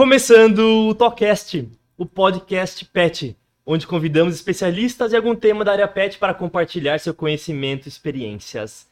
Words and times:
Começando 0.00 0.88
o 0.88 0.94
Tocast, 0.94 1.68
o 1.98 2.06
podcast 2.06 2.86
pet, 2.86 3.36
onde 3.66 3.86
convidamos 3.86 4.34
especialistas 4.34 5.10
de 5.10 5.16
algum 5.16 5.36
tema 5.36 5.62
da 5.62 5.72
área 5.72 5.86
pet 5.86 6.16
para 6.16 6.32
compartilhar 6.32 6.98
seu 6.98 7.12
conhecimento 7.12 7.84
e 7.84 7.90
experiências. 7.90 8.88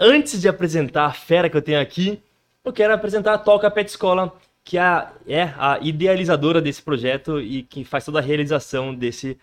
Antes 0.00 0.40
de 0.40 0.48
apresentar 0.48 1.04
a 1.04 1.12
fera 1.12 1.50
que 1.50 1.56
eu 1.58 1.60
tenho 1.60 1.78
aqui, 1.78 2.22
eu 2.64 2.72
quero 2.72 2.94
apresentar 2.94 3.34
a 3.34 3.38
Toca 3.38 3.70
Pet 3.70 3.90
Escola, 3.90 4.34
que 4.64 4.78
é, 4.78 5.08
é 5.26 5.52
a 5.58 5.80
idealizadora 5.82 6.62
desse 6.62 6.80
projeto 6.80 7.38
e 7.42 7.62
que 7.62 7.84
faz 7.84 8.06
toda 8.06 8.18
a 8.18 8.22
realização 8.22 8.94
desse 8.94 9.36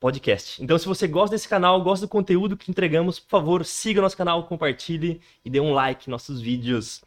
podcast. 0.00 0.62
Então, 0.62 0.78
se 0.78 0.86
você 0.86 1.06
gosta 1.06 1.36
desse 1.36 1.46
canal, 1.46 1.82
gosta 1.82 2.06
do 2.06 2.08
conteúdo 2.08 2.56
que 2.56 2.70
entregamos, 2.70 3.20
por 3.20 3.28
favor, 3.28 3.66
siga 3.66 4.00
nosso 4.00 4.16
canal, 4.16 4.44
compartilhe 4.44 5.20
e 5.44 5.50
dê 5.50 5.60
um 5.60 5.74
like 5.74 6.08
nos 6.08 6.22
nossos 6.22 6.40
vídeos. 6.40 7.02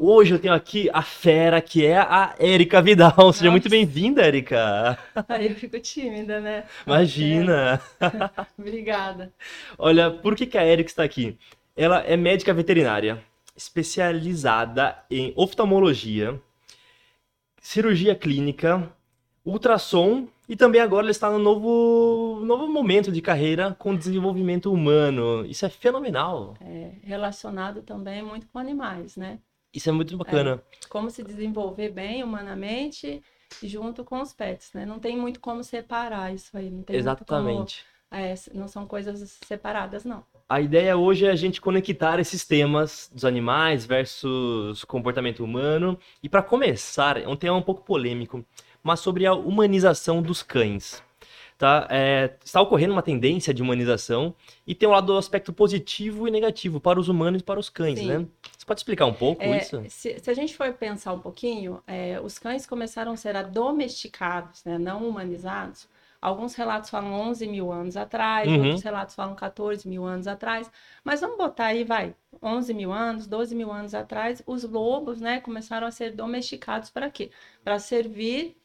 Hoje 0.00 0.32
eu 0.32 0.38
tenho 0.38 0.54
aqui 0.54 0.88
a 0.92 1.02
fera, 1.02 1.60
que 1.60 1.84
é 1.84 1.98
a 1.98 2.32
Érica 2.38 2.80
Vidal. 2.80 3.10
Seja 3.32 3.46
Nossa. 3.46 3.50
muito 3.50 3.68
bem-vinda, 3.68 4.22
Érica. 4.22 4.96
Aí 5.28 5.48
eu 5.48 5.56
fico 5.56 5.76
tímida, 5.80 6.38
né? 6.40 6.64
Imagina. 6.86 7.80
Obrigada. 8.56 9.32
Olha, 9.76 10.08
por 10.08 10.36
que, 10.36 10.46
que 10.46 10.56
a 10.56 10.62
Érica 10.62 10.88
está 10.88 11.02
aqui? 11.02 11.36
Ela 11.76 11.98
é 12.02 12.16
médica 12.16 12.54
veterinária, 12.54 13.20
especializada 13.56 14.96
em 15.10 15.32
oftalmologia, 15.34 16.40
cirurgia 17.60 18.14
clínica, 18.14 18.88
ultrassom 19.44 20.28
e 20.48 20.54
também 20.54 20.80
agora 20.80 21.02
ela 21.02 21.10
está 21.10 21.28
no 21.28 21.40
novo, 21.40 22.40
novo 22.44 22.68
momento 22.68 23.10
de 23.10 23.20
carreira 23.20 23.74
com 23.76 23.96
desenvolvimento 23.96 24.72
humano. 24.72 25.44
Isso 25.44 25.66
é 25.66 25.68
fenomenal. 25.68 26.54
É, 26.60 26.92
relacionado 27.02 27.82
também 27.82 28.22
muito 28.22 28.46
com 28.46 28.60
animais, 28.60 29.16
né? 29.16 29.40
Isso 29.72 29.88
é 29.88 29.92
muito 29.92 30.16
bacana. 30.16 30.62
Como 30.88 31.10
se 31.10 31.22
desenvolver 31.22 31.90
bem 31.90 32.22
humanamente 32.22 33.22
junto 33.62 34.04
com 34.04 34.20
os 34.20 34.32
pets, 34.32 34.72
né? 34.74 34.84
Não 34.84 34.98
tem 34.98 35.16
muito 35.16 35.40
como 35.40 35.62
separar 35.62 36.34
isso 36.34 36.56
aí. 36.56 36.70
Não 36.70 36.82
tem 36.82 36.94
muito 36.94 37.02
Exatamente. 37.02 37.84
como, 38.10 38.22
é, 38.22 38.34
não 38.54 38.68
são 38.68 38.86
coisas 38.86 39.38
separadas, 39.46 40.04
não. 40.04 40.24
A 40.48 40.60
ideia 40.60 40.96
hoje 40.96 41.26
é 41.26 41.30
a 41.30 41.36
gente 41.36 41.60
conectar 41.60 42.18
esses 42.18 42.46
temas 42.46 43.10
dos 43.12 43.24
animais 43.24 43.84
versus 43.84 44.82
comportamento 44.84 45.44
humano. 45.44 45.98
E 46.22 46.28
para 46.28 46.42
começar, 46.42 47.18
é 47.18 47.28
um 47.28 47.36
tema 47.36 47.56
um 47.56 47.62
pouco 47.62 47.82
polêmico, 47.84 48.44
mas 48.82 49.00
sobre 49.00 49.26
a 49.26 49.34
humanização 49.34 50.22
dos 50.22 50.42
cães. 50.42 51.02
Tá? 51.58 51.88
É, 51.90 52.36
está 52.44 52.60
ocorrendo 52.60 52.92
uma 52.92 53.02
tendência 53.02 53.52
de 53.52 53.60
humanização 53.62 54.32
e 54.64 54.76
tem 54.76 54.88
um 54.88 54.92
lado 54.92 55.08
do 55.08 55.18
aspecto 55.18 55.52
positivo 55.52 56.28
e 56.28 56.30
negativo 56.30 56.80
para 56.80 57.00
os 57.00 57.08
humanos 57.08 57.40
e 57.40 57.44
para 57.44 57.58
os 57.58 57.68
cães, 57.68 57.98
Sim. 57.98 58.06
né? 58.06 58.26
Você 58.56 58.64
pode 58.64 58.78
explicar 58.80 59.06
um 59.06 59.12
pouco 59.14 59.42
É, 59.42 59.58
isso? 59.58 59.82
se, 59.88 60.18
se 60.20 60.30
a 60.30 60.34
gente 60.34 60.56
for 60.56 60.72
pensar 60.74 61.12
um 61.12 61.18
pouquinho, 61.18 61.82
é, 61.86 62.20
os 62.22 62.38
cães 62.38 62.64
começaram 62.64 63.10
a 63.12 63.16
ser 63.16 63.34
domesticados, 63.48 64.64
né, 64.64 64.78
não 64.78 65.08
humanizados. 65.08 65.88
Alguns 66.20 66.54
relatos 66.54 66.90
falam 66.90 67.12
11 67.12 67.46
mil 67.46 67.72
anos 67.72 67.96
atrás, 67.96 68.48
Uhum. 68.48 68.58
outros 68.60 68.82
relatos 68.82 69.14
falam 69.14 69.34
14 69.36 69.88
mil 69.88 70.04
anos 70.04 70.26
atrás. 70.26 70.70
Mas 71.04 71.20
vamos 71.20 71.38
botar 71.38 71.66
aí, 71.66 71.84
vai, 71.84 72.14
11 72.42 72.74
mil 72.74 72.92
anos, 72.92 73.26
12 73.26 73.54
mil 73.54 73.70
anos 73.72 73.94
atrás, 73.94 74.42
os 74.46 74.64
lobos, 74.64 75.20
né, 75.20 75.40
começaram 75.40 75.86
a 75.86 75.90
ser 75.92 76.12
domesticados 76.12 76.90
para 76.90 77.08
quê? 77.10 77.30
Para 77.64 77.78
servir 77.78 78.56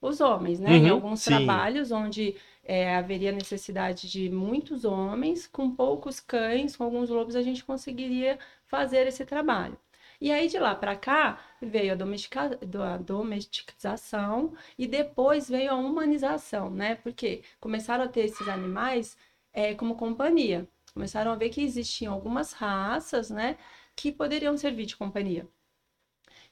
os 0.00 0.20
homens, 0.20 0.60
né? 0.60 0.78
Em 0.78 0.88
Uhum, 0.88 0.88
alguns 0.88 1.22
sim. 1.22 1.22
trabalhos 1.22 1.90
onde 1.92 2.36
é, 2.64 2.96
haveria 2.96 3.32
necessidade 3.32 4.08
de 4.10 4.28
muitos 4.30 4.84
homens, 4.84 5.46
com 5.46 5.70
poucos 5.74 6.20
cães, 6.20 6.76
com 6.76 6.84
alguns 6.84 7.10
lobos, 7.10 7.36
a 7.36 7.42
gente 7.42 7.64
conseguiria 7.64 8.38
fazer 8.66 9.06
esse 9.06 9.24
trabalho. 9.24 9.78
E 10.20 10.32
aí 10.32 10.48
de 10.48 10.58
lá 10.58 10.74
para 10.74 10.96
cá 10.96 11.38
veio 11.62 11.92
a, 11.92 11.96
domestica- 11.96 12.56
do- 12.56 12.82
a 12.82 12.96
domesticação 12.96 14.52
e 14.76 14.86
depois 14.86 15.48
veio 15.48 15.70
a 15.72 15.74
humanização, 15.76 16.70
né? 16.70 16.96
Porque 16.96 17.42
começaram 17.60 18.04
a 18.04 18.08
ter 18.08 18.22
esses 18.24 18.48
animais 18.48 19.16
é, 19.52 19.74
como 19.74 19.96
companhia. 19.96 20.68
Começaram 20.94 21.30
a 21.32 21.36
ver 21.36 21.50
que 21.50 21.60
existiam 21.62 22.12
algumas 22.12 22.52
raças, 22.52 23.30
né, 23.30 23.56
que 23.94 24.10
poderiam 24.10 24.56
servir 24.56 24.86
de 24.86 24.96
companhia. 24.96 25.46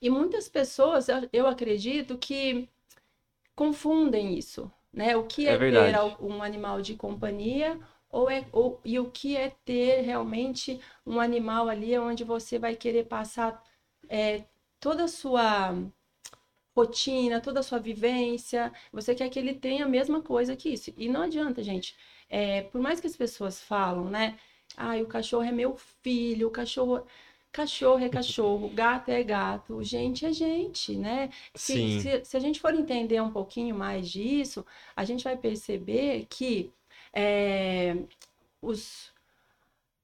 E 0.01 0.09
muitas 0.11 0.49
pessoas, 0.49 1.07
eu 1.33 1.47
acredito 1.47 2.17
que 2.19 2.69
confundem 3.57 4.39
isso, 4.39 4.71
né? 4.93 5.17
O 5.17 5.27
que 5.27 5.49
É 5.49 5.53
é, 5.55 5.59
ter 5.59 5.97
um 6.21 6.43
animal 6.43 6.83
de 6.83 6.95
companhia 6.97 7.81
ou 8.11 8.31
é, 8.31 8.47
ou, 8.53 8.81
e 8.85 8.99
o 9.01 9.11
que 9.11 9.37
é 9.37 9.51
ter 9.65 10.03
realmente 10.03 10.81
um 11.07 11.21
animal 11.21 11.69
ali 11.69 11.99
onde 11.99 12.25
você 12.25 12.59
vai 12.59 12.77
querer 12.77 13.07
passar 13.07 13.63
é, 14.09 14.45
toda 14.81 15.05
a 15.05 15.09
sua 15.09 15.75
rotina, 16.75 17.41
toda 17.41 17.61
a 17.61 17.63
sua 17.63 17.79
vivência, 17.79 18.73
você 18.93 19.15
quer 19.15 19.29
que 19.31 19.39
ele 19.39 19.55
tenha 19.55 19.85
a 19.85 19.89
mesma 19.89 20.21
coisa 20.23 20.55
que 20.57 20.69
isso. 20.71 20.93
E 20.97 21.09
não 21.09 21.23
adianta, 21.23 21.63
gente. 21.63 21.97
É, 22.29 22.63
por 22.63 22.81
mais 22.81 23.01
que 23.01 23.07
as 23.07 23.17
pessoas 23.17 23.61
falam, 23.63 24.11
né? 24.11 24.39
Ai, 24.77 25.03
o 25.03 25.07
cachorro 25.07 25.45
é 25.45 25.53
meu 25.53 25.77
filho, 25.77 26.49
o 26.49 26.51
cachorro. 26.51 27.07
Cachorro 27.53 28.05
é 28.05 28.09
cachorro, 28.11 28.69
gato 28.69 29.11
é 29.11 29.23
gato, 29.23 29.83
gente 29.83 30.27
é 30.27 30.33
gente, 30.33 30.95
né? 30.97 31.31
Se, 31.55 31.73
Sim. 31.75 32.01
se, 32.01 32.25
se 32.25 32.37
a 32.37 32.41
gente 32.41 32.61
for 32.61 32.75
entender 32.75 33.21
um 33.23 33.33
pouquinho 33.33 33.75
mais 33.75 34.11
disso, 34.11 34.65
a 34.95 35.05
gente 35.05 35.25
vai 35.25 35.37
perceber 35.39 36.27
que 36.29 36.71
é, 37.15 37.97
os, 38.61 39.11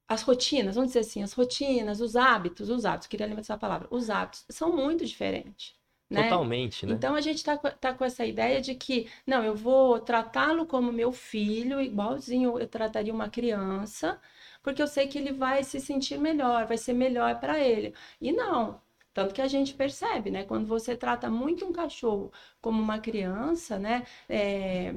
as 0.09 0.23
rotinas, 0.23 0.75
vamos 0.77 0.91
dizer 0.91 1.01
assim, 1.01 1.23
as 1.23 1.33
rotinas, 1.33 2.01
os 2.01 2.17
hábitos, 2.17 2.69
os 2.69 2.85
hábitos, 2.85 3.07
queria 3.09 3.27
lembrar 3.27 3.41
essa 3.41 3.57
palavra, 3.57 3.89
os 3.91 4.11
hábitos 4.11 4.45
são 4.51 4.75
muito 4.75 5.05
diferentes, 5.05 5.75
né? 6.11 6.25
Totalmente, 6.25 6.87
né? 6.87 6.95
Então 6.95 7.15
a 7.15 7.21
gente 7.21 7.43
tá, 7.43 7.57
tá 7.57 7.95
com 7.95 8.05
essa 8.05 8.25
ideia 8.25 8.61
de 8.61 8.75
que, 8.75 9.09
não, 9.27 9.43
eu 9.43 9.55
vou 9.55 10.01
tratá-lo 10.01 10.67
como 10.67 10.93
meu 10.93 11.13
filho, 11.13 11.81
igualzinho 11.81 12.59
eu 12.59 12.67
trataria 12.69 13.13
uma 13.13 13.29
criança, 13.31 14.21
porque 14.63 14.83
eu 14.83 14.87
sei 14.87 15.07
que 15.09 15.19
ele 15.19 15.33
vai 15.33 15.65
se 15.65 15.81
sentir 15.81 16.19
melhor, 16.19 16.67
vai 16.67 16.79
ser 16.79 16.93
melhor 16.93 17.39
para 17.41 17.59
ele. 17.61 17.95
E 18.21 18.33
não. 18.33 18.81
Tanto 19.15 19.35
que 19.35 19.43
a 19.43 19.49
gente 19.49 19.75
percebe, 19.75 20.31
né? 20.31 20.45
Quando 20.45 20.67
você 20.67 20.97
trata 20.97 21.29
muito 21.31 21.67
um 21.67 21.73
cachorro 21.73 22.33
como 22.61 22.81
uma 22.83 22.99
criança, 22.99 23.79
né? 23.79 24.07
é, 24.29 24.95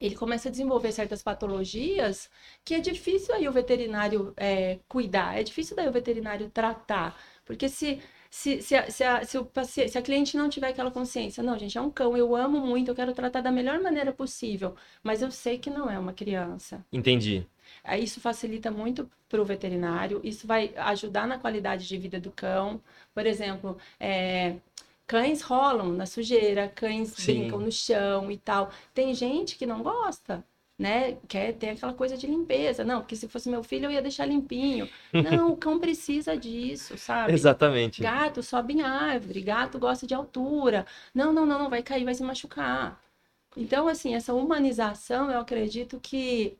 ele 0.00 0.16
começa 0.16 0.48
a 0.48 0.50
desenvolver 0.50 0.92
certas 0.92 1.22
patologias 1.22 2.30
que 2.64 2.74
é 2.74 2.80
difícil 2.80 3.34
aí 3.34 3.48
o 3.48 3.52
veterinário 3.52 4.34
é, 4.36 4.78
cuidar, 4.88 5.38
é 5.38 5.42
difícil 5.42 5.76
daí 5.76 5.88
o 5.88 5.92
veterinário 5.92 6.50
tratar. 6.50 7.18
Porque 7.44 7.68
se 7.68 8.00
se, 8.30 8.60
se, 8.62 8.74
a, 8.74 8.90
se, 8.90 9.04
a, 9.04 9.24
se, 9.24 9.38
o 9.38 9.44
paciente, 9.44 9.92
se 9.92 9.98
a 9.98 10.02
cliente 10.02 10.36
não 10.36 10.48
tiver 10.48 10.66
aquela 10.68 10.90
consciência, 10.90 11.40
não, 11.40 11.56
gente, 11.56 11.78
é 11.78 11.80
um 11.80 11.88
cão, 11.88 12.16
eu 12.16 12.34
amo 12.34 12.58
muito, 12.60 12.90
eu 12.90 12.94
quero 12.94 13.12
tratar 13.14 13.40
da 13.40 13.52
melhor 13.52 13.80
maneira 13.80 14.12
possível, 14.12 14.74
mas 15.04 15.22
eu 15.22 15.30
sei 15.30 15.56
que 15.56 15.70
não 15.70 15.88
é 15.88 15.96
uma 15.96 16.12
criança. 16.12 16.84
Entendi. 16.92 17.46
Isso 17.98 18.20
facilita 18.20 18.70
muito 18.70 19.08
para 19.28 19.40
o 19.40 19.44
veterinário, 19.44 20.20
isso 20.22 20.46
vai 20.46 20.72
ajudar 20.76 21.26
na 21.26 21.38
qualidade 21.38 21.88
de 21.88 21.96
vida 21.98 22.20
do 22.20 22.30
cão. 22.30 22.80
Por 23.12 23.26
exemplo, 23.26 23.76
é, 23.98 24.56
cães 25.06 25.42
rolam 25.42 25.88
na 25.92 26.06
sujeira, 26.06 26.68
cães 26.68 27.10
Sim. 27.10 27.40
brincam 27.40 27.60
no 27.60 27.72
chão 27.72 28.30
e 28.30 28.38
tal. 28.38 28.70
Tem 28.92 29.14
gente 29.14 29.56
que 29.56 29.66
não 29.66 29.82
gosta, 29.82 30.44
né? 30.78 31.16
Quer 31.28 31.52
ter 31.54 31.70
aquela 31.70 31.92
coisa 31.92 32.16
de 32.16 32.26
limpeza. 32.26 32.84
Não, 32.84 33.00
porque 33.00 33.16
se 33.16 33.28
fosse 33.28 33.48
meu 33.48 33.62
filho 33.62 33.86
eu 33.86 33.92
ia 33.92 34.02
deixar 34.02 34.26
limpinho. 34.26 34.88
Não, 35.12 35.52
o 35.52 35.56
cão 35.56 35.78
precisa 35.78 36.36
disso, 36.36 36.96
sabe? 36.96 37.32
Exatamente. 37.32 38.02
Gato 38.02 38.42
sobe 38.42 38.74
em 38.74 38.82
árvore, 38.82 39.40
gato 39.40 39.78
gosta 39.78 40.06
de 40.06 40.14
altura. 40.14 40.86
Não, 41.14 41.32
não, 41.32 41.46
não, 41.46 41.58
não, 41.58 41.70
vai 41.70 41.82
cair, 41.82 42.04
vai 42.04 42.14
se 42.14 42.22
machucar. 42.22 43.00
Então, 43.56 43.86
assim, 43.86 44.14
essa 44.14 44.34
humanização, 44.34 45.30
eu 45.30 45.38
acredito 45.40 46.00
que 46.00 46.56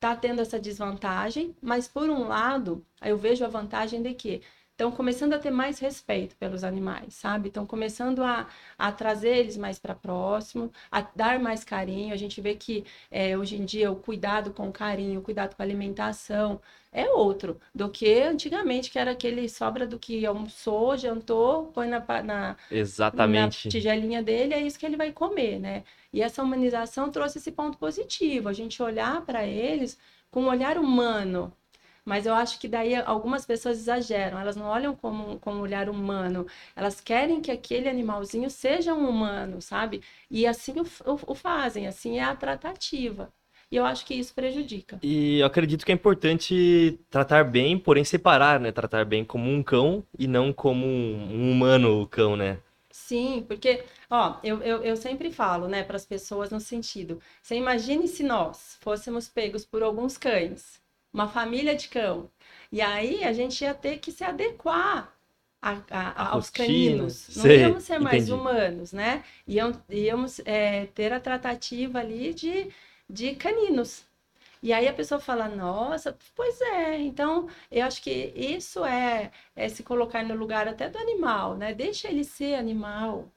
tá 0.00 0.14
tendo 0.16 0.40
essa 0.40 0.58
desvantagem, 0.60 1.56
mas 1.60 1.88
por 1.88 2.08
um 2.08 2.26
lado, 2.28 2.84
eu 3.02 3.16
vejo 3.18 3.44
a 3.44 3.48
vantagem 3.48 4.02
de 4.02 4.14
que 4.14 4.42
estão 4.78 4.92
começando 4.92 5.32
a 5.32 5.40
ter 5.40 5.50
mais 5.50 5.80
respeito 5.80 6.36
pelos 6.36 6.62
animais, 6.62 7.14
sabe? 7.14 7.48
Estão 7.48 7.66
começando 7.66 8.22
a, 8.22 8.46
a 8.78 8.92
trazer 8.92 9.36
eles 9.36 9.56
mais 9.56 9.76
para 9.76 9.92
próximo, 9.92 10.72
a 10.88 11.00
dar 11.00 11.40
mais 11.40 11.64
carinho. 11.64 12.14
A 12.14 12.16
gente 12.16 12.40
vê 12.40 12.54
que 12.54 12.84
é, 13.10 13.36
hoje 13.36 13.56
em 13.56 13.64
dia 13.64 13.90
o 13.90 13.96
cuidado 13.96 14.52
com 14.52 14.70
carinho, 14.70 15.18
o 15.18 15.22
cuidado 15.22 15.56
com 15.56 15.62
a 15.62 15.64
alimentação 15.64 16.60
é 16.92 17.10
outro 17.10 17.60
do 17.74 17.90
que 17.90 18.22
antigamente, 18.22 18.88
que 18.88 19.00
era 19.00 19.10
aquele 19.10 19.48
sobra 19.48 19.84
do 19.84 19.98
que 19.98 20.24
almoçou, 20.24 20.96
jantou, 20.96 21.66
põe 21.72 21.88
na, 21.88 21.98
na, 22.22 22.56
Exatamente. 22.70 23.66
na 23.66 23.70
tigelinha 23.72 24.22
dele, 24.22 24.54
é 24.54 24.60
isso 24.60 24.78
que 24.78 24.86
ele 24.86 24.96
vai 24.96 25.10
comer, 25.10 25.58
né? 25.58 25.82
E 26.12 26.22
essa 26.22 26.40
humanização 26.40 27.10
trouxe 27.10 27.38
esse 27.38 27.50
ponto 27.50 27.76
positivo, 27.78 28.48
a 28.48 28.52
gente 28.52 28.80
olhar 28.80 29.20
para 29.26 29.44
eles 29.44 29.98
com 30.30 30.42
um 30.42 30.48
olhar 30.48 30.78
humano. 30.78 31.52
Mas 32.08 32.26
eu 32.26 32.34
acho 32.34 32.58
que 32.58 32.66
daí 32.68 32.94
algumas 32.96 33.44
pessoas 33.46 33.78
exageram, 33.78 34.38
elas 34.38 34.56
não 34.56 34.66
olham 34.66 34.96
como, 34.96 35.38
como 35.40 35.58
um 35.58 35.60
olhar 35.62 35.88
humano, 35.90 36.46
elas 36.76 37.00
querem 37.00 37.40
que 37.40 37.50
aquele 37.50 37.88
animalzinho 37.88 38.48
seja 38.50 38.94
um 38.94 39.08
humano, 39.08 39.60
sabe? 39.62 40.02
E 40.30 40.46
assim 40.46 40.72
o, 40.80 40.84
o- 41.12 41.32
o 41.32 41.34
fazem, 41.34 41.86
assim 41.86 42.18
é 42.18 42.24
a 42.24 42.34
tratativa. 42.36 43.32
E 43.70 43.76
eu 43.76 43.84
acho 43.84 44.06
que 44.06 44.14
isso 44.14 44.34
prejudica. 44.34 45.02
E 45.02 45.38
eu 45.38 45.46
acredito 45.46 45.84
que 45.86 45.92
é 45.92 45.94
importante 45.94 46.98
tratar 47.08 47.44
bem, 47.44 47.78
porém 47.78 48.04
separar, 48.04 48.58
né? 48.58 48.72
Tratar 48.72 49.04
bem 49.04 49.24
como 49.24 49.48
um 49.50 49.62
cão 49.62 50.04
e 50.18 50.26
não 50.26 50.52
como 50.52 50.84
um 50.86 51.48
um 51.48 51.52
humano 51.52 52.06
cão, 52.08 52.36
né? 52.36 52.58
Sim, 52.90 53.44
porque, 53.46 53.84
ó, 54.10 54.38
eu, 54.42 54.62
eu, 54.62 54.82
eu 54.82 54.96
sempre 54.96 55.30
falo, 55.30 55.68
né, 55.68 55.82
para 55.84 55.96
as 55.96 56.06
pessoas 56.06 56.50
no 56.50 56.58
sentido, 56.60 57.20
você 57.42 57.54
imagine 57.54 58.08
se 58.08 58.22
nós 58.22 58.76
fôssemos 58.80 59.28
pegos 59.28 59.64
por 59.64 59.82
alguns 59.82 60.16
cães, 60.18 60.77
uma 61.12 61.28
família 61.28 61.74
de 61.76 61.88
cão, 61.88 62.30
e 62.70 62.80
aí 62.80 63.24
a 63.24 63.32
gente 63.32 63.62
ia 63.62 63.74
ter 63.74 63.98
que 63.98 64.12
se 64.12 64.24
adequar 64.24 65.12
a, 65.60 65.70
a, 65.90 66.08
a, 66.10 66.28
aos 66.30 66.46
rotina, 66.48 66.66
caninos. 66.66 67.28
Não 67.36 67.42
sei, 67.42 67.58
íamos 67.60 67.82
ser 67.84 67.98
mais 67.98 68.24
entendi. 68.24 68.32
humanos, 68.32 68.92
né? 68.92 69.24
Iam, 69.46 69.72
íamos 69.88 70.40
é, 70.44 70.86
ter 70.86 71.12
a 71.12 71.20
tratativa 71.20 71.98
ali 72.00 72.32
de, 72.34 72.70
de 73.08 73.34
caninos. 73.34 74.04
E 74.62 74.72
aí 74.72 74.88
a 74.88 74.92
pessoa 74.92 75.20
fala, 75.20 75.48
nossa, 75.48 76.16
pois 76.34 76.60
é. 76.60 76.98
Então, 76.98 77.48
eu 77.70 77.84
acho 77.86 78.02
que 78.02 78.10
isso 78.36 78.84
é, 78.84 79.30
é 79.54 79.68
se 79.68 79.82
colocar 79.82 80.24
no 80.24 80.34
lugar 80.34 80.66
até 80.68 80.88
do 80.88 80.98
animal, 80.98 81.56
né? 81.56 81.72
Deixa 81.74 82.08
ele 82.08 82.24
ser 82.24 82.54
animal, 82.56 83.30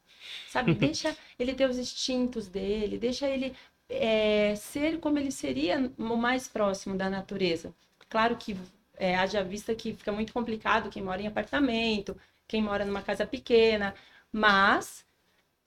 sabe? 0.47 0.73
Deixa 0.75 1.15
ele 1.39 1.53
ter 1.53 1.69
os 1.69 1.77
instintos 1.77 2.47
dele, 2.47 2.97
deixa 2.97 3.27
ele 3.27 3.55
é, 3.91 4.55
ser 4.55 4.99
como 4.99 5.19
ele 5.19 5.31
seria 5.31 5.91
o 5.97 6.15
mais 6.17 6.47
próximo 6.47 6.95
da 6.97 7.09
natureza. 7.09 7.73
Claro 8.09 8.35
que 8.37 8.57
é, 8.97 9.15
haja 9.15 9.43
vista 9.43 9.75
que 9.75 9.93
fica 9.93 10.11
muito 10.11 10.33
complicado 10.33 10.89
quem 10.89 11.03
mora 11.03 11.21
em 11.21 11.27
apartamento, 11.27 12.15
quem 12.47 12.61
mora 12.61 12.85
numa 12.85 13.01
casa 13.01 13.25
pequena, 13.25 13.95
mas 14.31 15.05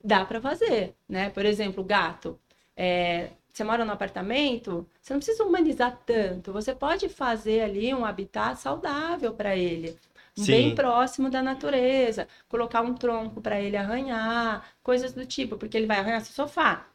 dá 0.02 0.24
para 0.24 0.40
fazer, 0.40 0.94
né? 1.08 1.30
Por 1.30 1.44
exemplo, 1.46 1.84
gato. 1.84 2.38
É, 2.76 3.30
você 3.52 3.64
mora 3.64 3.84
no 3.84 3.92
apartamento, 3.92 4.86
você 5.00 5.12
não 5.14 5.20
precisa 5.20 5.44
humanizar 5.44 5.98
tanto. 6.04 6.52
Você 6.52 6.74
pode 6.74 7.08
fazer 7.08 7.62
ali 7.62 7.94
um 7.94 8.04
habitat 8.04 8.60
saudável 8.60 9.32
para 9.34 9.56
ele, 9.56 9.96
Sim. 10.34 10.46
bem 10.46 10.74
próximo 10.74 11.30
da 11.30 11.42
natureza, 11.42 12.28
colocar 12.48 12.82
um 12.82 12.94
tronco 12.94 13.40
para 13.40 13.60
ele 13.60 13.76
arranhar, 13.76 14.66
coisas 14.82 15.12
do 15.12 15.24
tipo, 15.26 15.56
porque 15.56 15.76
ele 15.76 15.86
vai 15.86 15.98
arranhar 15.98 16.20
seu 16.22 16.34
sofá. 16.34 16.86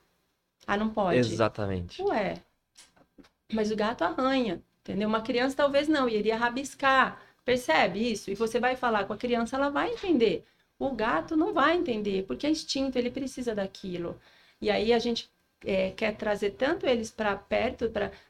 Ah, 0.69 0.77
não 0.77 0.89
pode. 0.89 1.18
Exatamente. 1.18 2.00
Ué, 2.04 2.36
mas 3.51 3.71
o 3.71 3.75
gato 3.75 4.04
arranha, 4.04 4.62
entendeu? 4.81 5.10
Uma 5.10 5.21
criança 5.21 5.57
talvez 5.57 5.88
não, 5.88 6.07
iria 6.07 6.38
rabiscar. 6.38 7.19
Percebe 7.44 8.12
isso? 8.12 8.30
E 8.30 8.36
você 8.36 8.60
vai 8.60 8.75
falar 8.75 9.06
com 9.06 9.13
a 9.13 9.18
criança, 9.18 9.56
ela 9.56 9.69
vai 9.69 9.92
entender. 9.92 10.45
O 10.77 10.92
gato 10.92 11.36
não 11.36 11.54
vai 11.54 11.75
entender, 11.75 12.24
porque 12.27 12.45
é 12.45 12.51
instinto, 12.51 13.00
ele 13.00 13.10
precisa 13.10 13.56
daquilo. 13.56 14.16
E 14.62 14.69
aí 14.69 14.94
a 14.94 15.00
gente 15.00 15.27
é, 15.66 15.89
quer 15.89 16.16
trazer 16.16 16.51
tanto 16.51 16.86
eles 16.86 17.10
para 17.10 17.36
perto, 17.36 17.89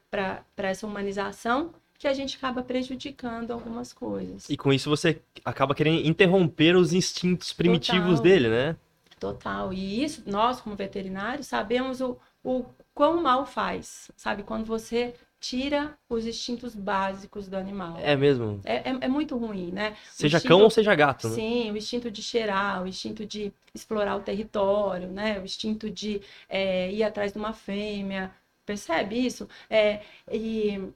para 0.09 0.41
essa 0.69 0.87
humanização, 0.87 1.73
que 1.97 2.07
a 2.07 2.13
gente 2.13 2.37
acaba 2.37 2.63
prejudicando 2.63 3.51
algumas 3.51 3.91
coisas. 3.91 4.49
E 4.49 4.55
com 4.55 4.71
isso 4.71 4.89
você 4.89 5.21
acaba 5.43 5.75
querendo 5.75 6.07
interromper 6.07 6.77
os 6.77 6.93
instintos 6.93 7.51
primitivos 7.51 8.19
Total. 8.19 8.23
dele, 8.23 8.47
né? 8.47 8.77
Total. 9.19 9.73
E 9.73 10.01
isso, 10.05 10.23
nós, 10.25 10.61
como 10.61 10.77
veterinários, 10.77 11.47
sabemos 11.47 11.99
o, 11.99 12.17
o 12.43 12.65
quão 12.93 13.21
mal 13.21 13.45
faz, 13.45 14.11
sabe? 14.15 14.43
Quando 14.43 14.65
você 14.65 15.13
tira 15.39 15.97
os 16.09 16.25
instintos 16.25 16.75
básicos 16.75 17.47
do 17.47 17.55
animal. 17.55 17.97
É 17.99 18.15
mesmo. 18.15 18.59
É, 18.65 18.89
é, 18.89 18.97
é 19.01 19.07
muito 19.07 19.37
ruim, 19.37 19.71
né? 19.71 19.95
Seja 20.11 20.37
instinto- 20.37 20.49
cão 20.53 20.61
ou 20.63 20.69
seja 20.69 20.93
gato, 20.95 21.29
né? 21.29 21.35
Sim, 21.35 21.71
o 21.71 21.77
instinto 21.77 22.11
de 22.11 22.21
cheirar, 22.21 22.83
o 22.83 22.87
instinto 22.87 23.25
de 23.25 23.53
explorar 23.73 24.15
o 24.17 24.21
território, 24.21 25.07
né? 25.07 25.39
O 25.39 25.43
instinto 25.45 25.89
de 25.89 26.21
é, 26.49 26.91
ir 26.91 27.03
atrás 27.03 27.31
de 27.31 27.37
uma 27.37 27.53
fêmea. 27.53 28.31
Percebe 28.65 29.15
isso? 29.25 29.47
É, 29.69 30.01
e 30.31 30.89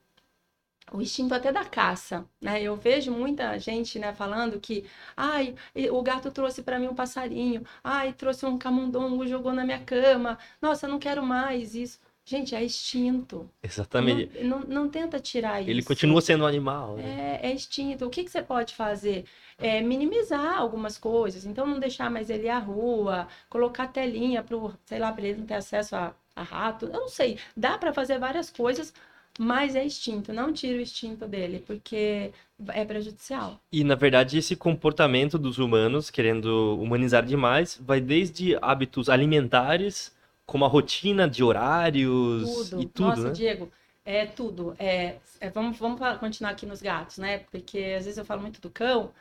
o 0.91 1.01
instinto 1.01 1.33
até 1.33 1.51
da 1.51 1.63
caça, 1.65 2.25
né? 2.41 2.62
Eu 2.62 2.75
vejo 2.75 3.12
muita 3.12 3.57
gente, 3.57 3.97
né, 4.00 4.13
falando 4.13 4.59
que, 4.59 4.85
ai, 5.15 5.56
o 5.91 6.01
gato 6.01 6.30
trouxe 6.31 6.62
para 6.62 6.77
mim 6.80 6.88
um 6.88 6.95
passarinho, 6.95 7.63
ai, 7.83 8.13
trouxe 8.13 8.45
um 8.45 8.57
camundongo, 8.57 9.25
jogou 9.27 9.53
na 9.53 9.63
minha 9.63 9.80
cama, 9.80 10.38
nossa, 10.62 10.85
eu 10.85 10.91
não 10.91 11.00
quero 11.00 11.24
mais 11.24 11.74
isso. 11.75 12.00
Gente, 12.25 12.56
é 12.56 12.63
instinto. 12.63 13.50
Exatamente. 13.62 14.41
Não, 14.44 14.59
não, 14.62 14.68
não 14.68 14.89
tenta 14.89 15.19
tirar 15.19 15.59
isso. 15.59 15.69
Ele 15.69 15.83
continua 15.83 16.21
sendo 16.21 16.45
um 16.45 16.47
animal. 16.47 16.95
né? 16.95 17.39
É, 17.41 17.50
é 17.50 17.53
instinto. 17.53 18.06
O 18.06 18.09
que, 18.09 18.24
que 18.24 18.31
você 18.31 18.41
pode 18.41 18.74
fazer? 18.74 19.25
É 19.57 19.81
minimizar 19.81 20.57
algumas 20.57 20.97
coisas. 20.97 21.45
Então, 21.45 21.65
não 21.68 21.80
deixar 21.80 22.09
mais 22.09 22.30
ele 22.30 22.45
ir 22.45 22.50
à 22.50 22.59
rua, 22.59 23.27
colocar 23.50 23.88
telinha 23.88 24.41
para 24.41 24.57
sei 24.85 25.00
lá, 25.00 25.12
para 25.12 25.25
ele 25.25 25.39
não 25.39 25.45
ter 25.45 25.56
acesso 25.56 25.97
a, 25.97 26.15
a 26.33 26.44
rato. 26.44 26.85
Eu 26.85 26.94
não 26.94 27.09
sei. 27.09 27.38
Dá 27.57 27.77
para 27.77 27.91
fazer 27.91 28.18
várias 28.19 28.50
coisas, 28.50 28.94
mas 29.39 29.75
é 29.75 29.83
instinto. 29.83 30.31
Não 30.31 30.53
tira 30.53 30.77
o 30.77 30.81
instinto 30.81 31.27
dele, 31.27 31.63
porque 31.65 32.31
é 32.69 32.85
prejudicial. 32.85 33.59
E 33.71 33.83
na 33.83 33.95
verdade, 33.95 34.38
esse 34.38 34.56
comportamento 34.56 35.38
dos 35.38 35.57
humanos, 35.57 36.09
querendo 36.09 36.77
humanizar 36.80 37.25
demais, 37.25 37.80
vai 37.81 38.00
desde 38.00 38.57
hábitos 38.62 39.09
alimentares, 39.09 40.15
como 40.45 40.65
a 40.65 40.68
rotina 40.68 41.27
de 41.27 41.44
horários 41.44 42.69
Tudo. 42.69 42.81
e 42.81 42.85
tudo, 42.85 43.07
Nossa, 43.07 43.24
né? 43.24 43.31
Diego, 43.31 43.71
é 44.06 44.25
tudo. 44.25 44.75
É, 44.77 45.15
é, 45.39 45.50
vamos, 45.50 45.77
vamos 45.77 46.00
continuar 46.19 46.51
aqui 46.51 46.65
nos 46.65 46.81
gatos, 46.81 47.18
né? 47.18 47.39
Porque 47.51 47.95
às 47.97 48.06
vezes 48.06 48.18
eu 48.18 48.25
falo 48.25 48.41
muito 48.41 48.62
do 48.62 48.69
cão 48.69 49.12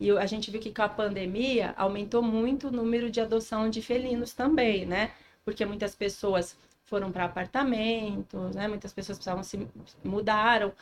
e 0.00 0.10
a 0.12 0.26
gente 0.26 0.50
viu 0.50 0.60
que 0.60 0.72
com 0.72 0.82
a 0.82 0.88
pandemia 0.88 1.74
aumentou 1.76 2.22
muito 2.22 2.68
o 2.68 2.70
número 2.70 3.10
de 3.10 3.20
adoção 3.20 3.68
de 3.68 3.82
felinos 3.82 4.32
também, 4.32 4.86
né? 4.86 5.12
Porque 5.44 5.64
muitas 5.66 5.94
pessoas 5.94 6.56
foram 6.88 7.12
para 7.12 7.26
apartamentos, 7.26 8.54
né? 8.54 8.66
Muitas 8.66 8.92
pessoas 8.92 9.18
precisavam 9.18 9.42
se 9.42 9.68
mudaram. 10.02 10.72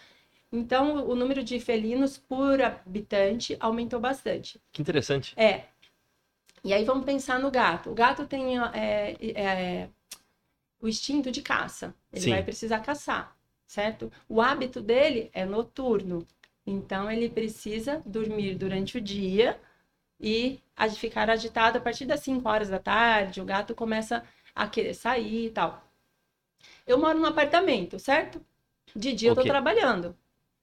Então, 0.51 1.07
o 1.07 1.15
número 1.15 1.43
de 1.43 1.59
felinos 1.59 2.17
por 2.17 2.63
habitante 2.63 3.57
aumentou 3.59 4.01
bastante. 4.01 4.61
Que 4.73 4.81
interessante. 4.81 5.35
É. 5.37 5.65
E 6.65 6.73
aí 6.73 6.85
vamos 6.85 7.05
pensar 7.05 7.39
no 7.39 7.51
gato. 7.51 7.91
O 7.91 7.95
gato 7.95 8.27
tem 8.27 8.59
é, 8.59 9.17
é, 9.35 9.89
o 10.81 10.89
instinto 10.89 11.31
de 11.31 11.43
caça. 11.43 11.95
Ele 12.13 12.23
Sim. 12.23 12.31
vai 12.31 12.43
precisar 12.43 12.81
caçar, 12.81 13.37
certo? 13.67 14.11
O 14.29 14.41
hábito 14.41 14.81
dele 14.81 15.31
é 15.33 15.45
noturno. 15.45 16.27
Então 16.67 17.11
ele 17.11 17.29
precisa 17.29 18.03
dormir 18.05 18.55
durante 18.55 18.99
o 18.99 19.01
dia 19.01 19.61
e 20.21 20.61
ficar 20.97 21.31
agitado 21.31 21.79
a 21.79 21.81
partir 21.81 22.07
das 22.07 22.21
5 22.21 22.49
horas 22.49 22.69
da 22.69 22.79
tarde. 22.79 23.41
O 23.41 23.45
gato 23.45 23.75
começa 23.75 24.25
a 24.55 24.67
querer 24.67 24.95
sair 24.95 25.47
e 25.47 25.51
tal. 25.51 25.86
Eu 26.87 26.99
moro 26.99 27.19
num 27.19 27.27
apartamento, 27.27 27.99
certo? 27.99 28.41
De 28.95 29.13
dia 29.13 29.31
eu 29.31 29.33
Ok. 29.35 29.43
tô 29.45 29.49
trabalhando. 29.49 30.17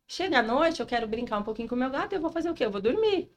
Chega 0.07 0.39
à 0.39 0.43
noite, 0.43 0.79
eu 0.81 0.85
quero 0.85 1.07
brincar 1.07 1.39
um 1.39 1.43
pouquinho 1.43 1.69
com 1.69 1.75
o 1.75 1.77
meu 1.77 1.89
gato, 1.89 2.13
eu 2.13 2.21
vou 2.21 2.31
fazer 2.31 2.49
o 2.49 2.53
quê? 2.53 2.65
Eu 2.65 2.71
vou 2.71 2.81
dormir. 2.81 3.31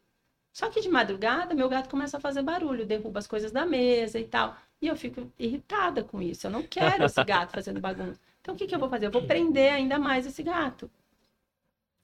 Só 0.52 0.70
que 0.70 0.80
de 0.82 0.88
madrugada, 0.88 1.54
meu 1.54 1.68
gato 1.68 1.90
começa 1.90 2.18
a 2.18 2.20
fazer 2.20 2.42
barulho, 2.42 2.86
derruba 2.86 3.18
as 3.20 3.26
coisas 3.28 3.52
da 3.52 3.66
mesa 3.66 4.18
e 4.20 4.26
tal. 4.26 4.56
E 4.82 4.88
eu 4.88 4.96
fico 4.96 5.32
irritada 5.38 6.04
com 6.04 6.22
isso. 6.22 6.46
Eu 6.46 6.52
não 6.52 6.62
quero 6.64 7.04
esse 7.04 7.22
gato 7.24 7.52
fazendo 7.52 7.80
bagunça. 7.80 8.20
Então, 8.40 8.54
o 8.54 8.58
que, 8.58 8.66
que 8.66 8.74
eu 8.74 8.80
vou 8.80 8.88
fazer? 8.90 9.06
Eu 9.06 9.12
vou 9.12 9.22
prender 9.24 9.72
ainda 9.72 9.98
mais 9.98 10.26
esse 10.26 10.42
gato. 10.42 10.90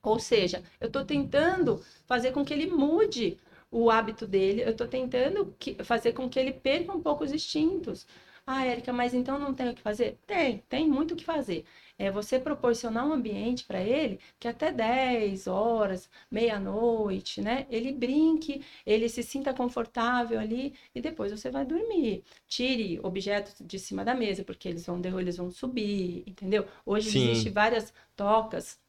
Ou 0.03 0.19
seja, 0.19 0.63
eu 0.81 0.87
estou 0.89 1.05
tentando 1.05 1.79
fazer 2.07 2.33
com 2.33 2.45
que 2.45 2.53
ele 2.53 2.67
mude 2.67 3.39
o 3.71 3.91
hábito 3.91 4.27
dele, 4.27 4.63
eu 4.63 4.71
estou 4.71 4.87
tentando 4.87 5.55
que- 5.59 5.83
fazer 5.83 6.13
com 6.13 6.29
que 6.29 6.39
ele 6.39 6.53
perca 6.53 6.93
um 6.93 7.01
pouco 7.01 7.25
os 7.25 7.33
instintos. 7.33 8.07
Ah, 8.47 8.65
Érica, 8.67 8.93
mas 8.93 9.15
então 9.15 9.39
não 9.39 9.55
tem 9.55 9.69
o 9.71 9.75
que 9.75 9.81
fazer? 9.83 10.19
Tem, 10.27 10.59
tem 10.69 10.89
muito 10.89 11.15
o 11.15 11.17
que 11.17 11.25
fazer. 11.25 11.65
É 11.99 12.11
você 12.11 12.39
proporcionar 12.41 13.07
um 13.07 13.13
ambiente 13.13 13.65
para 13.65 13.81
ele 13.81 14.19
que 14.39 14.49
até 14.49 14.73
10 14.73 15.47
horas, 15.47 16.11
meia-noite, 16.31 17.41
né? 17.41 17.67
Ele 17.71 17.93
brinque, 17.93 18.65
ele 18.85 19.09
se 19.09 19.23
sinta 19.23 19.55
confortável 19.55 20.41
ali 20.41 20.75
e 20.95 21.01
depois 21.01 21.31
você 21.33 21.51
vai 21.51 21.65
dormir. 21.65 22.25
Tire 22.49 22.99
objetos 23.03 23.55
de 23.61 23.79
cima 23.79 24.05
da 24.05 24.15
mesa, 24.15 24.43
porque 24.45 24.69
eles 24.69 24.85
vão, 24.87 25.01
eles 25.21 25.37
vão 25.37 25.51
subir, 25.51 26.25
entendeu? 26.27 26.67
Hoje 26.85 27.11
Sim. 27.11 27.31
existe 27.31 27.49
várias 27.51 27.93
tocas 28.17 28.81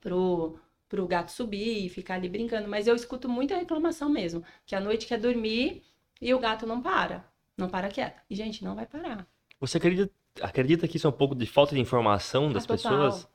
pro, 0.00 0.58
pro 0.88 1.06
gato 1.06 1.30
subir 1.32 1.86
e 1.86 1.88
ficar 1.90 2.14
ali 2.14 2.28
brincando, 2.28 2.68
mas 2.68 2.86
eu 2.86 2.94
escuto 2.96 3.28
muita 3.28 3.56
reclamação 3.56 4.08
mesmo, 4.10 4.44
que 4.66 4.74
à 4.74 4.80
noite 4.80 5.06
quer 5.06 5.18
dormir 5.20 5.82
e 6.20 6.32
o 6.34 6.38
gato 6.38 6.66
não 6.66 6.82
para, 6.82 7.24
não 7.56 7.68
para 7.68 7.88
quieto. 7.88 8.20
E, 8.28 8.34
gente, 8.36 8.64
não 8.64 8.74
vai 8.74 8.86
parar. 8.86 9.26
Você 9.60 9.78
acredita, 9.78 10.12
acredita 10.40 10.86
que 10.88 10.96
isso 10.96 11.06
é 11.06 11.10
um 11.10 11.12
pouco 11.12 11.34
de 11.34 11.46
falta 11.46 11.74
de 11.74 11.80
informação 11.80 12.52
das 12.52 12.64
Ah, 12.64 12.68
pessoas? 12.68 13.28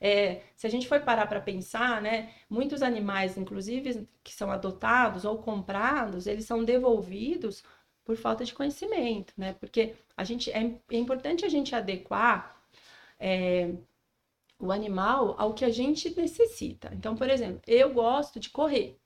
É, 0.00 0.42
se 0.56 0.66
a 0.66 0.70
gente 0.70 0.86
for 0.88 1.00
parar 1.00 1.26
para 1.26 1.40
pensar, 1.40 2.00
né, 2.00 2.32
muitos 2.48 2.82
animais, 2.82 3.36
inclusive, 3.36 4.08
que 4.22 4.32
são 4.32 4.50
adotados 4.50 5.24
ou 5.24 5.38
comprados, 5.38 6.26
eles 6.26 6.44
são 6.44 6.64
devolvidos 6.64 7.62
por 8.04 8.16
falta 8.16 8.44
de 8.44 8.54
conhecimento, 8.54 9.34
né? 9.36 9.54
Porque 9.54 9.94
a 10.16 10.24
gente 10.24 10.50
é, 10.50 10.60
é 10.90 10.96
importante 10.96 11.44
a 11.44 11.48
gente 11.48 11.74
adequar 11.74 12.56
é, 13.18 13.74
o 14.58 14.72
animal 14.72 15.34
ao 15.38 15.54
que 15.54 15.64
a 15.64 15.70
gente 15.70 16.14
necessita. 16.16 16.90
Então, 16.94 17.14
por 17.16 17.30
exemplo, 17.30 17.60
eu 17.66 17.92
gosto 17.92 18.40
de 18.40 18.50
correr. 18.50 18.98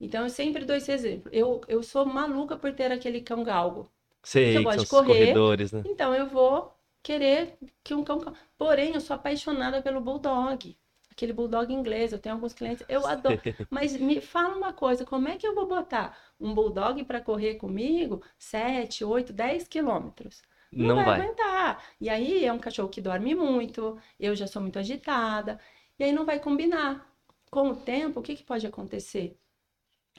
Então, 0.00 0.24
eu 0.24 0.30
sempre 0.30 0.64
dou 0.64 0.76
esse 0.76 0.90
exemplo. 0.90 1.30
Eu, 1.32 1.60
eu 1.68 1.82
sou 1.82 2.06
maluca 2.06 2.56
por 2.56 2.72
ter 2.74 2.90
aquele 2.90 3.20
cão 3.20 3.44
galgo. 3.44 3.90
Sei, 4.22 4.56
eu 4.56 4.62
gosto 4.62 4.76
são 4.76 4.84
de 4.84 4.88
correr. 4.88 5.06
corredores, 5.06 5.72
né? 5.72 5.82
Então 5.84 6.14
eu 6.14 6.26
vou 6.26 6.74
querer 7.02 7.56
que 7.82 7.94
um 7.94 8.04
cão. 8.04 8.20
Porém, 8.58 8.94
eu 8.94 9.00
sou 9.00 9.16
apaixonada 9.16 9.82
pelo 9.82 10.00
bulldog. 10.00 10.76
aquele 11.10 11.32
bulldog 11.32 11.72
inglês, 11.72 12.12
eu 12.12 12.18
tenho 12.18 12.34
alguns 12.34 12.52
clientes, 12.54 12.84
eu 12.88 13.06
adoro. 13.06 13.40
Mas 13.70 13.96
me 13.96 14.20
fala 14.20 14.56
uma 14.56 14.72
coisa, 14.72 15.04
como 15.04 15.28
é 15.28 15.36
que 15.36 15.46
eu 15.46 15.54
vou 15.54 15.66
botar 15.66 16.16
um 16.40 16.54
bulldog 16.54 17.02
para 17.04 17.20
correr 17.20 17.56
comigo 17.56 18.22
7, 18.38 19.04
8, 19.04 19.32
10 19.32 19.68
quilômetros? 19.68 20.42
Não, 20.72 20.88
não 20.88 20.94
vai, 20.96 21.04
vai 21.04 21.20
aguentar. 21.20 21.84
E 22.00 22.08
aí 22.08 22.44
é 22.44 22.52
um 22.52 22.58
cachorro 22.58 22.88
que 22.88 23.00
dorme 23.00 23.34
muito, 23.34 23.98
eu 24.18 24.34
já 24.34 24.46
sou 24.46 24.62
muito 24.62 24.78
agitada, 24.78 25.58
e 25.98 26.04
aí 26.04 26.12
não 26.12 26.24
vai 26.24 26.38
combinar. 26.40 27.06
Com 27.50 27.70
o 27.70 27.76
tempo, 27.76 28.20
o 28.20 28.22
que, 28.22 28.36
que 28.36 28.44
pode 28.44 28.66
acontecer? 28.66 29.36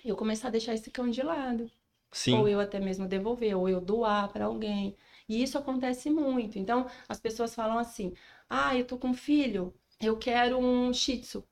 Eu 0.04 0.16
começar 0.16 0.48
a 0.48 0.52
deixar 0.52 0.74
esse 0.74 0.92
cão 0.92 1.10
de 1.10 1.22
lado. 1.22 1.70
Sim. 2.12 2.38
Ou 2.38 2.48
eu 2.48 2.60
até 2.60 2.80
mesmo 2.80 3.08
devolver, 3.08 3.56
ou 3.56 3.70
eu 3.70 3.80
doar 3.80 4.32
para 4.32 4.46
alguém. 4.46 4.96
E 5.30 5.42
isso 5.42 5.58
acontece 5.58 6.10
muito. 6.10 6.60
Então, 6.60 6.88
as 7.08 7.20
pessoas 7.20 7.56
falam 7.56 7.78
assim: 7.78 8.14
ah, 8.50 8.76
eu 8.76 8.86
tô 8.86 8.98
com 8.98 9.10
um 9.10 9.14
filho, 9.14 9.74
eu 10.00 10.18
quero 10.18 10.58
um 10.58 10.94
shih 10.94 11.20
tzu 11.20 11.48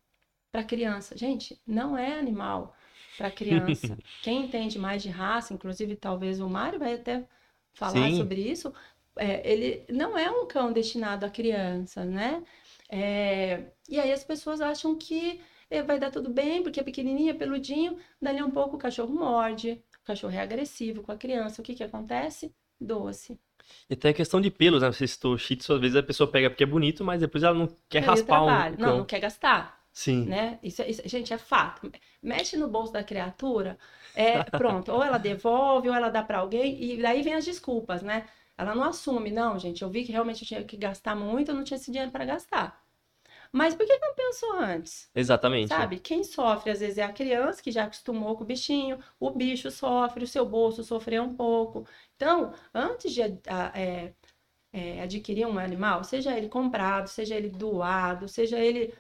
para 0.51 0.63
criança. 0.63 1.18
Gente, 1.18 1.62
não 1.65 1.98
é 1.98 2.18
animal 2.20 2.75
para 3.18 3.32
criança. 3.32 3.98
Quem 4.22 4.46
entende 4.46 4.77
mais 4.77 5.01
de 5.01 5.10
raça, 5.10 5.53
inclusive 5.53 5.96
talvez 5.96 6.39
o 6.39 6.50
Mário 6.50 6.79
vai 6.79 6.94
até 6.96 7.25
falar 7.74 8.10
Sim. 8.10 8.18
sobre 8.18 8.41
isso, 8.41 8.74
é, 9.15 9.50
ele 9.50 9.86
não 9.89 10.18
é 10.18 10.29
um 10.29 10.48
cão 10.48 10.72
destinado 10.74 11.25
a 11.25 11.29
criança, 11.29 12.03
né? 12.03 12.44
É, 12.89 13.72
e 13.88 14.00
aí 14.00 14.12
as 14.12 14.24
pessoas 14.24 14.62
acham 14.62 14.96
que 14.98 15.39
vai 15.86 16.00
dar 16.00 16.12
tudo 16.12 16.30
bem, 16.30 16.64
porque 16.64 16.80
é 16.80 16.84
pequenininho, 16.84 17.32
é 17.32 17.34
peludinho, 17.34 17.98
dali 18.22 18.42
um 18.42 18.52
pouco 18.52 18.76
o 18.76 18.80
cachorro 18.80 19.14
morde, 19.14 19.82
o 20.02 20.06
cachorro 20.06 20.34
é 20.34 20.42
agressivo 20.42 21.04
com 21.04 21.12
a 21.12 21.18
criança. 21.18 21.62
O 21.62 21.66
que 21.66 21.76
que 21.76 21.84
acontece? 21.84 22.54
Doce. 22.80 23.40
E 23.90 23.94
até 23.94 24.10
a 24.10 24.14
questão 24.14 24.42
de 24.42 24.50
pelos, 24.50 24.82
né? 24.82 24.92
Você 24.92 25.06
citou 25.08 25.38
shih 25.38 25.56
tzu, 25.56 25.74
às 25.74 25.82
vezes 25.82 25.96
a 25.96 26.04
pessoa 26.04 26.30
pega 26.30 26.50
porque 26.50 26.64
é 26.64 26.68
bonito, 26.68 27.04
mas 27.04 27.20
depois 27.22 27.44
ela 27.44 27.58
não 27.58 27.70
quer 27.88 28.00
raspar 28.00 28.44
um 28.44 28.78
Não, 28.78 28.98
não 29.00 29.06
quer 29.06 29.20
gastar. 29.20 29.80
Sim. 29.92 30.26
Né? 30.26 30.60
Isso, 30.64 30.82
isso, 30.84 31.02
gente, 31.06 31.34
é 31.34 31.38
fato. 31.38 31.92
Mexe 32.22 32.56
no 32.58 32.68
bolso 32.68 32.94
da 32.94 33.04
criatura, 33.04 33.78
é 34.16 34.44
pronto. 34.44 34.92
ou 34.92 35.04
ela 35.04 35.18
devolve, 35.20 35.90
ou 35.90 35.96
ela 35.96 36.10
dá 36.10 36.24
para 36.24 36.40
alguém, 36.40 36.82
e 36.82 37.02
daí 37.02 37.22
vem 37.22 37.34
as 37.34 37.46
desculpas, 37.46 38.02
né? 38.02 38.26
Ela 38.58 38.76
não 38.76 38.84
assume, 38.84 39.32
não, 39.32 39.58
gente. 39.58 39.82
Eu 39.82 39.90
vi 39.90 40.04
que 40.04 40.12
realmente 40.12 40.42
eu 40.44 40.48
tinha 40.48 40.64
que 40.64 40.78
gastar 40.78 41.16
muito, 41.16 41.50
eu 41.52 41.56
não 41.56 41.64
tinha 41.64 41.78
esse 41.78 41.92
dinheiro 41.92 42.12
para 42.12 42.26
gastar. 42.26 42.82
Mas 43.51 43.74
por 43.74 43.86
que 43.86 43.98
não 43.98 44.13
pensou 44.13 44.53
antes? 44.53 45.10
Exatamente. 45.15 45.70
Sabe? 45.70 46.00
Quem 46.00 46.24
sofre 46.24 46.72
às 46.72 46.79
vezes 46.79 46.98
é 46.98 47.03
a 47.03 47.12
criança 47.12 47.62
que 47.62 47.72
já 47.72 47.86
acostumou 47.86 48.36
com 48.36 48.44
o 48.44 48.48
bichinho, 48.48 49.00
o 49.20 49.32
bicho 49.32 49.72
sofre, 49.72 50.24
o 50.24 50.27
seu 50.27 50.46
bolso 50.46 50.84
sofreu 50.84 51.24
um 51.24 51.36
pouco. 51.36 51.88
Então, 52.15 52.53
antes 52.74 53.12
de 53.12 53.22
é, 53.22 54.13
é, 54.72 55.01
adquirir 55.01 55.48
um 55.48 55.58
animal, 55.58 56.03
seja 56.03 56.38
ele 56.38 56.48
comprado, 56.48 57.08
seja 57.08 57.36
ele 57.36 57.50
doado, 57.50 58.27
seja 58.27 58.60
ele 58.60 58.94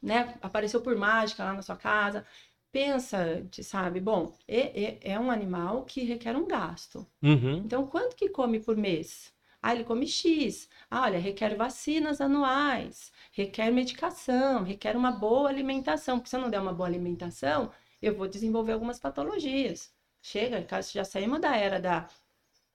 né, 0.00 0.34
apareceu 0.42 0.80
por 0.80 0.96
mágica 0.96 1.44
lá 1.44 1.54
na 1.54 1.62
sua 1.62 1.76
casa, 1.76 2.26
pensa, 2.70 3.46
sabe, 3.62 4.00
bom, 4.00 4.32
é, 4.46 4.84
é, 4.84 5.12
é 5.12 5.20
um 5.20 5.30
animal 5.30 5.84
que 5.84 6.04
requer 6.04 6.36
um 6.36 6.46
gasto. 6.46 7.06
Uhum. 7.22 7.58
Então, 7.58 7.86
quanto 7.86 8.16
que 8.16 8.28
come 8.28 8.60
por 8.60 8.76
mês? 8.76 9.32
Ah, 9.62 9.74
ele 9.74 9.84
come 9.84 10.06
X. 10.06 10.68
Ah, 10.90 11.02
olha, 11.02 11.18
requer 11.18 11.54
vacinas 11.56 12.20
anuais, 12.20 13.12
requer 13.32 13.70
medicação, 13.70 14.64
requer 14.64 14.96
uma 14.96 15.12
boa 15.12 15.48
alimentação. 15.48 16.18
Porque 16.18 16.30
se 16.30 16.36
eu 16.36 16.40
não 16.40 16.50
der 16.50 16.60
uma 16.60 16.72
boa 16.72 16.88
alimentação, 16.88 17.70
eu 18.00 18.14
vou 18.14 18.26
desenvolver 18.28 18.72
algumas 18.72 18.98
patologias. 18.98 19.92
Chega, 20.20 20.66
já 20.92 21.04
saímos 21.04 21.40
da 21.40 21.56
era 21.56 21.80
da. 21.80 22.08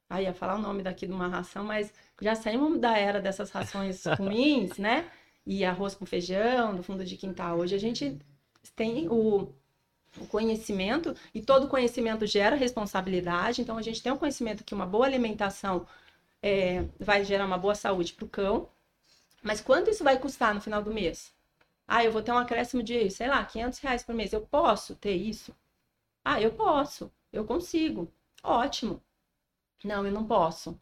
Ah, 0.09 0.21
ia 0.21 0.33
falar 0.33 0.55
o 0.55 0.61
nome 0.61 0.83
daqui 0.83 1.05
de 1.07 1.13
uma 1.13 1.27
ração, 1.27 1.63
mas 1.65 1.93
já 2.21 2.35
saímos 2.35 2.79
da 2.79 2.97
era 2.97 3.19
dessas 3.21 3.51
rações 3.51 4.03
ruins, 4.17 4.77
né? 4.77 5.09
E 5.45 5.65
arroz 5.65 5.95
com 5.95 6.05
feijão, 6.05 6.75
do 6.75 6.83
fundo 6.83 7.03
de 7.05 7.17
quintal. 7.17 7.59
Hoje 7.59 7.75
a 7.75 7.79
gente 7.79 8.17
tem 8.75 9.07
o, 9.09 9.53
o 10.19 10.27
conhecimento, 10.27 11.15
e 11.33 11.41
todo 11.41 11.67
conhecimento 11.67 12.25
gera 12.25 12.55
responsabilidade. 12.55 13.61
Então, 13.61 13.77
a 13.77 13.81
gente 13.81 14.01
tem 14.01 14.11
o 14.11 14.17
conhecimento 14.17 14.63
que 14.63 14.73
uma 14.73 14.85
boa 14.85 15.05
alimentação 15.05 15.87
é, 16.47 16.87
vai 16.99 17.23
gerar 17.25 17.45
uma 17.45 17.57
boa 17.57 17.75
saúde 17.75 18.13
para 18.13 18.25
o 18.25 18.29
cão. 18.29 18.69
Mas 19.43 19.61
quanto 19.61 19.89
isso 19.91 20.03
vai 20.03 20.19
custar 20.19 20.53
no 20.55 20.61
final 20.61 20.81
do 20.83 20.93
mês? 20.93 21.33
Ah, 21.87 22.03
eu 22.05 22.11
vou 22.11 22.21
ter 22.23 22.31
um 22.33 22.37
acréscimo 22.39 22.83
de, 22.83 23.09
sei 23.11 23.27
lá, 23.29 23.43
500 23.45 23.79
reais 23.79 24.03
por 24.03 24.15
mês. 24.15 24.33
Eu 24.33 24.41
posso 24.41 24.95
ter 24.95 25.15
isso? 25.15 25.55
Ah, 26.25 26.41
eu 26.41 26.51
posso. 26.53 27.11
Eu 27.33 27.45
consigo. 27.45 28.11
Ótimo. 28.43 29.01
Não, 29.83 30.05
eu 30.05 30.11
não 30.13 30.25
posso. 30.27 30.79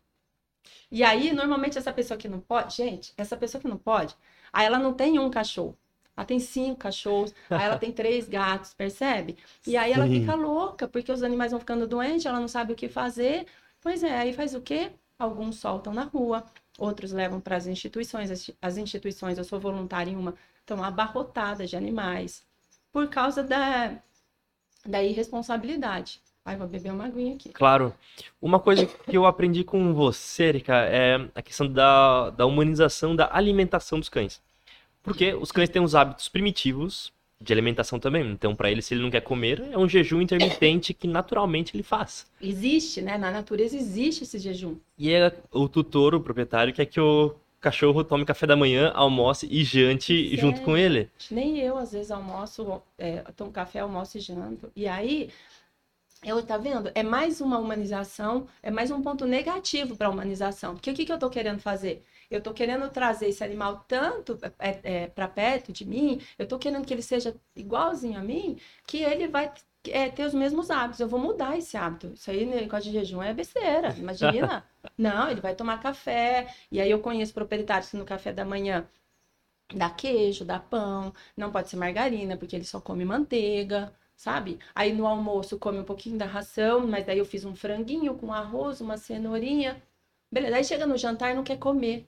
E 0.92 1.04
aí, 1.04 1.32
normalmente, 1.34 1.78
essa 1.78 1.94
pessoa 1.94 2.18
que 2.18 2.28
não 2.28 2.40
pode, 2.40 2.76
gente, 2.76 3.14
essa 3.18 3.38
pessoa 3.38 3.62
que 3.62 3.68
não 3.68 3.78
pode, 3.78 4.16
aí 4.54 4.66
ela 4.66 4.80
não 4.80 4.94
tem 4.94 5.20
um 5.20 5.30
cachorro. 5.30 5.78
Ela 6.16 6.26
tem 6.26 6.40
cinco 6.40 6.78
cachorros, 6.80 7.34
aí 7.54 7.66
ela 7.66 7.78
tem 7.78 7.92
três 7.94 8.28
gatos, 8.28 8.74
percebe? 8.74 9.38
E 9.68 9.76
aí 9.78 9.92
ela 9.92 10.08
fica 10.08 10.34
louca, 10.36 10.88
porque 10.88 11.12
os 11.12 11.24
animais 11.24 11.52
vão 11.52 11.60
ficando 11.60 11.88
doentes, 11.88 12.26
ela 12.26 12.40
não 12.40 12.48
sabe 12.48 12.74
o 12.74 12.76
que 12.76 12.88
fazer. 12.90 13.46
Pois 13.82 14.04
é, 14.04 14.18
aí 14.18 14.34
faz 14.34 14.56
o 14.56 14.62
quê? 14.62 14.92
Alguns 15.18 15.58
soltam 15.58 15.94
na 15.94 16.04
rua, 16.04 16.44
outros 16.78 17.12
levam 17.12 17.40
para 17.40 17.56
as 17.56 17.68
instituições. 17.68 18.54
As 18.62 18.78
instituições, 18.78 19.38
eu 19.38 19.44
sou 19.44 19.60
voluntária 19.60 20.12
em 20.12 20.16
uma, 20.16 20.36
estão 20.60 20.84
abarrotadas 20.84 21.70
de 21.70 21.78
animais 21.78 22.46
por 22.92 23.10
causa 23.10 23.44
da, 23.44 23.98
da 24.86 25.04
irresponsabilidade. 25.04 26.22
Ai, 26.44 26.56
vou 26.58 26.68
beber 26.68 26.92
uma 26.92 27.06
aguinha 27.06 27.36
aqui. 27.36 27.50
Claro. 27.50 27.94
Uma 28.40 28.60
coisa 28.60 28.86
que 28.86 29.18
eu 29.18 29.26
aprendi 29.26 29.64
com 29.64 29.94
você, 29.94 30.44
Erika, 30.44 30.76
é 30.76 31.28
a 31.34 31.42
questão 31.42 31.68
da, 31.68 32.30
da 32.30 32.46
humanização 32.46 33.16
da 33.16 33.30
alimentação 33.34 34.00
dos 34.00 34.10
cães. 34.10 34.42
Porque 35.02 35.34
os 35.34 35.52
cães 35.52 35.70
têm 35.70 35.82
os 35.82 35.96
hábitos 35.96 36.30
primitivos 36.30 37.12
de 37.40 37.54
alimentação 37.54 38.00
também. 38.00 38.30
Então, 38.32 38.56
para 38.56 38.72
ele, 38.72 38.82
se 38.82 38.94
ele 38.94 39.02
não 39.02 39.12
quer 39.12 39.22
comer, 39.22 39.62
é 39.72 39.78
um 39.78 39.88
jejum 39.88 40.22
intermitente 40.22 40.94
que 40.94 41.08
naturalmente 41.08 41.76
ele 41.76 41.84
faz. 41.84 42.26
Existe, 42.42 43.02
né? 43.02 43.18
Na 43.18 43.32
natureza 43.32 43.76
existe 43.76 44.24
esse 44.24 44.40
jejum. 44.40 44.76
E 44.98 45.12
é 45.12 45.34
o 45.52 45.68
tutor, 45.68 46.16
o 46.16 46.22
proprietário, 46.22 46.74
quer 46.74 46.86
que 46.86 47.00
o 47.00 47.36
cachorro 47.60 48.04
tome 48.04 48.26
café 48.26 48.46
da 48.46 48.56
manhã, 48.56 48.92
almoce 48.94 49.48
e 49.50 49.64
jante 49.64 50.38
junto 50.38 50.62
com 50.62 50.78
ele. 50.78 51.10
Nem 51.32 51.60
eu, 51.60 51.78
às 51.78 51.92
vezes, 51.92 52.12
almoço, 52.12 52.82
é, 52.98 53.24
tomo 53.36 53.52
café, 53.52 53.80
almoço 53.80 54.18
e 54.18 54.22
janto. 54.22 54.72
E 54.76 54.88
aí, 54.88 55.30
eu 56.24 56.42
tá 56.44 56.58
vendo? 56.58 56.92
É 56.96 57.04
mais 57.04 57.42
uma 57.42 57.58
humanização, 57.58 58.48
é 58.62 58.72
mais 58.72 58.92
um 58.92 59.02
ponto 59.02 59.26
negativo 59.26 59.96
para 59.96 60.08
a 60.08 60.10
humanização. 60.10 60.74
Porque 60.74 60.92
o 60.92 60.94
que, 60.94 61.06
que 61.06 61.12
eu 61.12 61.16
estou 61.16 61.30
querendo 61.30 61.60
fazer? 61.60 62.04
Eu 62.30 62.40
estou 62.40 62.54
querendo 62.54 62.90
trazer 62.90 63.28
esse 63.28 63.44
animal 63.44 63.86
tanto 63.88 64.38
é, 64.60 64.80
é, 64.84 65.08
para 65.08 65.28
perto 65.28 65.72
de 65.72 65.86
mim, 65.86 66.22
eu 66.38 66.44
estou 66.44 66.60
querendo 66.60 66.86
que 66.86 66.94
ele 66.94 67.02
seja 67.02 67.36
igualzinho 67.56 68.20
a 68.20 68.24
mim, 68.24 68.58
que 68.88 68.98
ele 68.98 69.28
vai 69.28 69.52
é, 69.90 70.10
ter 70.10 70.26
os 70.26 70.34
mesmos 70.34 70.70
hábitos. 70.72 71.00
Eu 71.00 71.08
vou 71.08 71.20
mudar 71.20 71.58
esse 71.58 71.78
hábito. 71.78 72.12
Isso 72.14 72.30
aí, 72.32 72.46
negócio 72.46 72.92
de 72.92 72.98
jejum, 72.98 73.22
é 73.22 73.34
besteira. 73.34 73.96
Imagina. 73.98 74.66
Não, 74.98 75.30
ele 75.30 75.42
vai 75.42 75.56
tomar 75.56 75.80
café. 75.82 76.54
E 76.72 76.80
aí 76.82 76.90
eu 76.92 77.00
conheço 77.00 77.34
proprietários 77.34 77.90
que 77.92 77.98
no 77.98 78.06
café 78.06 78.32
da 78.34 78.46
manhã 78.46 78.88
dá 79.76 79.90
queijo, 79.90 80.46
dá 80.46 80.60
pão, 80.60 81.14
não 81.36 81.52
pode 81.52 81.70
ser 81.70 81.78
margarina, 81.78 82.38
porque 82.38 82.56
ele 82.56 82.66
só 82.66 82.80
come 82.82 83.06
manteiga 83.06 83.94
sabe? 84.16 84.60
Aí 84.74 84.94
no 84.94 85.06
almoço 85.06 85.60
come 85.60 85.80
um 85.80 85.84
pouquinho 85.84 86.18
da 86.18 86.26
ração, 86.26 86.88
mas 86.88 87.06
daí 87.06 87.18
eu 87.20 87.26
fiz 87.26 87.46
um 87.46 87.56
franguinho 87.56 88.16
com 88.16 88.34
arroz, 88.34 88.82
uma 88.82 88.98
cenourinha. 88.98 89.82
Beleza, 90.32 90.56
aí 90.58 90.64
chega 90.64 90.86
no 90.88 90.98
jantar 90.98 91.32
e 91.32 91.36
não 91.36 91.44
quer 91.44 91.58
comer. 91.58 92.08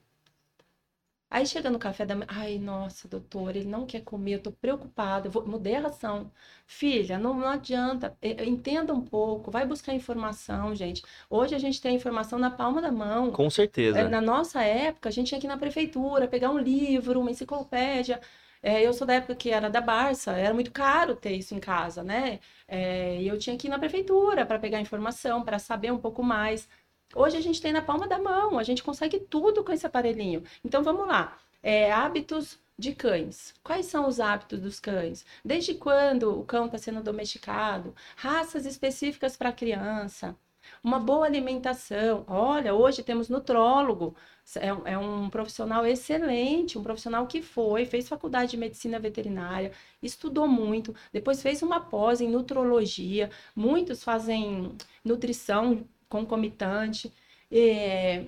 Aí 1.29 1.45
chega 1.45 1.69
no 1.69 1.77
café 1.77 2.05
da 2.05 2.15
manhã, 2.15 2.27
ai, 2.29 2.57
nossa, 2.57 3.07
doutor, 3.07 3.55
ele 3.55 3.65
não 3.67 3.85
quer 3.85 4.01
comer, 4.01 4.35
eu 4.35 4.41
tô 4.43 4.51
preocupada, 4.51 5.27
eu 5.27 5.31
vou, 5.31 5.45
mudei 5.45 5.75
a 5.75 5.81
ração. 5.81 6.31
Filha, 6.65 7.19
não, 7.19 7.33
não 7.33 7.49
adianta, 7.49 8.17
entenda 8.21 8.93
um 8.93 9.01
pouco, 9.01 9.51
vai 9.51 9.65
buscar 9.65 9.93
informação, 9.93 10.73
gente. 10.73 11.03
Hoje 11.29 11.53
a 11.53 11.59
gente 11.59 11.81
tem 11.81 11.95
informação 11.95 12.39
na 12.39 12.49
palma 12.49 12.81
da 12.81 12.91
mão. 12.91 13.31
Com 13.31 13.49
certeza. 13.49 13.99
É, 13.99 14.07
na 14.07 14.21
nossa 14.21 14.63
época, 14.63 15.09
a 15.09 15.11
gente 15.11 15.27
tinha 15.27 15.39
que 15.39 15.47
ir 15.47 15.49
na 15.49 15.57
prefeitura, 15.57 16.27
pegar 16.29 16.49
um 16.49 16.57
livro, 16.57 17.19
uma 17.19 17.31
enciclopédia. 17.31 18.21
É, 18.61 18.81
eu 18.81 18.93
sou 18.93 19.05
da 19.05 19.15
época 19.15 19.35
que 19.35 19.49
era 19.49 19.69
da 19.69 19.81
Barça, 19.81 20.31
era 20.31 20.53
muito 20.53 20.71
caro 20.71 21.15
ter 21.15 21.31
isso 21.33 21.53
em 21.53 21.59
casa, 21.59 22.03
né? 22.03 22.39
É, 22.67 23.21
e 23.21 23.27
eu 23.27 23.37
tinha 23.37 23.57
que 23.57 23.67
ir 23.67 23.69
na 23.69 23.77
prefeitura 23.79 24.45
para 24.45 24.59
pegar 24.59 24.79
informação, 24.81 25.43
para 25.43 25.59
saber 25.59 25.91
um 25.91 25.99
pouco 25.99 26.23
mais. 26.23 26.67
Hoje 27.15 27.37
a 27.37 27.41
gente 27.41 27.61
tem 27.61 27.71
na 27.73 27.81
palma 27.81 28.07
da 28.07 28.19
mão, 28.19 28.59
a 28.59 28.63
gente 28.63 28.83
consegue 28.83 29.19
tudo 29.19 29.63
com 29.63 29.71
esse 29.71 29.85
aparelhinho. 29.85 30.43
Então 30.63 30.83
vamos 30.83 31.07
lá. 31.07 31.37
É, 31.63 31.91
hábitos 31.91 32.59
de 32.77 32.93
cães. 32.93 33.53
Quais 33.63 33.87
são 33.87 34.07
os 34.07 34.19
hábitos 34.19 34.59
dos 34.61 34.79
cães? 34.79 35.25
Desde 35.43 35.73
quando 35.75 36.39
o 36.39 36.45
cão 36.45 36.65
está 36.67 36.77
sendo 36.77 37.01
domesticado? 37.01 37.95
Raças 38.15 38.65
específicas 38.65 39.35
para 39.37 39.51
criança 39.51 40.35
uma 40.83 40.99
boa 40.99 41.25
alimentação. 41.25 42.25
Olha, 42.27 42.73
hoje 42.73 43.03
temos 43.03 43.29
nutrólogo, 43.29 44.15
é, 44.55 44.67
é, 44.93 44.97
um 44.97 45.29
profissional 45.29 45.85
excelente, 45.85 46.77
um 46.77 46.83
profissional 46.83 47.27
que 47.27 47.41
foi, 47.41 47.85
fez 47.85 48.07
faculdade 48.07 48.51
de 48.51 48.57
medicina 48.57 48.99
veterinária, 48.99 49.71
estudou 50.01 50.47
muito, 50.47 50.95
depois 51.11 51.41
fez 51.41 51.61
uma 51.61 51.79
pós 51.79 52.21
em 52.21 52.29
nutrologia, 52.29 53.29
muitos 53.55 54.03
fazem 54.03 54.75
nutrição 55.03 55.85
concomitante. 56.09 57.11
É, 57.51 58.25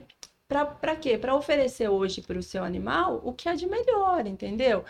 para 0.48 0.96
quê? 0.96 1.18
Para 1.18 1.36
oferecer 1.36 1.90
hoje 1.90 2.22
para 2.22 2.38
o 2.40 2.44
seu 2.44 2.64
animal 2.64 3.22
o 3.24 3.34
que 3.34 3.48
há 3.50 3.56
de 3.56 3.68
melhor, 3.68 4.26
entendeu? 4.26 4.84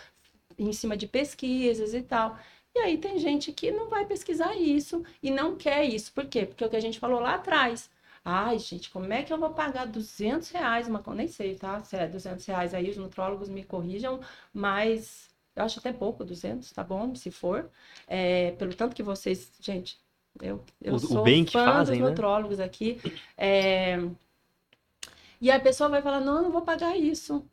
em 0.59 0.73
cima 0.73 0.97
de 0.97 1.07
pesquisas 1.07 1.93
e 1.93 2.01
tal. 2.01 2.37
E 2.75 2.79
aí 2.79 2.97
tem 2.97 3.17
gente 3.19 3.51
que 3.51 3.71
não 3.71 3.89
vai 3.89 4.05
pesquisar 4.05 4.55
isso 4.55 5.03
e 5.23 5.31
não 5.31 5.55
quer 5.55 5.85
isso. 5.85 6.11
Por 6.13 6.25
quê? 6.27 6.45
Porque 6.45 6.63
é 6.63 6.67
o 6.67 6.69
que 6.69 6.75
a 6.75 6.81
gente 6.81 6.99
falou 6.99 7.19
lá 7.19 7.35
atrás. 7.35 7.89
Ai, 8.23 8.59
gente, 8.59 8.89
como 8.91 9.11
é 9.11 9.23
que 9.23 9.33
eu 9.33 9.39
vou 9.39 9.51
pagar 9.53 9.85
200 9.87 10.49
reais? 10.51 10.87
Uma... 10.87 11.01
Nem 11.15 11.27
sei, 11.27 11.55
tá? 11.55 11.81
Se 11.83 11.95
é 11.95 12.07
200 12.07 12.45
reais 12.45 12.73
aí, 12.73 12.89
os 12.89 12.97
nutrólogos 12.97 13.49
me 13.49 13.63
corrijam, 13.63 14.19
mas 14.53 15.29
eu 15.55 15.63
acho 15.63 15.79
até 15.79 15.91
pouco, 15.93 16.23
200, 16.23 16.71
tá 16.71 16.83
bom? 16.83 17.15
Se 17.15 17.31
for. 17.31 17.69
É, 18.07 18.51
pelo 18.51 18.73
tanto 18.75 18.95
que 18.95 19.03
vocês, 19.03 19.51
gente, 19.59 19.99
eu, 20.41 20.63
eu 20.81 20.97
O- 20.97 21.13
o 21.15 21.17
sou 21.17 21.17
bem 21.17 21.45
que 21.45 21.57
fã 21.57 21.57
fazem, 21.57 21.83
dos 21.83 21.99
né? 22.01 22.11
nutrólogos 22.11 22.59
aqui. 22.59 23.01
É, 23.37 23.97
E 25.41 25.49
a 25.51 25.59
pessoa 25.59 25.89
vai 25.89 26.01
falar, 26.01 26.19
não, 26.21 26.37
eu 26.37 26.43
não 26.43 26.51
vou 26.51 26.61
pagar 26.61 26.95
isso. 26.97 27.45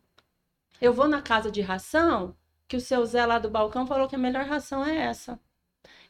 Eu 0.80 0.92
vou 0.94 1.08
na 1.08 1.22
casa 1.22 1.50
de 1.50 1.60
ração, 1.62 2.36
que 2.68 2.76
o 2.76 2.80
seu 2.80 3.04
Zé 3.06 3.26
lá 3.26 3.38
do 3.40 3.50
balcão 3.50 3.86
falou 3.86 4.08
que 4.08 4.16
a 4.16 4.18
melhor 4.18 4.46
ração 4.46 4.84
é 4.84 4.96
essa. 4.98 5.40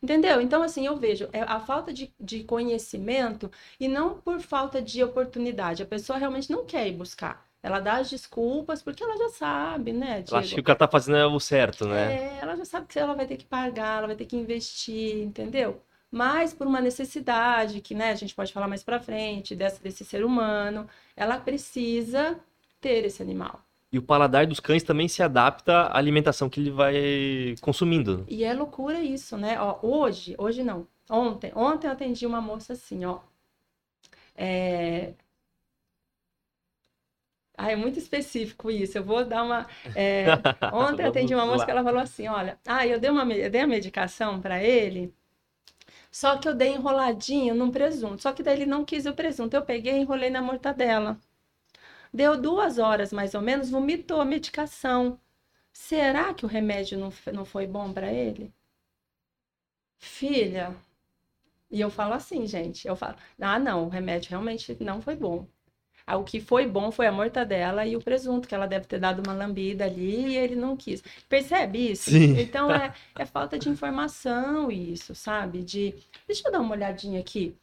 Entendeu? 0.02 0.40
Então, 0.40 0.62
assim, 0.62 0.87
eu 0.87 0.96
vejo 0.96 1.28
é 1.32 1.42
a 1.42 1.61
falta 1.61 1.92
de, 1.92 2.14
de 2.20 2.44
conhecimento 2.44 3.50
e 3.80 3.88
não 3.88 4.20
por 4.20 4.40
falta 4.40 4.82
de 4.82 5.04
oportunidade. 5.04 5.82
A 5.82 5.87
pessoa 5.87 6.18
realmente 6.18 6.50
não 6.52 6.66
quer 6.66 6.88
ir 6.88 6.92
buscar. 6.94 7.46
Ela 7.62 7.80
dá 7.80 7.96
as 7.99 8.11
desculpas 8.11 8.82
porque 8.82 9.04
ela 9.04 9.16
já 9.18 9.30
sabe, 9.30 9.92
né, 9.92 10.23
Ela 10.28 10.38
acha 10.40 10.54
que 10.54 10.61
Diego? 10.61 10.61
o 10.61 10.64
cara 10.64 10.78
tá 10.78 10.87
fazendo 10.88 11.16
é 11.16 11.26
o 11.26 11.40
certo, 11.40 11.87
né? 11.88 12.20
É, 12.20 12.38
ela 12.40 12.56
já 12.56 12.64
sabe 12.64 12.87
que 12.88 12.99
ela 12.99 13.14
vai 13.14 13.26
ter 13.26 13.37
que 13.37 13.44
pagar, 13.46 13.99
ela 13.99 14.06
vai 14.08 14.16
ter 14.16 14.26
que 14.26 14.37
investir, 14.37 15.18
entendeu? 15.23 15.80
Mas 16.11 16.55
por 16.55 16.67
uma 16.67 16.81
necessidade 16.81 17.81
que, 17.81 17.95
né, 17.95 18.11
a 18.11 18.15
gente 18.15 18.35
pode 18.35 18.53
falar 18.53 18.69
mais 18.69 18.83
pra 18.83 19.01
frente, 19.01 19.55
dessa, 19.55 19.83
desse 19.83 20.05
ser 20.05 20.25
humano, 20.25 20.89
ela 21.17 21.39
precisa 21.39 22.39
ter 22.81 23.05
esse 23.05 23.23
animal. 23.23 23.61
E 23.93 23.99
o 23.99 24.03
paladar 24.03 24.47
dos 24.47 24.61
cães 24.61 24.83
também 24.83 25.09
se 25.09 25.23
adapta 25.23 25.73
à 25.73 25.99
alimentação 25.99 26.49
que 26.49 26.61
ele 26.61 26.71
vai 26.71 27.55
consumindo. 27.61 28.25
E 28.29 28.45
é 28.45 28.53
loucura 28.53 29.01
isso, 29.01 29.37
né? 29.37 29.61
Ó, 29.61 29.79
hoje, 29.83 30.35
hoje 30.39 30.63
não. 30.63 30.87
Ontem, 31.09 31.53
ontem 31.55 31.87
eu 31.87 31.93
atendi 31.93 32.27
uma 32.27 32.41
moça 32.41 32.73
assim, 32.73 33.05
ó. 33.05 33.21
É... 34.35 35.15
Ah, 37.57 37.73
é 37.73 37.77
muito 37.77 37.99
específico 37.99 38.71
isso. 38.71 38.99
Eu 38.99 39.05
vou 39.05 39.25
dar 39.25 39.43
uma. 39.43 39.67
é, 39.95 40.27
Ontem 40.73 41.03
eu 41.05 41.09
atendi 41.09 41.35
uma 41.35 41.47
moça 41.47 41.65
que 41.65 41.71
ela 41.71 41.83
falou 41.83 42.01
assim: 42.01 42.29
olha, 42.29 42.59
ah, 42.67 42.87
eu 42.87 43.01
dei 43.01 43.09
uma, 43.09 43.23
eu 43.33 43.51
dei 43.51 43.63
a 43.63 43.67
medicação 43.67 44.41
para 44.41 44.63
ele, 44.63 45.15
só 46.16 46.38
que 46.38 46.49
eu 46.49 46.54
dei 46.54 46.73
enroladinho 46.75 47.54
num 47.54 47.70
presunto. 47.70 48.23
Só 48.23 48.32
que 48.32 48.42
daí 48.42 48.54
ele 48.56 48.64
não 48.66 48.87
quis 48.87 49.04
o 49.04 49.12
presunto. 49.12 49.54
Eu 49.54 49.62
peguei 49.62 49.94
e 49.96 50.00
enrolei 50.00 50.30
na 50.30 50.40
mortadela. 50.40 51.20
Deu 52.12 52.40
duas 52.40 52.78
horas 52.78 53.12
mais 53.12 53.35
ou 53.35 53.42
menos, 53.42 53.70
vomitou 53.70 54.20
a 54.20 54.25
medicação. 54.25 55.20
Será 55.73 56.32
que 56.35 56.46
o 56.46 56.49
remédio 56.49 56.99
não, 56.99 57.12
não 57.35 57.44
foi 57.44 57.66
bom 57.66 57.92
para 57.92 58.11
ele? 58.12 58.50
Filha, 59.99 60.75
e 61.70 61.80
eu 61.80 61.90
falo 61.90 62.14
assim, 62.14 62.46
gente, 62.46 62.88
eu 62.88 62.96
falo, 62.96 63.16
ah, 63.40 63.58
não, 63.58 63.87
o 63.87 63.88
remédio 63.90 64.30
realmente 64.30 64.76
não 64.82 65.02
foi 65.02 65.16
bom. 65.16 65.46
O 66.15 66.23
que 66.23 66.41
foi 66.41 66.67
bom 66.67 66.93
foi 66.93 67.07
a 67.07 67.13
mortadela 67.13 67.85
e 67.85 67.97
o 67.97 68.01
presunto, 68.01 68.47
que 68.47 68.55
ela 68.55 68.67
deve 68.67 68.87
ter 68.87 69.01
dado 69.01 69.23
uma 69.27 69.35
lambida 69.35 69.85
ali 69.87 70.29
e 70.29 70.37
ele 70.37 70.55
não 70.55 70.77
quis. 70.77 71.03
Percebe 71.29 71.91
isso? 71.91 72.11
Sim. 72.11 72.39
Então 72.39 72.71
é, 72.71 72.95
é 73.19 73.27
falta 73.27 73.59
de 73.59 73.69
informação 73.69 74.71
isso, 74.71 75.15
sabe? 75.15 75.63
De. 75.63 75.95
Deixa 76.27 76.47
eu 76.47 76.53
dar 76.53 76.61
uma 76.61 76.75
olhadinha 76.75 77.19
aqui. 77.19 77.57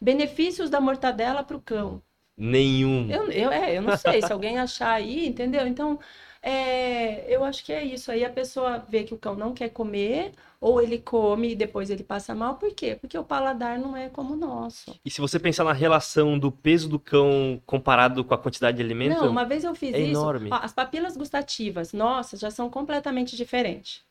Benefícios 0.00 0.68
da 0.68 0.80
mortadela 0.80 1.44
para 1.44 1.56
o 1.56 1.62
cão. 1.62 2.02
Nenhum. 2.36 3.08
Eu, 3.08 3.30
eu, 3.30 3.52
é, 3.52 3.78
eu 3.78 3.82
não 3.82 3.96
sei, 3.96 4.20
se 4.20 4.32
alguém 4.32 4.58
achar 4.58 4.90
aí, 4.90 5.28
entendeu? 5.28 5.64
Então, 5.66 6.00
é, 6.46 7.24
eu 7.34 7.42
acho 7.42 7.64
que 7.64 7.72
é 7.72 7.82
isso. 7.82 8.12
Aí 8.12 8.22
a 8.22 8.28
pessoa 8.28 8.84
vê 8.86 9.02
que 9.02 9.14
o 9.14 9.18
cão 9.18 9.34
não 9.34 9.54
quer 9.54 9.70
comer, 9.70 10.32
ou 10.60 10.80
ele 10.80 10.98
come 10.98 11.52
e 11.52 11.56
depois 11.56 11.88
ele 11.88 12.04
passa 12.04 12.34
mal. 12.34 12.56
Por 12.56 12.74
quê? 12.74 12.98
Porque 13.00 13.16
o 13.16 13.24
paladar 13.24 13.78
não 13.78 13.96
é 13.96 14.10
como 14.10 14.34
o 14.34 14.36
nosso. 14.36 14.94
E 15.02 15.10
se 15.10 15.22
você 15.22 15.38
pensar 15.38 15.64
na 15.64 15.72
relação 15.72 16.38
do 16.38 16.52
peso 16.52 16.86
do 16.88 16.98
cão 16.98 17.60
comparado 17.64 18.22
com 18.22 18.34
a 18.34 18.38
quantidade 18.38 18.76
de 18.76 18.82
alimento, 18.82 19.18
Não, 19.22 19.30
uma 19.30 19.44
vez 19.44 19.64
eu 19.64 19.74
fiz 19.74 19.94
é 19.94 20.00
isso. 20.00 20.10
enorme. 20.10 20.50
ó, 20.52 20.56
as 20.56 20.72
papilas 20.72 21.16
gustativas, 21.16 21.94
nossas, 21.94 22.40
já 22.40 22.50
são 22.50 22.68
completamente 22.68 23.36
diferentes. 23.36 24.02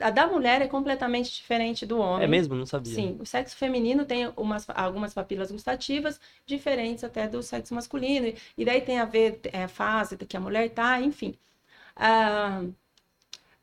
A 0.00 0.10
da 0.10 0.26
mulher 0.26 0.62
é 0.62 0.66
completamente 0.66 1.32
diferente 1.32 1.84
do 1.86 1.98
homem. 1.98 2.24
é 2.24 2.26
mesmo? 2.26 2.54
Não 2.54 2.66
sabia. 2.66 2.94
Sim, 2.94 3.16
o 3.20 3.26
sexo 3.26 3.54
feminino 3.54 4.04
tem 4.04 4.32
umas, 4.36 4.66
algumas 4.70 5.12
papilas 5.14 5.50
gustativas 5.50 6.18
diferentes 6.44 7.04
até 7.04 7.28
do 7.28 7.42
sexo 7.42 7.74
masculino. 7.74 8.32
E 8.56 8.64
daí 8.64 8.80
tem 8.80 8.98
a 8.98 9.04
ver 9.04 9.40
é, 9.52 9.64
a 9.64 9.68
fase 9.68 10.16
que 10.16 10.36
a 10.36 10.40
mulher 10.40 10.70
tá, 10.70 11.00
enfim. 11.00 11.34
Ah, 11.96 12.62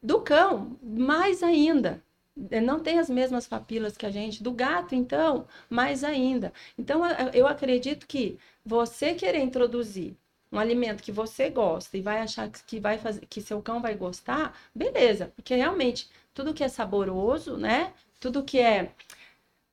do 0.01 0.21
cão, 0.21 0.77
mais 0.81 1.41
ainda. 1.43 2.03
É, 2.51 2.59
Não 2.61 2.79
tem 2.79 2.99
as 2.99 3.09
mesmas 3.09 3.47
papilas 3.47 3.97
que 3.97 4.05
a 4.05 4.11
gente. 4.11 4.41
Do 4.43 4.51
gato, 4.51 4.95
então, 4.95 5.47
mais 5.69 6.03
ainda. 6.03 6.51
Então, 6.77 7.01
eu 7.33 7.47
acredito 7.47 8.07
que 8.07 8.37
você 8.65 9.13
querer 9.13 9.39
introduzir 9.39 10.15
um 10.51 10.59
alimento 10.59 11.01
que 11.03 11.11
você 11.11 11.49
gosta 11.49 11.97
e 11.97 12.01
vai 12.01 12.19
achar 12.19 12.49
que 12.49 12.79
vai 12.79 12.97
fazer, 12.97 13.25
que 13.25 13.41
seu 13.41 13.61
cão 13.61 13.81
vai 13.81 13.95
gostar, 13.95 14.55
beleza, 14.73 15.31
porque 15.35 15.55
realmente 15.55 16.09
tudo 16.33 16.53
que 16.53 16.63
é 16.63 16.67
saboroso, 16.69 17.57
né? 17.57 17.93
Tudo 18.19 18.43
que 18.43 18.59
é, 18.59 18.93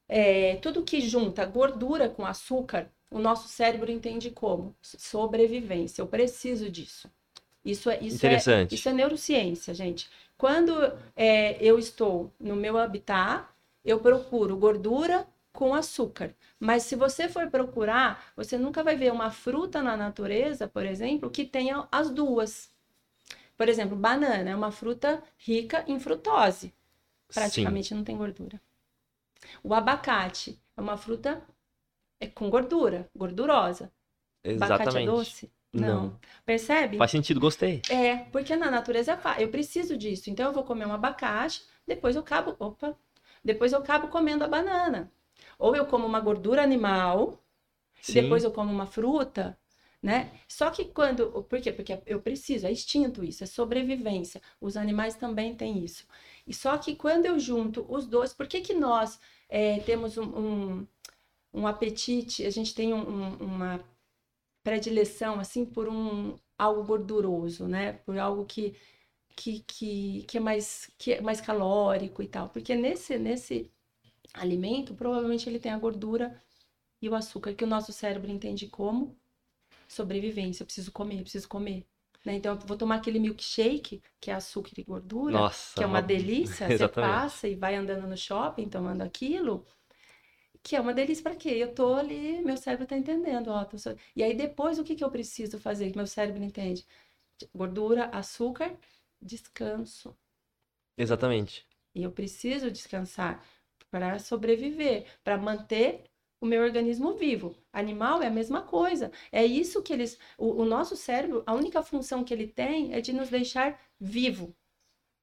é, 0.09 0.57
tudo 0.57 0.85
que 0.85 1.01
junta 1.01 1.45
gordura 1.47 2.09
com 2.09 2.27
açúcar, 2.27 2.91
o 3.11 3.19
nosso 3.19 3.49
cérebro 3.49 3.91
entende 3.91 4.31
como 4.31 4.75
sobrevivência. 4.83 6.03
Eu 6.03 6.07
preciso 6.07 6.71
disso. 6.71 7.11
Isso 7.65 7.91
é, 7.91 8.01
isso 8.01 8.27
é, 8.27 8.39
isso 8.71 8.89
é 8.89 8.93
neurociência, 8.93 9.75
gente. 9.75 10.09
Quando 10.37 10.73
é, 11.15 11.63
eu 11.63 11.79
estou 11.79 12.33
no 12.41 12.57
meu 12.57 12.79
habitat, 12.79 13.47
eu 13.85 14.01
procuro 14.01 14.57
gordura 14.57 15.27
com 15.53 15.75
açúcar. 15.75 16.35
Mas 16.59 16.85
se 16.85 16.97
você 16.97 17.29
for 17.29 17.51
procurar, 17.51 18.33
você 18.35 18.57
nunca 18.57 18.83
vai 18.83 18.97
ver 18.97 19.13
uma 19.13 19.31
fruta 19.31 19.83
na 19.83 19.97
natureza, 19.97 20.67
por 20.67 20.87
exemplo, 20.87 21.31
que 21.31 21.45
tenha 21.45 21.87
as 21.93 22.11
duas. 22.11 22.71
Por 23.57 23.69
exemplo, 23.69 23.97
banana 23.97 24.51
é 24.51 24.57
uma 24.57 24.73
fruta 24.73 25.23
rica 25.37 25.85
em 25.87 26.01
frutose. 26.01 26.73
Praticamente 27.29 27.95
não 27.95 28.03
tem 28.03 28.17
gordura. 28.17 28.61
O 29.63 29.75
abacate 29.75 30.59
é 30.77 30.81
uma 30.81 30.97
fruta 30.97 31.43
é 32.19 32.27
com 32.27 32.51
gordura, 32.51 33.09
gordurosa. 33.17 33.91
Sim, 34.45 34.57
Abacate 34.57 34.73
é 34.73 34.85
exatamente. 34.85 35.07
doce? 35.07 35.53
Não. 35.73 36.19
Percebe? 36.45 36.99
Faz 36.99 37.11
sentido, 37.11 37.41
gostei. 37.41 37.81
É, 37.91 38.17
porque 38.33 38.57
na 38.57 38.71
natureza 38.71 39.19
eu 39.39 39.49
preciso 39.49 39.97
disso. 39.97 40.31
Então 40.31 40.47
eu 40.47 40.53
vou 40.53 40.65
comer 40.65 40.87
um 40.87 40.93
abacate, 40.93 41.63
depois 41.87 42.17
eu 42.17 42.23
acabo, 42.23 42.57
opa, 42.59 42.97
depois 43.45 43.73
eu 43.73 43.79
acabo 43.79 44.09
comendo 44.09 44.45
a 44.45 44.49
banana. 44.49 45.11
Ou 45.59 45.77
eu 45.77 45.87
como 45.87 46.07
uma 46.07 46.21
gordura 46.21 46.63
animal, 46.63 47.39
e 48.09 48.13
Sim. 48.13 48.13
depois 48.13 48.45
eu 48.45 48.51
como 48.53 48.73
uma 48.73 48.87
fruta, 48.87 49.59
né? 50.03 50.31
Só 50.49 50.71
que 50.71 50.87
quando, 50.87 51.45
por 51.45 51.61
quê? 51.61 51.73
Porque 51.73 52.01
eu 52.07 52.21
preciso, 52.21 52.67
é 52.67 52.73
instinto 52.73 53.23
isso, 53.25 53.45
é 53.45 53.47
sobrevivência. 53.47 54.41
Os 54.61 54.77
animais 54.77 55.15
também 55.15 55.55
têm 55.55 55.85
isso. 55.85 56.07
E 56.47 56.55
só 56.55 56.79
que 56.79 56.95
quando 56.97 57.27
eu 57.27 57.39
junto 57.39 57.87
os 57.89 58.07
dois, 58.07 58.33
por 58.33 58.47
que 58.47 58.61
que 58.61 58.75
nós 58.75 59.21
é, 59.49 59.81
temos 59.81 60.17
um, 60.19 60.25
um, 60.25 60.87
um 61.53 61.67
apetite, 61.67 62.47
a 62.47 62.51
gente 62.51 62.75
tem 62.75 62.93
um- 62.95 63.09
um- 63.09 63.37
uma 63.37 63.81
predileção 64.71 65.41
assim 65.41 65.65
por 65.65 65.89
um 65.89 66.37
algo 66.57 66.85
gorduroso, 66.85 67.67
né? 67.67 67.95
Por 68.05 68.17
algo 68.19 68.45
que 68.45 68.77
que, 69.37 69.61
que, 69.67 70.23
que 70.29 70.37
é 70.39 70.41
mais 70.41 70.91
que 70.99 71.15
é 71.15 71.21
mais 71.21 71.41
calórico 71.41 72.23
e 72.23 72.29
tal, 72.29 72.49
porque 72.51 72.75
nesse 72.77 73.19
nesse 73.19 73.71
alimento 74.35 74.95
provavelmente 74.95 75.49
ele 75.49 75.59
tem 75.59 75.73
a 75.73 75.79
gordura 75.79 76.41
e 77.03 77.09
o 77.09 77.15
açúcar 77.15 77.55
que 77.55 77.65
o 77.65 77.67
nosso 77.67 77.93
cérebro 77.93 78.31
entende 78.31 78.69
como 78.69 79.17
sobrevivência. 79.89 80.63
Eu 80.63 80.67
preciso 80.67 80.93
comer, 80.93 81.19
eu 81.19 81.23
preciso 81.23 81.49
comer. 81.49 81.85
Né? 82.25 82.35
Então, 82.35 82.55
eu 82.55 82.61
vou 82.67 82.77
tomar 82.77 82.97
aquele 82.97 83.19
milkshake, 83.19 84.03
que 84.21 84.31
é 84.31 84.35
açúcar 84.35 84.73
e 84.77 84.85
gordura, 84.85 85.33
Nossa. 85.33 85.75
que 85.75 85.83
é 85.83 85.87
uma 85.87 86.03
delícia. 86.03 86.69
Você 86.69 86.89
passa 86.89 87.49
e 87.49 87.57
vai 87.57 87.75
andando 87.75 88.07
no 88.07 88.17
shopping 88.17 88.69
tomando 88.69 89.03
aquilo, 89.03 89.67
que 90.63 90.77
é 90.77 90.81
uma 90.81 90.95
delícia 90.95 91.23
para 91.23 91.37
quê? 91.37 91.51
Eu 91.51 91.75
tô 91.75 91.95
ali, 91.95 92.43
meu 92.43 92.57
cérebro 92.57 92.87
tá 92.87 92.97
entendendo, 92.97 93.49
ó, 93.49 93.67
so- 93.79 93.97
E 94.17 94.23
aí 94.23 94.35
depois 94.35 94.79
o 94.79 94.85
que 94.85 94.95
que 94.97 95.05
eu 95.05 95.11
preciso 95.11 95.59
fazer 95.59 95.91
que 95.91 95.97
meu 95.97 96.07
cérebro 96.07 96.43
entende? 96.45 96.87
Gordura, 97.55 98.07
açúcar, 98.07 98.77
descanso. 99.23 100.17
Exatamente. 100.97 101.67
E 101.95 102.03
eu 102.03 102.11
preciso 102.11 102.69
descansar 102.71 103.45
para 103.91 104.19
sobreviver, 104.19 105.07
para 105.25 105.39
manter 105.39 106.03
o 106.41 106.47
meu 106.47 106.63
organismo 106.63 107.15
vivo. 107.15 107.55
Animal 107.73 108.23
é 108.23 108.27
a 108.27 108.31
mesma 108.31 108.63
coisa. 108.63 109.13
É 109.31 109.45
isso 109.45 109.83
que 109.83 109.93
eles. 109.93 110.19
O, 110.39 110.63
o 110.63 110.65
nosso 110.65 110.97
cérebro, 110.97 111.43
a 111.47 111.55
única 111.55 111.83
função 111.83 112.25
que 112.25 112.33
ele 112.35 112.47
tem 112.49 112.93
é 112.95 113.01
de 113.01 113.13
nos 113.13 113.29
deixar 113.31 113.81
vivo. 114.01 114.55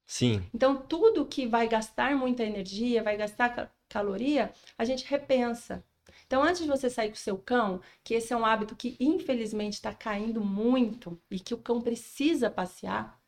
Sim. 0.08 0.50
Então, 0.54 0.76
tudo 0.86 1.26
que 1.26 1.46
vai 1.48 1.68
gastar 1.68 2.16
muita 2.16 2.44
energia, 2.44 3.04
vai 3.04 3.16
gastar 3.18 3.74
caloria, 3.90 4.52
a 4.78 4.86
gente 4.86 5.06
repensa. 5.06 5.84
Então, 6.26 6.44
antes 6.44 6.62
de 6.62 6.68
você 6.68 6.90
sair 6.90 7.10
com 7.10 7.16
o 7.16 7.18
seu 7.18 7.38
cão, 7.38 7.82
que 8.04 8.14
esse 8.14 8.34
é 8.34 8.38
um 8.38 8.46
hábito 8.46 8.76
que 8.76 8.98
infelizmente 9.00 9.74
está 9.76 9.94
caindo 9.94 10.42
muito 10.44 11.20
e 11.32 11.40
que 11.40 11.54
o 11.54 11.58
cão 11.58 11.82
precisa 11.82 12.50
passear, 12.50 13.20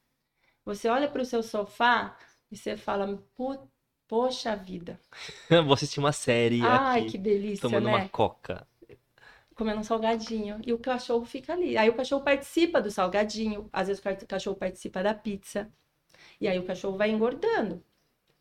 você 0.65 0.89
olha 0.89 1.09
para 1.09 1.21
o 1.21 1.25
seu 1.25 1.43
sofá, 1.43 2.17
E 2.51 2.57
você 2.57 2.77
fala, 2.77 3.07
poxa 4.07 4.55
vida. 4.55 4.99
Vou 5.65 5.73
assistir 5.73 5.99
uma 5.99 6.11
série 6.11 6.61
Ai, 6.61 7.01
aqui, 7.01 7.11
que 7.11 7.17
delícia, 7.17 7.61
tomando 7.61 7.85
né? 7.85 7.91
uma 7.95 8.09
coca. 8.09 8.67
Comendo 9.55 9.79
um 9.79 9.83
salgadinho. 9.83 10.59
E 10.65 10.73
o 10.73 10.79
cachorro 10.79 11.25
fica 11.25 11.53
ali. 11.53 11.77
Aí 11.77 11.89
o 11.89 11.95
cachorro 11.95 12.23
participa 12.23 12.81
do 12.81 12.89
salgadinho. 12.91 13.69
Às 13.73 13.87
vezes 13.87 14.01
o 14.03 14.27
cachorro 14.27 14.55
participa 14.55 15.03
da 15.03 15.13
pizza. 15.13 15.71
E 16.41 16.47
aí 16.47 16.59
o 16.59 16.65
cachorro 16.65 16.97
vai 16.97 17.11
engordando. 17.11 17.83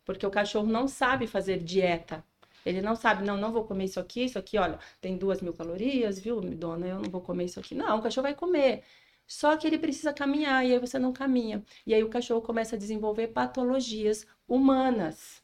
Porque 0.09 0.25
o 0.25 0.31
cachorro 0.31 0.65
não 0.65 0.87
sabe 0.87 1.27
fazer 1.27 1.59
dieta. 1.59 2.25
Ele 2.65 2.81
não 2.81 2.95
sabe, 2.95 3.23
não, 3.23 3.37
não 3.37 3.51
vou 3.51 3.63
comer 3.63 3.83
isso 3.83 3.99
aqui, 3.99 4.23
isso 4.23 4.39
aqui, 4.39 4.57
olha, 4.57 4.79
tem 4.99 5.15
duas 5.15 5.39
mil 5.39 5.53
calorias, 5.53 6.19
viu, 6.19 6.41
dona? 6.41 6.87
Eu 6.87 6.99
não 6.99 7.11
vou 7.11 7.21
comer 7.21 7.45
isso 7.45 7.59
aqui. 7.59 7.75
Não, 7.75 7.99
o 7.99 8.01
cachorro 8.01 8.23
vai 8.23 8.33
comer. 8.33 8.81
Só 9.27 9.55
que 9.55 9.67
ele 9.67 9.77
precisa 9.77 10.11
caminhar 10.11 10.65
e 10.65 10.73
aí 10.73 10.79
você 10.79 10.97
não 10.97 11.13
caminha. 11.13 11.63
E 11.85 11.93
aí 11.93 12.03
o 12.03 12.09
cachorro 12.09 12.41
começa 12.41 12.75
a 12.75 12.79
desenvolver 12.79 13.27
patologias 13.27 14.25
humanas. 14.47 15.43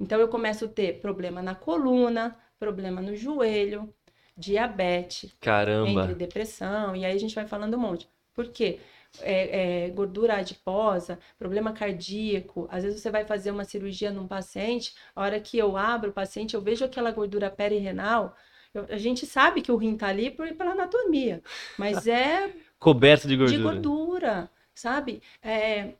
Então 0.00 0.18
eu 0.18 0.28
começo 0.28 0.64
a 0.64 0.68
ter 0.68 0.98
problema 0.98 1.42
na 1.42 1.54
coluna, 1.54 2.34
problema 2.58 3.02
no 3.02 3.14
joelho, 3.14 3.94
diabetes, 4.34 5.36
Caramba. 5.38 5.90
entre 5.90 6.14
depressão, 6.14 6.96
e 6.96 7.04
aí 7.04 7.14
a 7.14 7.20
gente 7.20 7.34
vai 7.34 7.46
falando 7.46 7.76
um 7.76 7.80
monte. 7.80 8.08
Por 8.32 8.48
quê? 8.48 8.80
É, 9.22 9.86
é, 9.86 9.90
gordura 9.90 10.36
adiposa, 10.36 11.18
problema 11.38 11.72
cardíaco. 11.72 12.68
Às 12.70 12.84
vezes 12.84 13.02
você 13.02 13.10
vai 13.10 13.24
fazer 13.24 13.50
uma 13.50 13.64
cirurgia 13.64 14.10
num 14.10 14.26
paciente, 14.26 14.94
a 15.14 15.22
hora 15.22 15.40
que 15.40 15.58
eu 15.58 15.76
abro 15.76 16.10
o 16.10 16.12
paciente, 16.12 16.54
eu 16.54 16.60
vejo 16.62 16.84
aquela 16.84 17.10
gordura 17.10 17.50
perirenal. 17.50 18.36
Eu, 18.72 18.86
a 18.88 18.98
gente 18.98 19.26
sabe 19.26 19.62
que 19.62 19.72
o 19.72 19.76
rim 19.76 19.96
tá 19.96 20.06
ali 20.06 20.30
por, 20.30 20.48
pela 20.54 20.72
anatomia, 20.72 21.42
mas 21.76 22.06
é 22.06 22.54
Coberto 22.78 23.28
de 23.28 23.36
gordura. 23.36 23.58
de 23.58 23.62
gordura, 23.62 24.50
sabe? 24.74 25.20
É, 25.42 25.94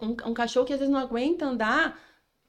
um, 0.00 0.30
um 0.30 0.34
cachorro 0.34 0.66
que 0.66 0.72
às 0.72 0.78
vezes 0.78 0.92
não 0.92 1.00
aguenta 1.00 1.44
andar 1.44 2.00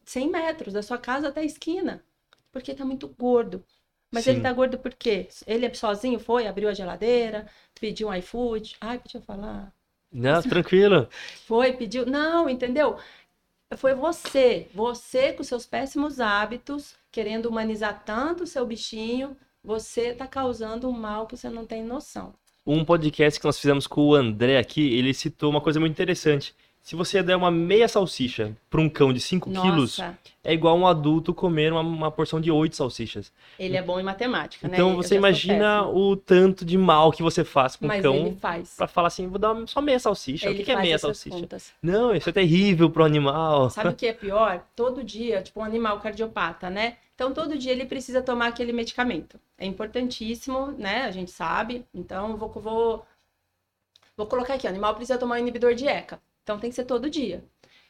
100 0.06 0.30
metros 0.30 0.74
da 0.74 0.82
sua 0.82 0.98
casa 0.98 1.28
até 1.28 1.42
a 1.42 1.46
esquina, 1.46 2.04
porque 2.52 2.74
tá 2.74 2.86
muito 2.86 3.08
gordo. 3.08 3.64
Mas 4.12 4.26
Sim. 4.26 4.32
ele 4.32 4.42
tá 4.42 4.52
gordo 4.52 4.78
por 4.78 4.94
quê? 4.94 5.28
Ele 5.48 5.74
sozinho 5.74 6.20
foi, 6.20 6.46
abriu 6.46 6.68
a 6.68 6.74
geladeira, 6.74 7.48
pediu 7.80 8.10
um 8.10 8.14
iFood. 8.16 8.76
Ai, 8.82 9.00
podia 9.00 9.22
falar. 9.22 9.74
Não, 10.12 10.42
tranquilo. 10.42 11.08
Foi, 11.48 11.72
pediu. 11.72 12.06
Não, 12.06 12.50
entendeu? 12.50 12.98
Foi 13.78 13.94
você, 13.94 14.68
você 14.74 15.32
com 15.32 15.44
seus 15.44 15.66
péssimos 15.66 16.20
hábitos, 16.20 16.96
querendo 17.10 17.46
humanizar 17.46 18.04
tanto 18.04 18.44
o 18.44 18.48
seu 18.48 18.66
bichinho, 18.66 19.38
você 19.64 20.14
tá 20.14 20.28
causando 20.28 20.90
um 20.90 20.92
mal 20.92 21.26
que 21.26 21.38
você 21.38 21.50
não 21.50 21.66
tem 21.66 21.82
noção. 21.82 22.34
Um 22.68 22.84
podcast 22.84 23.40
que 23.40 23.46
nós 23.46 23.58
fizemos 23.58 23.88
com 23.88 24.10
o 24.10 24.16
André 24.16 24.58
aqui, 24.58 24.94
ele 24.94 25.14
citou 25.14 25.50
uma 25.50 25.62
coisa 25.62 25.80
muito 25.80 25.94
interessante. 25.94 26.54
Se 26.82 26.96
você 26.96 27.22
der 27.22 27.36
uma 27.36 27.52
meia 27.52 27.88
salsicha 27.88 28.56
para 28.70 28.82
um 28.82 28.90
cão 28.90 29.14
de 29.14 29.20
5 29.20 29.52
quilos, 29.52 30.00
é 30.44 30.52
igual 30.52 30.76
um 30.76 30.88
adulto 30.88 31.34
comer 31.34 31.72
uma, 31.72 31.82
uma 31.82 32.12
porção 32.12 32.42
de 32.42 32.50
8 32.50 32.76
salsichas. 32.76 33.32
ele 33.60 33.78
é 33.78 33.82
bom 33.84 34.00
em 34.00 34.04
matemática, 34.04 34.68
né? 34.68 34.74
Então 34.74 34.96
você 34.96 35.16
imagina 35.16 35.88
o 35.88 36.16
tanto 36.16 36.66
de 36.66 36.78
mal 36.78 37.12
que 37.12 37.22
você 37.22 37.44
faz 37.44 37.76
com 37.76 37.86
o 37.86 37.88
Mas 37.88 38.02
cão 38.02 38.36
pra 38.76 38.88
falar 38.88 39.08
assim, 39.10 39.28
vou 39.28 39.38
dar 39.38 39.56
só 39.68 39.80
meia 39.80 40.00
salsicha. 40.00 40.48
Ele 40.48 40.56
o 40.56 40.58
que, 40.58 40.66
que 40.66 40.72
é 40.72 40.82
meia 40.82 40.98
salsicha? 40.98 41.36
contas. 41.36 41.72
Não, 41.82 42.16
isso 42.16 42.30
é 42.30 42.34
terrível 42.34 42.90
pro 42.90 43.06
animal. 43.06 43.70
Sabe 43.70 43.90
o 43.90 43.96
que 43.96 44.08
é 44.08 44.14
pior? 44.14 44.66
Todo 44.76 45.04
dia, 45.04 45.42
tipo 45.44 45.60
um 45.60 45.64
animal 45.64 46.00
cardiopata, 46.00 46.70
né? 46.70 46.98
Então, 47.14 47.32
todo 47.36 47.56
dia 47.56 47.72
ele 47.72 47.86
precisa 47.86 48.20
tomar 48.20 48.48
aquele 48.48 48.74
medicamento. 48.74 49.40
É 49.56 49.64
importantíssimo, 49.64 50.72
né? 50.72 51.04
A 51.04 51.12
gente 51.12 51.30
sabe. 51.30 51.86
Então, 51.94 52.36
vou, 52.36 52.50
vou, 52.50 53.06
vou 54.18 54.26
colocar 54.26 54.56
aqui: 54.56 54.66
o 54.66 54.70
animal 54.70 54.96
precisa 54.96 55.20
tomar 55.20 55.36
um 55.36 55.38
inibidor 55.38 55.76
de 55.76 55.88
ECA. 55.88 56.20
Então, 56.44 56.60
tem 56.60 56.70
que 56.70 56.76
ser 56.76 56.86
todo 56.86 57.10
dia. 57.10 57.44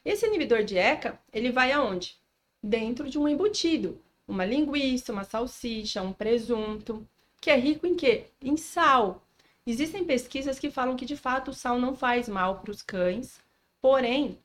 Esse 0.04 0.26
inibidor 0.26 0.64
de 0.64 0.76
ECA, 0.76 1.18
ele 1.32 1.50
vai 1.52 1.72
aonde? 1.72 2.16
Dentro 2.62 3.08
de 3.08 3.18
um 3.18 3.28
embutido. 3.28 4.00
Uma 4.26 4.44
linguiça, 4.44 5.12
uma 5.12 5.24
salsicha, 5.24 6.02
um 6.02 6.12
presunto. 6.12 7.06
Que 7.40 7.50
é 7.50 7.56
rico 7.56 7.86
em 7.86 7.94
quê? 7.96 8.26
Em 8.40 8.56
sal. 8.56 9.22
Existem 9.66 10.04
pesquisas 10.04 10.58
que 10.58 10.70
falam 10.70 10.96
que, 10.96 11.04
de 11.04 11.16
fato, 11.16 11.50
o 11.50 11.54
sal 11.54 11.78
não 11.78 11.94
faz 11.94 12.28
mal 12.28 12.60
para 12.60 12.70
os 12.70 12.82
cães. 12.82 13.40
Porém, 13.80 14.38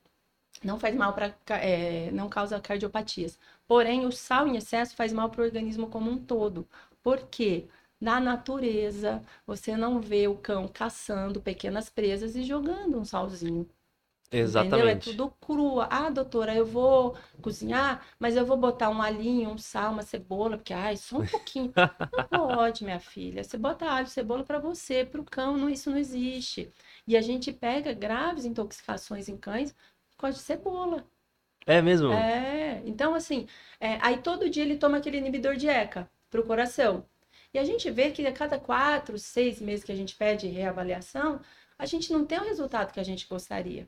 não 0.63 0.79
faz 0.79 0.95
mal 0.95 1.13
para 1.13 1.35
não 2.13 2.29
causa 2.29 2.59
cardiopatias. 2.59 3.37
Porém, 3.67 4.05
o 4.05 4.11
sal 4.11 4.47
em 4.47 4.57
excesso 4.57 4.95
faz 4.95 5.13
mal 5.13 5.29
para 5.29 5.41
o 5.41 5.45
organismo 5.45 5.87
como 5.89 6.09
um 6.11 6.17
todo. 6.17 6.67
Por 7.03 7.27
quê? 7.27 7.65
Na 7.99 8.19
natureza, 8.19 9.23
você 9.45 9.75
não 9.75 9.99
vê 9.99 10.27
o 10.27 10.35
cão 10.37 10.67
caçando 10.67 11.41
pequenas 11.41 11.89
presas 11.89 12.35
e 12.35 12.43
jogando 12.43 12.99
um 12.99 13.05
salzinho. 13.05 13.67
Entendeu? 14.29 14.87
É 14.87 14.91
Exatamente. 14.91 15.09
tudo 15.11 15.31
crua. 15.39 15.87
Ah, 15.89 16.09
doutora, 16.09 16.53
eu 16.53 16.65
vou 16.65 17.15
cozinhar, 17.41 18.05
mas 18.19 18.35
eu 18.35 18.45
vou 18.45 18.57
botar 18.57 18.89
um 18.89 19.01
alhinho, 19.01 19.51
um 19.51 19.57
sal, 19.57 19.93
uma 19.93 20.03
cebola, 20.03 20.57
porque, 20.57 20.73
ai, 20.73 20.97
só 20.97 21.19
um 21.19 21.25
pouquinho. 21.25 21.73
Não 22.11 22.27
pode, 22.27 22.83
minha 22.83 22.99
filha. 22.99 23.43
Você 23.43 23.57
bota 23.57 23.85
alho, 23.89 24.07
cebola 24.07 24.43
para 24.43 24.59
você, 24.59 25.05
para 25.05 25.21
o 25.21 25.25
cão, 25.25 25.57
não, 25.57 25.69
isso 25.69 25.89
não 25.89 25.97
existe. 25.97 26.69
E 27.07 27.15
a 27.15 27.21
gente 27.21 27.53
pega 27.53 27.93
graves 27.93 28.43
intoxicações 28.45 29.29
em 29.29 29.37
cães 29.37 29.73
por 30.11 30.17
causa 30.17 30.37
de 30.37 30.43
cebola. 30.43 31.05
É 31.65 31.81
mesmo? 31.81 32.11
É, 32.11 32.81
então 32.85 33.13
assim, 33.15 33.47
é, 33.79 33.97
aí 34.01 34.17
todo 34.21 34.49
dia 34.49 34.63
ele 34.63 34.77
toma 34.77 34.97
aquele 34.97 35.17
inibidor 35.17 35.55
de 35.55 35.67
ECA 35.67 36.09
pro 36.29 36.45
coração. 36.45 37.05
E 37.53 37.59
a 37.59 37.63
gente 37.63 37.89
vê 37.91 38.11
que 38.11 38.25
a 38.25 38.31
cada 38.33 38.59
quatro, 38.59 39.17
seis 39.17 39.61
meses 39.61 39.83
que 39.85 39.91
a 39.91 39.95
gente 39.95 40.15
pede 40.15 40.47
reavaliação, 40.47 41.41
a 41.77 41.85
gente 41.85 42.11
não 42.11 42.25
tem 42.25 42.39
o 42.39 42.43
resultado 42.43 42.91
que 42.91 42.99
a 42.99 43.03
gente 43.03 43.27
gostaria. 43.27 43.87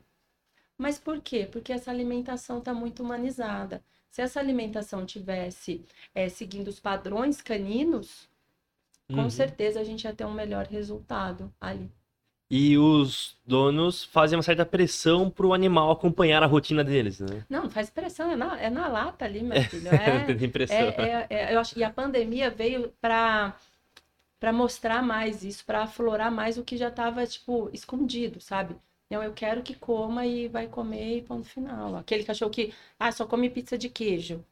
Mas 0.80 0.98
por 0.98 1.20
quê? 1.20 1.46
Porque 1.52 1.74
essa 1.74 1.90
alimentação 1.90 2.58
está 2.58 2.72
muito 2.72 3.02
humanizada. 3.02 3.84
Se 4.10 4.22
essa 4.22 4.40
alimentação 4.40 5.04
tivesse 5.04 5.84
é, 6.14 6.26
seguindo 6.28 6.68
os 6.68 6.80
padrões 6.80 7.42
caninos, 7.42 8.28
com 9.12 9.22
Uhum. 9.22 9.30
certeza 9.30 9.78
a 9.80 9.84
gente 9.84 10.04
ia 10.04 10.14
ter 10.14 10.24
um 10.24 10.32
melhor 10.32 10.66
resultado 10.66 11.52
ali. 11.60 11.90
E 12.50 12.78
os 12.78 13.36
donos 13.46 14.02
fazem 14.04 14.36
uma 14.36 14.42
certa 14.42 14.64
pressão 14.64 15.30
pro 15.30 15.52
animal 15.52 15.90
acompanhar 15.90 16.42
a 16.42 16.46
rotina 16.46 16.82
deles, 16.82 17.20
né? 17.20 17.44
Não, 17.48 17.68
faz 17.70 17.90
pressão, 17.90 18.30
é 18.30 18.36
na, 18.36 18.58
é 18.60 18.70
na 18.70 18.88
lata 18.88 19.24
ali, 19.26 19.42
meu 19.42 19.60
filho. 19.60 19.88
É, 19.94 20.34
Tem 20.34 20.48
pressão. 20.48 20.78
É, 20.78 21.04
é- 21.04 21.26
é- 21.30 21.54
eu 21.54 21.60
acho 21.60 21.74
que 21.74 21.84
a 21.84 21.90
pandemia 21.90 22.50
veio 22.50 22.90
para 23.00 23.54
para 24.40 24.52
mostrar 24.54 25.02
mais 25.02 25.44
isso, 25.44 25.64
para 25.66 25.82
aflorar 25.82 26.32
mais 26.32 26.56
o 26.56 26.64
que 26.64 26.76
já 26.76 26.88
estava 26.88 27.26
tipo 27.26 27.70
escondido, 27.74 28.40
sabe? 28.40 28.74
Não, 29.10 29.22
eu 29.22 29.34
quero 29.34 29.62
que 29.62 29.74
coma 29.74 30.24
e 30.26 30.48
vai 30.48 30.66
comer 30.68 31.18
e 31.18 31.22
ponto 31.22 31.46
final. 31.48 31.96
Aquele 31.96 32.24
cachorro 32.24 32.50
que 32.50 32.72
ah, 32.98 33.12
só 33.12 33.26
come 33.26 33.50
pizza 33.50 33.76
de 33.76 33.88
queijo, 33.90 34.42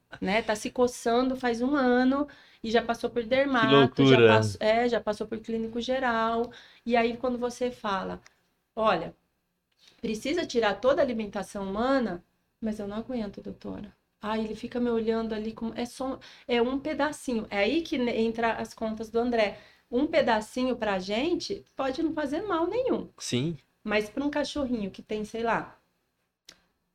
né? 0.20 0.42
Tá 0.42 0.54
se 0.56 0.70
coçando 0.70 1.36
faz 1.36 1.60
um 1.60 1.74
ano 1.74 2.26
e 2.62 2.70
já 2.70 2.82
passou 2.82 3.10
por 3.10 3.24
dermato, 3.24 4.04
já 4.04 4.20
passou, 4.20 4.58
é, 4.60 4.88
já 4.88 5.00
passou 5.00 5.26
por 5.26 5.38
clínico 5.40 5.80
geral. 5.80 6.50
E 6.84 6.96
aí 6.96 7.16
quando 7.16 7.38
você 7.38 7.70
fala, 7.70 8.20
olha, 8.76 9.14
precisa 10.00 10.46
tirar 10.46 10.80
toda 10.80 11.02
a 11.02 11.04
alimentação 11.04 11.64
humana, 11.68 12.24
mas 12.60 12.78
eu 12.78 12.88
não 12.88 12.98
aguento, 12.98 13.42
doutora. 13.42 13.94
Ai, 14.22 14.44
ele 14.44 14.54
fica 14.56 14.80
me 14.80 14.90
olhando 14.90 15.34
ali 15.34 15.52
como 15.52 15.74
é 15.76 15.86
só 15.86 16.18
é 16.48 16.60
um 16.62 16.78
pedacinho. 16.80 17.46
É 17.50 17.58
aí 17.58 17.82
que 17.82 17.96
entra 17.96 18.54
as 18.54 18.74
contas 18.74 19.10
do 19.10 19.18
André. 19.20 19.58
Um 19.90 20.06
pedacinho 20.06 20.76
pra 20.76 20.98
gente 20.98 21.64
pode 21.76 22.02
não 22.02 22.12
fazer 22.12 22.42
mal 22.42 22.66
nenhum, 22.66 23.08
Sim. 23.18 23.56
mas 23.84 24.08
para 24.10 24.24
um 24.24 24.30
cachorrinho 24.30 24.90
que 24.90 25.02
tem, 25.02 25.24
sei 25.24 25.42
lá, 25.42 25.78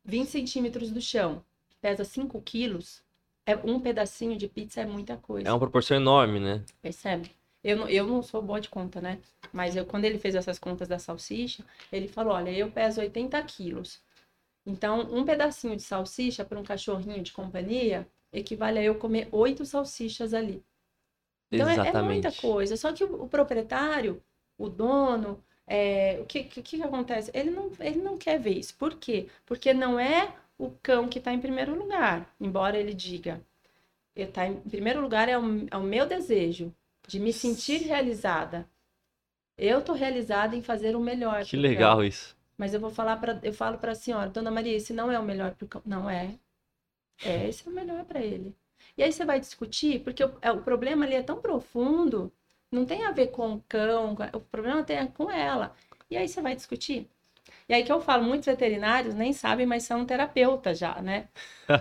20 0.04 0.28
centímetros 0.28 0.90
do 0.90 1.00
chão, 1.00 1.44
pesa 1.80 2.04
5 2.04 2.40
quilos, 2.42 3.02
é 3.46 3.56
um 3.56 3.80
pedacinho 3.80 4.36
de 4.36 4.48
pizza 4.48 4.80
é 4.80 4.86
muita 4.86 5.16
coisa. 5.16 5.48
É 5.48 5.52
uma 5.52 5.58
proporção 5.58 5.96
enorme, 5.96 6.38
né? 6.38 6.64
Percebe? 6.80 7.30
Eu, 7.64 7.76
não- 7.76 7.88
eu 7.88 8.06
não 8.06 8.22
sou 8.22 8.42
boa 8.42 8.60
de 8.60 8.68
conta, 8.68 9.00
né? 9.00 9.20
Mas 9.52 9.76
eu, 9.76 9.86
quando 9.86 10.04
ele 10.04 10.18
fez 10.18 10.34
essas 10.34 10.58
contas 10.58 10.88
da 10.88 10.98
salsicha, 10.98 11.64
ele 11.92 12.08
falou: 12.08 12.34
olha, 12.34 12.50
eu 12.50 12.70
peso 12.70 13.00
80 13.00 13.42
quilos. 13.42 14.00
Então, 14.66 15.00
um 15.12 15.24
pedacinho 15.24 15.76
de 15.76 15.82
salsicha 15.82 16.44
para 16.44 16.58
um 16.58 16.64
cachorrinho 16.64 17.22
de 17.22 17.32
companhia 17.32 18.06
equivale 18.32 18.78
a 18.78 18.82
eu 18.82 18.96
comer 18.96 19.28
oito 19.32 19.64
salsichas 19.64 20.32
ali. 20.34 20.62
Então, 21.52 21.68
é- 21.68 21.88
é, 21.88 21.92
muita 21.92 22.32
coisa. 22.32 22.76
Só 22.76 22.92
que 22.92 23.04
o, 23.04 23.24
o 23.24 23.28
proprietário, 23.28 24.22
o 24.58 24.68
dono, 24.68 25.42
é, 25.66 26.18
o 26.20 26.26
que, 26.26 26.44
que, 26.44 26.62
que 26.62 26.82
acontece? 26.82 27.30
Ele 27.34 27.50
não, 27.50 27.70
ele 27.80 28.00
não 28.02 28.16
quer 28.18 28.38
ver 28.40 28.58
isso. 28.58 28.74
Por 28.76 28.94
quê? 28.96 29.28
Porque 29.46 29.72
não 29.74 29.98
é 30.00 30.34
o 30.58 30.70
cão 30.82 31.08
que 31.08 31.18
está 31.18 31.32
em 31.32 31.40
primeiro 31.40 31.74
lugar, 31.78 32.34
embora 32.40 32.78
ele 32.78 32.94
diga. 32.94 33.40
Ele 34.16 34.30
tá 34.30 34.46
em 34.46 34.56
primeiro 34.60 35.00
lugar 35.00 35.28
é 35.28 35.38
o, 35.38 35.66
é 35.70 35.76
o 35.76 35.82
meu 35.82 36.06
desejo 36.06 36.74
de 37.08 37.18
me 37.20 37.32
sentir 37.32 37.78
realizada. 37.82 38.68
Eu 39.56 39.82
tô 39.82 39.92
realizada 39.94 40.56
em 40.56 40.62
fazer 40.62 40.96
o 40.96 41.00
melhor. 41.00 41.44
Que 41.44 41.50
pro 41.50 41.60
cão. 41.60 41.62
legal 41.62 42.04
isso. 42.04 42.36
Mas 42.58 42.74
eu 42.74 42.80
vou 42.80 42.90
falar 42.90 43.16
para 43.16 43.40
eu 43.42 43.52
falo 43.52 43.78
para 43.78 43.92
a 43.92 43.94
senhora, 43.94 44.30
Dona 44.30 44.50
Maria, 44.50 44.76
esse 44.76 44.92
não 44.92 45.10
é 45.10 45.18
o 45.18 45.22
melhor 45.24 45.54
pro 45.54 45.66
cão. 45.68 45.82
Não 45.84 46.08
é. 46.08 46.38
É, 47.24 47.48
esse 47.48 47.66
é 47.66 47.70
o 47.70 47.74
melhor 47.74 48.04
para 48.04 48.20
ele. 48.20 48.54
E 48.96 49.02
aí 49.02 49.12
você 49.12 49.24
vai 49.24 49.40
discutir, 49.40 50.00
porque 50.02 50.22
o, 50.24 50.36
é, 50.42 50.52
o 50.52 50.62
problema 50.62 51.04
ali 51.04 51.14
é 51.14 51.22
tão 51.22 51.40
profundo, 51.40 52.32
não 52.70 52.84
tem 52.86 53.04
a 53.04 53.10
ver 53.12 53.28
com 53.28 53.54
o 53.54 53.60
cão, 53.68 54.16
o 54.34 54.40
problema 54.40 54.82
tem 54.84 54.98
a- 54.98 55.06
com 55.08 55.30
ela. 55.30 55.74
E 56.10 56.16
aí 56.16 56.28
você 56.28 56.40
vai 56.42 56.54
discutir. 56.54 57.08
E 57.68 57.74
aí 57.74 57.84
que 57.84 57.92
eu 57.92 58.00
falo, 58.00 58.24
muitos 58.24 58.46
veterinários 58.46 59.14
nem 59.14 59.32
sabem, 59.32 59.66
mas 59.66 59.84
são 59.84 60.04
terapeutas 60.06 60.78
já, 60.78 61.00
né? 61.02 61.28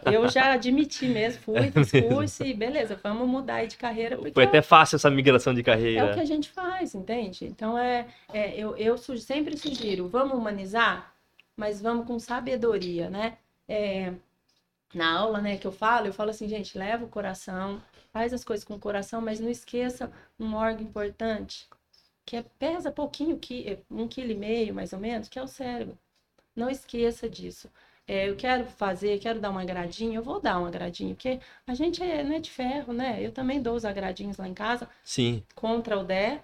Eu 0.02 0.28
já 0.28 0.54
admiti 0.54 1.08
mesmo, 1.10 1.41
fui, 1.43 1.71
É 1.71 1.71
fiz 1.71 1.91
mesmo. 1.93 1.93
curso 1.93 2.43
e 2.45 2.54
beleza, 2.54 2.95
vamos 3.04 3.28
mudar 3.28 3.56
aí 3.58 3.67
de 3.67 3.78
carreira. 3.78 4.17
Porque 4.17 4.34
Foi 4.34 4.43
é 4.43 4.45
até 4.45 4.62
fácil 4.62 4.95
essa 4.97 5.10
migração 5.10 5.54
de 5.54 5.63
é 5.95 6.04
carreira. 6.04 6.04
o 6.04 6.12
que 6.12 6.19
a 6.19 6.26
gente 6.26 6.50
faz, 6.50 6.95
entende? 6.95 7.45
Então, 7.45 7.78
é, 7.78 8.08
é 8.32 8.58
eu, 8.58 8.76
eu 8.78 8.97
sempre 8.97 9.58
sugiro, 9.58 10.08
vamos 10.10 10.38
humanizar, 10.38 11.13
mas 11.56 11.82
vamos 11.82 12.06
com 12.08 12.17
sabedoria, 12.19 13.10
né? 13.10 13.38
É, 13.67 14.13
na 14.93 15.17
aula, 15.19 15.41
né, 15.41 15.58
que 15.58 15.67
eu 15.67 15.71
falo, 15.71 16.08
eu 16.08 16.13
falo 16.13 16.30
assim, 16.32 16.47
gente, 16.49 16.77
leva 16.77 17.06
o 17.06 17.10
coração, 17.10 17.82
faz 18.12 18.34
as 18.34 18.43
coisas 18.43 18.63
com 18.65 18.75
o 18.75 18.80
coração, 18.80 19.21
mas 19.21 19.39
não 19.39 19.49
esqueça 19.49 20.12
um 20.39 20.54
órgão 20.56 20.84
importante, 20.84 21.67
que 22.25 22.38
é, 22.38 22.43
pesa 22.60 22.91
pouquinho, 22.91 23.38
qui- 23.39 23.80
um 23.91 24.08
quilo 24.08 24.32
e 24.32 24.36
meio, 24.36 24.73
mais 24.73 24.93
ou 24.93 24.99
menos, 24.99 25.30
que 25.30 25.39
é 25.39 25.43
o 25.43 25.47
cérebro. 25.47 25.97
Não 26.56 26.69
esqueça 26.69 27.30
disso. 27.30 27.69
É, 28.08 28.30
eu 28.30 28.36
quero 28.36 28.65
fazer, 28.65 29.19
quero 29.19 29.39
dar 29.39 29.51
um 29.51 29.60
agradinho, 29.60 30.15
eu 30.15 30.23
vou 30.23 30.39
dar 30.41 30.60
um 30.60 30.65
agradinho, 30.65 31.15
porque 31.15 31.39
a 31.67 31.73
gente 31.73 32.01
é, 32.04 32.23
não 32.23 32.36
é 32.36 32.39
de 32.39 32.51
ferro, 32.51 32.93
né? 32.93 33.21
Eu 33.25 33.32
também 33.32 33.62
dou 33.62 33.75
os 33.75 33.86
agradinhos 33.86 34.38
lá 34.38 34.47
em 34.47 34.54
casa, 34.54 34.89
Sim, 35.04 35.45
contra 35.56 35.97
o 35.99 36.04
Dé, 36.04 36.43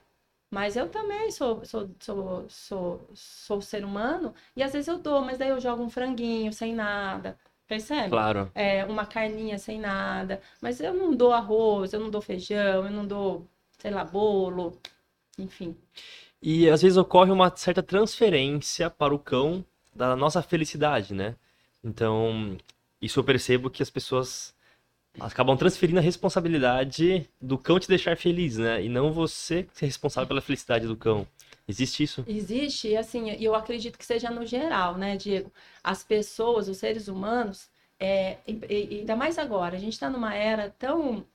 mas 0.52 0.76
eu 0.76 0.90
também 0.90 1.32
sou, 1.32 1.66
sou, 1.66 1.90
sou, 2.00 2.50
sou, 2.50 3.10
sou 3.16 3.62
ser 3.62 3.84
humano 3.86 4.34
e 4.56 4.64
às 4.64 4.74
vezes 4.74 4.88
eu 4.88 4.98
dou, 5.00 5.22
mas 5.22 5.38
daí 5.38 5.50
eu 5.50 5.60
jogo 5.60 5.84
um 5.84 5.90
franguinho 5.90 6.54
sem 6.54 6.74
nada, 6.74 7.38
percebe? 7.68 8.10
claro. 8.10 8.52
É, 8.56 8.86
uma 8.86 9.06
carninha 9.06 9.58
sem 9.58 9.80
nada, 9.80 10.42
mas 10.62 10.80
eu 10.80 10.94
não 10.94 11.14
dou 11.16 11.34
arroz, 11.34 11.94
eu 11.94 12.00
não 12.00 12.10
dou 12.10 12.22
feijão, 12.22 12.86
eu 12.86 12.92
não 12.92 13.06
dou, 13.06 13.48
sei 13.78 13.92
lá, 13.92 14.04
bolo, 14.04 14.80
enfim. 15.38 15.76
E 16.42 16.70
às 16.70 16.82
vezes 16.82 16.98
ocorre 16.98 17.32
uma 17.32 17.56
certa 17.56 17.84
transferência 17.84 18.90
para 18.90 19.14
o 19.14 19.20
cão 19.20 19.66
da 19.96 20.16
nossa 20.16 20.42
felicidade, 20.42 21.14
né? 21.14 21.36
Então, 21.84 22.58
isso 23.02 23.20
eu 23.20 23.24
percebo 23.24 23.70
que 23.70 23.82
as 23.82 23.90
pessoas 23.90 24.56
acabam 25.20 25.58
transferindo 25.58 26.00
a 26.00 26.02
responsabilidade 26.02 27.28
do 27.42 27.58
cão 27.58 27.80
te 27.80 27.88
deixar 27.88 28.16
feliz, 28.18 28.58
né? 28.58 28.84
E 28.84 28.90
não 28.90 29.12
você 29.12 29.68
ser 29.74 29.88
responsável 29.88 30.28
pela 30.28 30.42
felicidade 30.42 30.86
do 30.86 30.96
cão. 30.96 31.28
Existe 31.68 32.04
isso? 32.04 32.26
Existe, 32.28 32.90
e 32.90 32.98
assim, 32.98 33.32
eu 33.32 33.56
acredito 33.56 33.98
que 33.98 34.06
seja 34.06 34.30
no 34.30 34.46
geral, 34.46 34.98
né, 34.98 35.16
Diego? 35.18 35.52
As 35.84 36.04
pessoas, 36.04 36.68
os 36.68 36.78
seres 36.78 37.08
humanos, 37.08 37.70
é, 38.00 38.38
e- 38.48 39.00
ainda 39.00 39.16
mais 39.16 39.38
agora, 39.38 39.76
a 39.78 39.80
gente 39.80 39.94
está 39.94 40.10
numa 40.10 40.34
era 40.36 40.70
tão, 40.72 41.26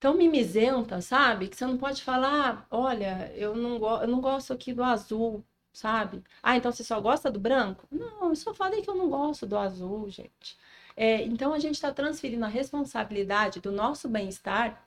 tão 0.00 0.14
mimizenta, 0.14 1.00
sabe? 1.00 1.48
Que 1.48 1.56
você 1.56 1.66
não 1.66 1.76
pode 1.78 2.02
falar, 2.02 2.66
olha, 2.70 3.32
eu 3.34 3.54
não, 3.54 3.78
go 3.78 3.98
eu 4.02 4.08
não 4.08 4.20
gosto 4.20 4.52
aqui 4.52 4.72
do 4.72 4.82
azul, 4.82 5.44
sabe? 5.72 6.22
Ah, 6.42 6.56
então 6.56 6.70
você 6.72 6.84
só 6.84 7.00
gosta 7.00 7.30
do 7.30 7.40
branco? 7.40 7.86
Não, 7.90 8.28
eu 8.30 8.36
só 8.36 8.54
falei 8.54 8.82
que 8.82 8.90
eu 8.90 8.94
não 8.94 9.08
gosto 9.08 9.46
do 9.46 9.56
azul, 9.56 10.08
gente. 10.10 10.56
É, 10.96 11.22
então 11.22 11.52
a 11.52 11.58
gente 11.58 11.74
está 11.74 11.92
transferindo 11.92 12.44
a 12.44 12.48
responsabilidade 12.48 13.60
do 13.60 13.70
nosso 13.72 14.08
bem-estar 14.08 14.82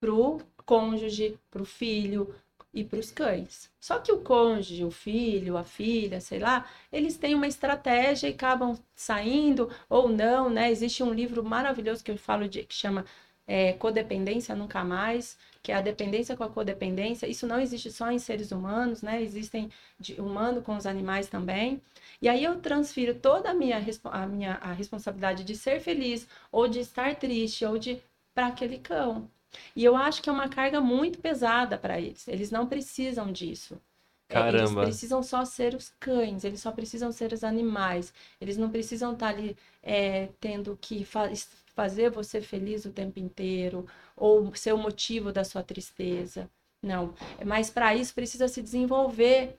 pro 0.00 0.40
cônjuge, 0.66 1.38
pro 1.50 1.64
filho, 1.64 2.34
e 2.72 2.82
para 2.84 2.98
os 2.98 3.10
cães. 3.10 3.70
Só 3.80 3.98
que 3.98 4.12
o 4.12 4.20
cônjuge, 4.20 4.84
o 4.84 4.90
filho, 4.90 5.56
a 5.56 5.64
filha, 5.64 6.20
sei 6.20 6.38
lá, 6.38 6.66
eles 6.92 7.16
têm 7.16 7.34
uma 7.34 7.46
estratégia 7.46 8.28
e 8.28 8.32
acabam 8.32 8.78
saindo 8.94 9.70
ou 9.88 10.08
não, 10.08 10.48
né? 10.50 10.70
Existe 10.70 11.02
um 11.02 11.12
livro 11.12 11.44
maravilhoso 11.44 12.02
que 12.02 12.10
eu 12.10 12.16
falo 12.18 12.48
de 12.48 12.64
que 12.64 12.74
chama 12.74 13.04
é, 13.46 13.72
Codependência 13.74 14.54
Nunca 14.54 14.82
Mais, 14.84 15.36
que 15.62 15.72
é 15.72 15.74
a 15.74 15.80
dependência 15.80 16.36
com 16.36 16.44
a 16.44 16.48
codependência. 16.48 17.26
Isso 17.26 17.46
não 17.46 17.60
existe 17.60 17.90
só 17.90 18.10
em 18.10 18.18
seres 18.18 18.50
humanos, 18.52 19.02
né? 19.02 19.22
Existem 19.22 19.70
de 19.98 20.20
humano 20.20 20.62
com 20.62 20.76
os 20.76 20.86
animais 20.86 21.28
também. 21.28 21.80
E 22.20 22.28
aí 22.28 22.42
eu 22.44 22.60
transfiro 22.60 23.14
toda 23.14 23.50
a 23.50 23.54
minha, 23.54 23.78
a 24.04 24.26
minha 24.26 24.54
a 24.54 24.72
responsabilidade 24.72 25.44
de 25.44 25.56
ser 25.56 25.80
feliz 25.80 26.26
ou 26.50 26.68
de 26.68 26.80
estar 26.80 27.14
triste 27.16 27.64
ou 27.64 27.78
de 27.78 28.00
para 28.34 28.46
aquele 28.48 28.78
cão. 28.78 29.28
E 29.76 29.84
eu 29.84 29.96
acho 29.96 30.22
que 30.22 30.28
é 30.30 30.32
uma 30.32 30.48
carga 30.48 30.80
muito 30.80 31.18
pesada 31.20 31.78
para 31.78 32.00
eles. 32.00 32.26
Eles 32.28 32.50
não 32.50 32.66
precisam 32.66 33.32
disso. 33.32 33.80
É, 34.28 34.48
Eles 34.52 34.74
Caramba. 34.74 34.74
precisam 34.74 35.22
só 35.22 35.44
ser 35.44 35.74
os 35.74 35.90
cães, 36.00 36.44
eles 36.44 36.60
só 36.60 36.72
precisam 36.72 37.12
ser 37.12 37.32
os 37.32 37.44
animais. 37.44 38.12
Eles 38.40 38.56
não 38.56 38.70
precisam 38.70 39.12
estar 39.12 39.28
ali 39.28 39.56
é, 39.82 40.28
tendo 40.40 40.76
que 40.80 41.04
fa- 41.04 41.30
fazer 41.74 42.10
você 42.10 42.40
feliz 42.40 42.84
o 42.84 42.92
tempo 42.92 43.18
inteiro 43.18 43.86
ou 44.16 44.54
ser 44.54 44.72
o 44.72 44.78
motivo 44.78 45.32
da 45.32 45.44
sua 45.44 45.62
tristeza. 45.62 46.50
Não. 46.82 47.14
Mas 47.44 47.70
para 47.70 47.94
isso 47.94 48.14
precisa 48.14 48.48
se 48.48 48.62
desenvolver 48.62 49.58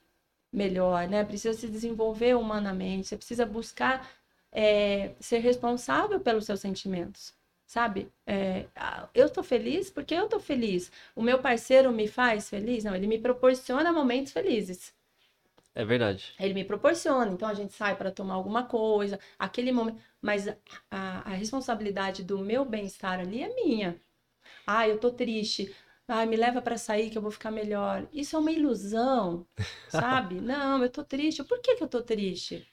melhor, 0.51 1.07
né? 1.07 1.23
Precisa 1.23 1.57
se 1.57 1.67
desenvolver 1.69 2.35
humanamente. 2.35 3.07
Você 3.07 3.17
precisa 3.17 3.45
buscar 3.45 4.09
é, 4.51 5.13
ser 5.19 5.39
responsável 5.39 6.19
pelos 6.19 6.45
seus 6.45 6.59
sentimentos. 6.61 7.33
Sabe? 7.65 8.11
É, 8.25 8.67
eu 9.13 9.29
tô 9.29 9.41
feliz 9.43 9.89
porque 9.89 10.13
eu 10.13 10.27
tô 10.29 10.39
feliz. 10.39 10.91
O 11.15 11.21
meu 11.21 11.39
parceiro 11.39 11.91
me 11.91 12.07
faz 12.07 12.49
feliz? 12.49 12.83
Não, 12.83 12.95
ele 12.95 13.07
me 13.07 13.19
proporciona 13.19 13.91
momentos 13.91 14.31
felizes. 14.33 14.93
É 15.75 15.85
verdade. 15.85 16.33
Ele 16.39 16.53
me 16.53 16.63
proporciona. 16.63 17.31
Então 17.31 17.47
a 17.47 17.53
gente 17.53 17.73
sai 17.73 17.95
para 17.95 18.11
tomar 18.11 18.35
alguma 18.35 18.63
coisa, 18.65 19.19
aquele 19.37 19.71
momento. 19.71 20.01
Mas 20.21 20.47
a, 20.47 20.55
a 20.91 21.29
responsabilidade 21.29 22.23
do 22.23 22.39
meu 22.39 22.65
bem-estar 22.65 23.19
ali 23.19 23.41
é 23.43 23.53
minha. 23.55 23.99
Ah, 24.67 24.87
eu 24.87 24.99
tô 24.99 25.11
triste. 25.11 25.75
Ah, 26.07 26.25
me 26.25 26.35
leva 26.35 26.61
para 26.61 26.77
sair 26.77 27.09
que 27.09 27.17
eu 27.17 27.21
vou 27.21 27.31
ficar 27.31 27.51
melhor. 27.51 28.07
Isso 28.13 28.35
é 28.35 28.39
uma 28.39 28.51
ilusão, 28.51 29.47
sabe? 29.87 30.41
Não, 30.41 30.83
eu 30.83 30.89
tô 30.89 31.03
triste. 31.03 31.43
Por 31.43 31.59
que 31.61 31.75
que 31.75 31.83
eu 31.83 31.87
tô 31.87 32.01
triste? 32.01 32.67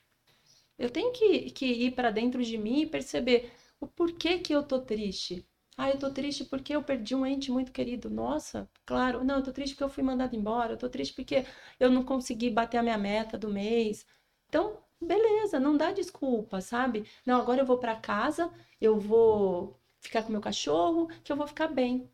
Eu 0.78 0.90
tenho 0.90 1.12
que, 1.12 1.50
que 1.50 1.66
ir 1.66 1.92
para 1.92 2.10
dentro 2.10 2.42
de 2.42 2.56
mim 2.58 2.82
e 2.82 2.86
perceber 2.86 3.50
o 3.80 3.86
porquê 3.86 4.38
que 4.38 4.52
eu 4.54 4.62
tô 4.62 4.80
triste. 4.80 5.46
Ah, 5.76 5.88
eu 5.90 5.98
tô 5.98 6.10
triste 6.10 6.44
porque 6.44 6.74
eu 6.76 6.82
perdi 6.82 7.14
um 7.14 7.24
ente 7.26 7.50
muito 7.50 7.72
querido. 7.72 8.10
Nossa, 8.10 8.68
claro. 8.84 9.24
Não, 9.24 9.36
eu 9.36 9.42
tô 9.42 9.52
triste 9.52 9.74
porque 9.74 9.84
eu 9.84 9.88
fui 9.88 10.02
mandado 10.02 10.36
embora. 10.36 10.72
Eu 10.74 10.76
tô 10.78 10.88
triste 10.88 11.14
porque 11.14 11.44
eu 11.78 11.90
não 11.90 12.04
consegui 12.04 12.50
bater 12.50 12.78
a 12.78 12.82
minha 12.82 12.98
meta 12.98 13.38
do 13.38 13.48
mês. 13.50 14.06
Então, 14.48 14.78
beleza, 15.00 15.58
não 15.58 15.76
dá 15.76 15.92
desculpa, 15.92 16.60
sabe? 16.60 17.04
Não, 17.26 17.40
agora 17.40 17.60
eu 17.62 17.66
vou 17.66 17.78
para 17.78 17.96
casa, 17.96 18.52
eu 18.80 18.98
vou 18.98 19.78
ficar 20.00 20.22
com 20.22 20.32
meu 20.32 20.40
cachorro, 20.40 21.08
que 21.24 21.32
eu 21.32 21.36
vou 21.36 21.46
ficar 21.46 21.68
bem. 21.68 22.10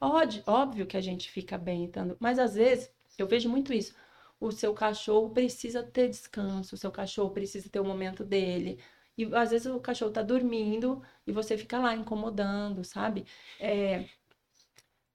Óbvio, 0.00 0.42
óbvio 0.46 0.86
que 0.86 0.96
a 0.96 1.00
gente 1.00 1.30
fica 1.30 1.56
bem, 1.58 1.84
estando, 1.86 2.16
mas 2.20 2.38
às 2.38 2.54
vezes 2.54 2.90
eu 3.18 3.26
vejo 3.26 3.48
muito 3.48 3.72
isso. 3.72 3.94
O 4.40 4.50
seu 4.50 4.72
cachorro 4.74 5.30
precisa 5.30 5.82
ter 5.82 6.08
descanso, 6.08 6.74
o 6.74 6.78
seu 6.78 6.90
cachorro 6.90 7.30
precisa 7.30 7.68
ter 7.68 7.80
o 7.80 7.84
momento 7.84 8.24
dele. 8.24 8.78
E 9.16 9.24
às 9.34 9.50
vezes 9.50 9.66
o 9.66 9.80
cachorro 9.80 10.12
tá 10.12 10.22
dormindo 10.22 11.02
e 11.26 11.32
você 11.32 11.56
fica 11.58 11.78
lá 11.78 11.94
incomodando, 11.94 12.84
sabe? 12.84 13.26
É... 13.58 14.08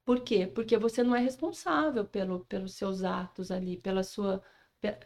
Por 0.05 0.21
quê? 0.21 0.45
Porque 0.47 0.77
você 0.77 1.03
não 1.03 1.15
é 1.15 1.19
responsável 1.19 2.05
pelo, 2.05 2.45
pelos 2.45 2.73
seus 2.75 3.03
atos 3.03 3.49
ali, 3.51 3.77
pela 3.77 4.03
sua, 4.03 4.41
pe- 4.79 4.97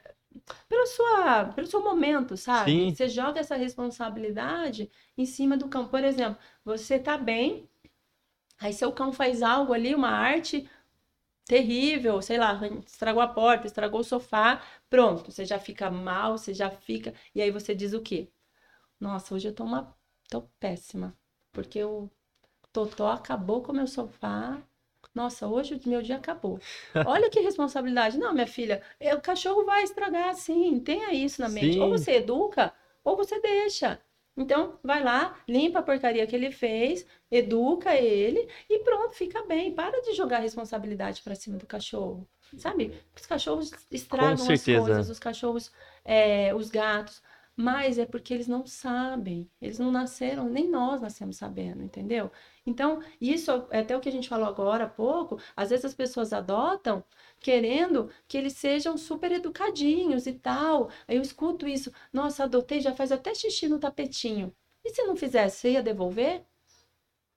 pela 0.70 0.86
sua, 0.88 1.46
pelo 1.56 1.68
seu 1.68 1.84
momento, 1.84 2.38
sabe? 2.38 2.78
Sim. 2.78 2.94
Você 2.94 3.08
joga 3.10 3.40
essa 3.40 3.56
responsabilidade 3.56 4.92
em 5.18 5.26
cima 5.26 5.58
do 5.58 5.70
cão. 5.70 5.88
Por 5.88 6.04
exemplo, 6.04 6.40
você 6.66 7.00
tá 7.00 7.18
bem, 7.18 7.70
aí 8.60 8.74
seu 8.74 8.92
cão 8.94 9.14
faz 9.14 9.42
algo 9.44 9.74
ali, 9.74 9.96
uma 9.96 10.10
arte 10.12 10.70
terrível, 11.46 12.22
sei 12.22 12.38
lá, 12.40 12.60
estragou 12.88 13.22
a 13.24 13.28
porta, 13.28 13.68
estragou 13.68 14.02
o 14.02 14.04
sofá, 14.06 14.62
pronto, 14.90 15.32
você 15.32 15.46
já 15.46 15.60
fica 15.60 15.90
mal, 15.92 16.38
você 16.38 16.54
já 16.54 16.70
fica. 16.72 17.14
E 17.36 17.42
aí 17.42 17.52
você 17.52 17.76
diz 17.76 17.94
o 17.94 18.02
quê? 18.02 18.30
Nossa, 19.00 19.34
hoje 19.34 19.48
eu 19.48 19.54
tô 19.54 19.64
uma. 19.64 19.96
tô 20.30 20.42
péssima. 20.60 21.16
Porque 21.52 21.84
o 21.84 22.10
Totó 22.74 23.08
acabou 23.08 23.64
com 23.64 23.72
o 23.72 23.76
meu 23.76 23.88
sofá. 23.88 24.62
Nossa, 25.14 25.48
hoje 25.48 25.76
o 25.86 25.90
meu 25.90 26.02
dia 26.02 26.18
acabou. 26.18 26.60
Olha 27.06 27.30
que 27.30 27.40
responsabilidade. 27.40 28.18
Não, 28.18 28.34
minha 28.34 28.48
filha, 28.48 28.82
é, 29.00 29.16
o 29.16 29.22
cachorro 29.22 29.66
vai 29.66 29.84
estragar 29.84 30.36
sim. 30.36 30.80
Tenha 30.80 31.14
isso 31.14 31.42
na 31.42 31.50
mente. 31.50 31.80
Ou 31.80 31.88
Sim. 31.88 31.98
você 31.98 32.12
educa, 32.18 32.74
ou 33.04 33.16
você 33.16 33.40
deixa. 33.40 34.00
Então, 34.38 34.80
vai 34.82 35.04
lá, 35.04 35.38
limpa 35.48 35.80
a 35.80 35.84
porcaria 35.84 36.26
que 36.26 36.36
ele 36.36 36.52
fez, 36.52 37.06
educa 37.30 37.94
ele 37.96 38.48
e 38.70 38.80
pronto, 38.80 39.14
fica 39.14 39.44
bem. 39.46 39.74
Para 39.74 40.02
de 40.02 40.14
jogar 40.14 40.40
responsabilidade 40.40 41.22
para 41.22 41.36
cima 41.36 41.58
do 41.58 41.66
cachorro. 41.66 42.26
Sabe? 42.58 42.94
Os 43.16 43.26
cachorros 43.26 43.72
estragam 43.92 44.50
as 44.50 44.66
coisas, 44.66 45.10
os 45.10 45.20
cachorros, 45.20 45.72
é, 46.06 46.54
os 46.56 46.70
gatos. 46.70 47.22
Mas 47.62 47.98
é 47.98 48.06
porque 48.06 48.34
eles 48.34 48.48
não 48.48 48.66
sabem. 48.66 49.46
Eles 49.62 49.78
não 49.80 49.92
nasceram, 49.92 50.48
nem 50.48 50.70
nós 50.70 51.02
nascemos 51.02 51.36
sabendo, 51.36 51.84
entendeu? 51.84 52.32
Então, 52.66 53.04
isso 53.20 53.52
é 53.70 53.80
até 53.80 53.98
o 53.98 54.00
que 54.00 54.08
a 54.08 54.12
gente 54.14 54.30
falou 54.30 54.48
agora 54.48 54.86
há 54.86 54.88
pouco. 54.88 55.38
Às 55.58 55.70
vezes 55.70 55.84
as 55.84 55.94
pessoas 55.94 56.32
adotam 56.32 57.04
querendo 57.38 58.10
que 58.30 58.38
eles 58.38 58.54
sejam 58.54 58.98
super 58.98 59.30
educadinhos 59.34 60.26
e 60.26 60.32
tal. 60.36 60.90
Aí 61.06 61.18
eu 61.18 61.22
escuto 61.22 61.68
isso. 61.68 61.92
Nossa, 62.14 62.46
adotei, 62.46 62.80
já 62.80 62.96
faz 62.96 63.12
até 63.12 63.36
xixi 63.36 63.68
no 63.68 63.78
tapetinho. 63.78 64.56
E 64.86 64.92
se 64.92 65.04
não 65.04 65.18
fizesse, 65.18 65.58
você 65.58 65.72
ia 65.72 65.84
devolver? 65.84 66.46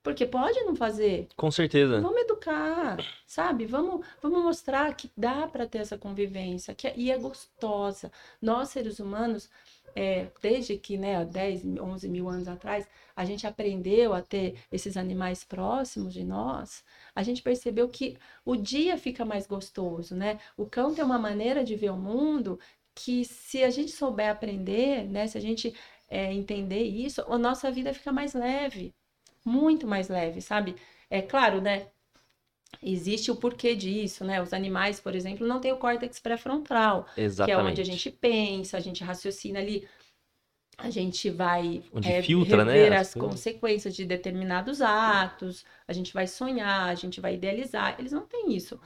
Porque 0.05 0.25
pode 0.25 0.61
não 0.63 0.77
fazer. 0.77 1.29
Com 1.37 1.51
certeza. 1.51 2.01
Vamos 2.01 2.23
educar, 2.23 2.99
sabe? 3.27 3.67
Vamos, 3.67 4.07
vamos 4.21 4.43
mostrar 4.43 4.95
que 4.95 5.11
dá 5.17 5.49
para 5.49 5.67
ter 5.67 5.79
essa 5.79 5.99
convivência, 5.99 6.75
que 6.77 6.87
é, 6.87 6.95
e 6.97 7.11
é 7.11 7.19
gostosa. 7.19 8.11
Nós, 8.41 8.71
seres 8.71 9.01
humanos, 9.01 9.51
é, 9.95 10.29
desde 10.41 10.77
que, 10.79 10.97
né, 10.97 11.17
há 11.17 11.25
10, 11.25 11.65
11 11.81 12.09
mil 12.09 12.29
anos 12.29 12.49
atrás, 12.49 12.87
a 13.15 13.25
gente 13.25 13.47
aprendeu 13.47 14.15
a 14.15 14.23
ter 14.23 14.59
esses 14.71 14.97
animais 14.97 15.45
próximos 15.45 16.13
de 16.15 16.25
nós, 16.25 16.85
a 17.15 17.23
gente 17.23 17.43
percebeu 17.43 17.89
que 17.89 18.17
o 18.45 18.57
dia 18.57 18.97
fica 18.99 19.25
mais 19.25 19.47
gostoso, 19.47 20.15
né? 20.17 20.39
O 20.57 20.67
cão 20.67 20.95
tem 20.95 21.05
uma 21.05 21.19
maneira 21.19 21.63
de 21.65 21.77
ver 21.77 21.91
o 21.91 21.97
mundo 21.97 22.59
que 22.95 23.25
se 23.25 23.63
a 23.65 23.71
gente 23.71 23.93
souber 23.93 24.31
aprender, 24.31 25.05
né, 25.09 25.27
se 25.27 25.39
a 25.39 25.41
gente 25.41 25.75
é, 26.09 26.33
entender 26.33 26.83
isso, 26.83 27.23
a 27.23 27.39
nossa 27.39 27.71
vida 27.71 27.95
fica 27.95 28.13
mais 28.13 28.35
leve, 28.35 28.95
muito 29.45 29.87
mais 29.87 30.09
leve, 30.09 30.41
sabe? 30.41 30.77
É 31.11 31.23
claro, 31.23 31.61
né? 31.61 31.89
Existe 32.81 33.31
o 33.31 33.37
porquê 33.37 33.75
disso, 33.75 34.25
né? 34.25 34.41
Os 34.43 34.53
animais, 34.53 35.01
por 35.01 35.15
exemplo, 35.15 35.47
não 35.47 35.61
têm 35.61 35.73
o 35.73 35.77
córtex 35.79 36.19
pré-frontal, 36.21 37.07
que 37.41 37.51
é 37.51 37.59
onde 37.59 37.81
a 37.81 37.85
gente 37.85 38.11
pensa, 38.11 38.77
a 38.77 38.81
gente 38.81 39.05
raciocina 39.05 39.59
ali, 39.61 39.89
a 40.79 40.91
gente 40.91 41.31
vai 41.31 41.85
Onde 41.93 42.13
é, 42.13 42.23
filtra, 42.23 42.65
né, 42.65 42.75
rever 42.75 42.93
as 42.93 43.09
as 43.09 43.15
coisas. 43.15 43.31
consequências 43.31 43.95
de 43.95 44.05
determinados 44.05 44.81
atos, 44.83 45.65
a 45.87 45.93
gente 45.93 46.13
vai 46.13 46.27
sonhar, 46.27 46.89
a 46.89 46.95
gente 46.95 47.21
vai 47.21 47.35
idealizar. 47.35 47.97
Eles 47.99 48.13
não 48.13 48.27
têm 48.27 48.53
isso. 48.55 48.81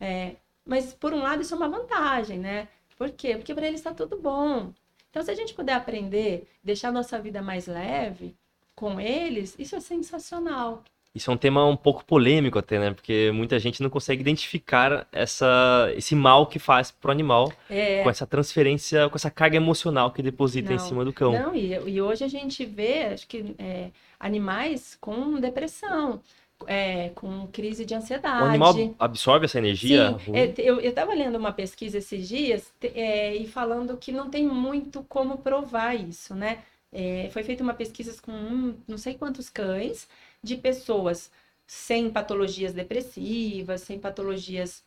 É, 0.00 0.36
mas, 0.64 0.94
por 0.94 1.12
um 1.14 1.22
lado, 1.22 1.42
isso 1.42 1.54
é 1.54 1.56
uma 1.56 1.68
vantagem, 1.68 2.38
né? 2.38 2.68
Por 2.96 3.10
quê? 3.12 3.36
Porque 3.36 3.54
para 3.54 3.66
eles 3.66 3.80
está 3.80 3.94
tudo 3.94 4.18
bom. 4.18 4.72
Então, 5.10 5.22
se 5.22 5.30
a 5.30 5.34
gente 5.34 5.54
puder 5.54 5.74
aprender, 5.74 6.48
deixar 6.62 6.88
a 6.88 6.92
nossa 6.92 7.20
vida 7.20 7.42
mais 7.42 7.66
leve 7.66 8.36
com 8.74 9.00
eles, 9.00 9.56
isso 9.58 9.76
é 9.76 9.80
sensacional. 9.80 10.84
Isso 11.14 11.30
é 11.30 11.34
um 11.34 11.36
tema 11.36 11.64
um 11.64 11.76
pouco 11.76 12.04
polêmico 12.04 12.58
até, 12.58 12.78
né? 12.78 12.92
Porque 12.92 13.30
muita 13.32 13.56
gente 13.58 13.80
não 13.80 13.88
consegue 13.88 14.20
identificar 14.20 15.06
essa, 15.12 15.88
esse 15.96 16.14
mal 16.14 16.46
que 16.46 16.58
faz 16.58 16.90
pro 16.90 17.12
animal 17.12 17.52
É, 17.70 18.02
com 18.02 18.10
essa 18.10 18.26
transferência, 18.26 19.08
com 19.08 19.16
essa 19.16 19.30
carga 19.30 19.56
emocional 19.56 20.10
que 20.10 20.22
deposita 20.22 20.72
em 20.72 20.76
Não, 20.76 20.84
cima 20.84 21.04
do 21.04 21.12
cão. 21.12 21.32
Não, 21.32 21.54
e, 21.54 21.72
e 21.88 22.02
hoje 22.02 22.24
a 22.24 22.28
gente 22.28 22.64
vê, 22.64 23.04
acho 23.04 23.28
que 23.28 23.54
é, 23.58 23.90
animais 24.18 24.96
com 25.00 25.38
depressão, 25.38 26.20
é, 26.66 27.10
com 27.10 27.46
crise 27.48 27.84
de 27.84 27.94
ansiedade. 27.94 28.42
O 28.42 28.46
animal 28.46 28.74
absorve 28.98 29.44
essa 29.44 29.58
energia 29.58 30.16
Sim, 30.18 30.34
é, 30.34 30.52
eu 30.58 30.80
estava 30.80 31.14
lendo 31.14 31.36
uma 31.38 31.52
pesquisa 31.52 31.98
esses 31.98 32.26
dias 32.28 32.72
é, 32.82 33.36
e 33.36 33.46
falando 33.46 33.96
que 33.96 34.10
não 34.10 34.28
tem 34.30 34.46
muito 34.46 35.04
como 35.04 35.38
provar 35.38 35.94
isso, 35.94 36.34
né? 36.34 36.58
É, 36.92 37.28
foi 37.32 37.42
feita 37.42 37.62
uma 37.62 37.74
pesquisa 37.74 38.16
com 38.22 38.30
um- 38.32 38.76
não 38.86 38.96
sei 38.96 39.14
quantos 39.14 39.50
cães 39.50 40.08
de 40.44 40.56
pessoas 40.56 41.30
sem 41.66 42.10
patologias 42.10 42.74
depressivas, 42.74 43.82
sem 43.82 43.98
patologias 43.98 44.84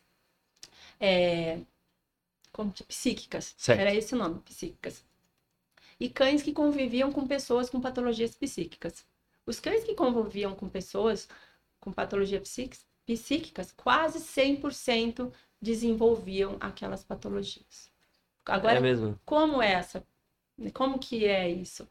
é, 1.00 1.60
como 2.52 2.72
psíquicas. 2.88 3.54
Certo. 3.58 3.80
Era 3.80 3.94
esse 3.94 4.14
o 4.14 4.18
nome, 4.18 4.40
psíquicas. 4.40 5.04
E 6.00 6.08
cães 6.08 6.42
que 6.42 6.52
conviviam 6.52 7.12
com 7.12 7.26
pessoas 7.26 7.70
com 7.70 7.80
patologias 7.80 8.36
psíquicas. 8.36 9.04
Os 9.46 9.60
cães 9.60 9.84
que 9.84 9.94
conviviam 9.94 10.54
com 10.54 10.68
pessoas 10.68 11.28
com 11.80 11.92
patologias 11.92 12.42
psíquicas, 12.42 12.86
psíquicas 13.06 13.72
quase 13.72 14.20
100% 14.20 15.32
desenvolviam 15.60 16.56
aquelas 16.60 17.02
patologias. 17.04 17.90
Agora, 18.46 18.78
É 18.78 18.80
mesmo. 18.80 19.18
como 19.24 19.60
é 19.62 19.72
essa? 19.72 20.06
Como 20.72 20.98
que 20.98 21.26
é 21.26 21.48
isso? 21.50 21.88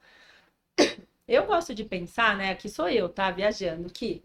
Eu 1.27 1.45
gosto 1.45 1.75
de 1.75 1.83
pensar, 1.85 2.35
né? 2.35 2.49
Aqui 2.51 2.67
sou 2.69 2.89
eu, 2.89 3.07
tá? 3.09 3.29
Viajando, 3.31 3.87
que 3.91 4.23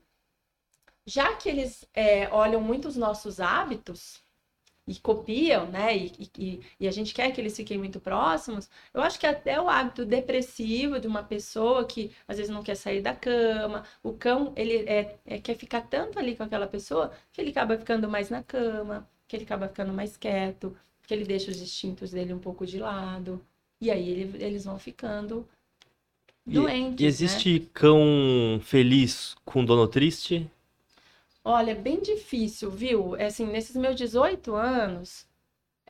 já 1.07 1.35
que 1.37 1.49
eles 1.49 1.85
é, 1.95 2.29
olham 2.33 2.61
muito 2.61 2.88
os 2.88 2.97
nossos 2.97 3.41
hábitos 3.41 4.23
e 4.87 4.97
copiam, 5.01 5.67
né? 5.71 5.97
E, 5.97 6.31
e- 6.38 6.61
e- 6.81 6.88
a 6.88 6.93
gente 6.93 7.15
quer 7.15 7.33
que 7.33 7.41
eles 7.41 7.57
fiquem 7.57 7.79
muito 7.79 8.01
próximos, 8.01 8.71
eu 8.95 9.03
acho 9.03 9.19
que 9.21 9.27
até 9.27 9.61
o 9.61 9.69
hábito 9.69 10.07
depressivo 10.07 11.01
de 11.01 11.09
uma 11.09 11.23
pessoa 11.25 11.87
que 11.87 12.12
às 12.29 12.38
vezes 12.38 12.53
não 12.53 12.62
quer 12.62 12.77
sair 12.77 13.03
da 13.03 13.15
cama, 13.17 13.85
o 14.03 14.12
cão, 14.15 14.53
ele 14.57 14.79
é, 14.88 15.19
é- 15.27 15.41
quer 15.41 15.57
ficar 15.57 15.83
tanto 15.83 16.19
ali 16.19 16.37
com 16.37 16.45
aquela 16.45 16.67
pessoa 16.69 17.12
que 17.33 17.41
ele 17.41 17.51
acaba 17.51 17.79
ficando 17.79 18.09
mais 18.11 18.31
na 18.31 18.43
cama, 18.45 19.09
que 19.29 19.37
ele 19.37 19.45
acaba 19.45 19.69
ficando 19.69 19.93
mais 19.95 20.17
quieto, 20.17 20.77
que 21.07 21.15
ele 21.15 21.25
deixa 21.25 21.51
os 21.51 21.61
instintos 21.62 22.11
dele 22.12 22.35
um 22.35 22.41
pouco 22.41 22.67
de 22.67 22.79
lado. 22.79 23.45
E 23.81 23.91
aí 23.91 24.09
ele- 24.11 24.45
eles 24.45 24.65
vão 24.65 24.79
ficando 24.79 25.49
doentes, 26.47 26.99
E 26.99 27.07
né? 27.21 27.47
existe 27.47 27.69
cão 27.75 28.61
feliz 28.63 29.35
com 29.45 29.65
dono 29.65 29.87
triste? 29.89 30.51
Olha, 31.45 31.73
é 31.73 31.75
bem 31.75 32.01
difícil, 32.01 32.71
viu? 32.71 33.15
É 33.17 33.27
assim, 33.27 33.47
nesses 33.47 33.77
meus 33.77 33.95
18 33.97 34.55
anos, 34.55 35.27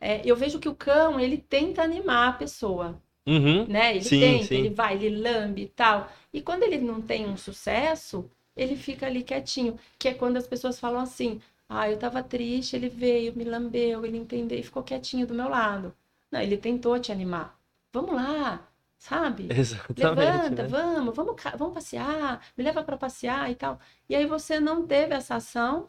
é, 0.00 0.22
eu 0.24 0.36
vejo 0.36 0.58
que 0.60 0.68
o 0.68 0.74
cão, 0.76 1.20
ele 1.20 1.38
tenta 1.38 1.82
animar 1.82 2.30
a 2.30 2.32
pessoa, 2.34 3.00
Uhum. 3.26 3.68
né? 3.68 3.96
Ele 3.96 4.10
Sim, 4.10 4.10
tenta, 4.10 4.58
sim. 4.58 4.58
ele 4.58 4.70
vai, 4.70 4.96
ele 4.96 5.20
lambe 5.22 5.62
e 5.64 5.68
tal. 5.68 6.10
E 6.32 6.42
quando 6.42 6.64
ele 6.64 6.78
não 6.80 7.02
tem 7.02 7.26
um 7.28 7.36
sucesso, 7.38 8.30
ele 8.56 8.76
fica 8.76 9.06
ali 9.06 9.22
quietinho, 9.24 9.78
que 9.98 10.08
é 10.08 10.14
quando 10.14 10.38
as 10.38 10.46
pessoas 10.48 10.80
falam 10.80 11.00
assim: 11.00 11.40
"Ah, 11.68 11.90
eu 11.90 11.98
tava 11.98 12.22
triste, 12.22 12.76
ele 12.76 12.88
veio, 12.90 13.36
me 13.36 13.44
lambeu, 13.44 14.04
ele 14.06 14.18
entendeu 14.18 14.58
e 14.58 14.62
ficou 14.64 14.82
quietinho 14.84 15.26
do 15.26 15.34
meu 15.34 15.48
lado". 15.48 15.94
Não, 16.32 16.40
ele 16.42 16.56
tentou 16.58 16.98
te 17.00 17.12
animar. 17.12 17.58
Vamos 17.92 18.14
lá, 18.16 18.68
sabe? 19.02 19.48
Exatamente. 19.50 19.96
Levanta, 19.96 20.62
né? 20.62 20.68
vamos, 20.68 21.14
vamos, 21.16 21.42
vamos 21.58 21.74
passear, 21.74 22.40
me 22.56 22.64
leva 22.64 22.82
para 22.84 22.96
passear 22.96 23.50
e 23.50 23.54
tal. 23.56 23.78
E 24.08 24.14
aí 24.14 24.26
você 24.26 24.60
não 24.60 24.86
teve 24.86 25.14
essa 25.14 25.36
ação, 25.36 25.86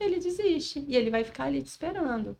ele 0.00 0.18
desiste 0.20 0.84
e 0.88 0.96
ele 0.96 1.10
vai 1.10 1.24
ficar 1.24 1.44
ali 1.46 1.62
te 1.62 1.68
esperando. 1.68 2.36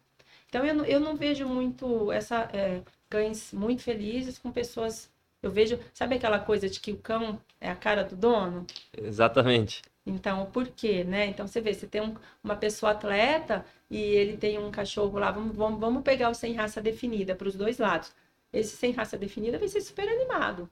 Então 0.49 0.65
eu 0.67 0.75
não, 0.75 0.85
eu 0.87 1.01
não 1.01 1.17
vejo 1.17 1.49
muito 1.49 2.13
essa 2.13 2.49
é, 2.55 2.83
cães 3.11 3.53
muito 3.53 3.83
felizes 3.83 4.39
com 4.39 4.53
pessoas. 4.53 5.11
Eu 5.43 5.51
vejo, 5.53 5.79
sabe 5.95 6.17
aquela 6.17 6.39
coisa 6.41 6.69
de 6.71 6.81
que 6.81 6.93
o 6.93 6.99
cão 6.99 7.41
é 7.61 7.71
a 7.71 7.77
cara 7.77 8.05
do 8.05 8.17
dono? 8.17 8.67
Exatamente. 8.97 9.83
Então, 10.05 10.47
por 10.47 10.69
quê, 10.69 11.05
né? 11.05 11.27
Então, 11.27 11.47
você 11.47 11.61
vê, 11.61 11.73
você 11.75 11.87
tem 11.87 12.01
um- 12.03 12.17
uma 12.43 12.57
pessoa 12.57 12.93
atleta 12.93 13.65
e 13.91 13.99
ele 13.99 14.37
tem 14.37 14.59
um 14.59 14.71
cachorro 14.71 15.19
lá, 15.19 15.31
vamos, 15.31 15.55
vamos, 15.57 15.79
vamos 15.81 16.03
pegar 16.03 16.29
o 16.31 16.35
sem 16.35 16.55
raça 16.55 16.81
definida 16.83 17.35
para 17.37 17.49
os 17.49 17.55
dois 17.55 17.79
lados. 17.79 18.13
Esse 18.53 18.77
sem 18.77 18.93
raça 18.93 19.19
definida 19.19 19.59
vai 19.59 19.69
ser 19.69 19.81
super 19.81 20.09
animado. 20.09 20.69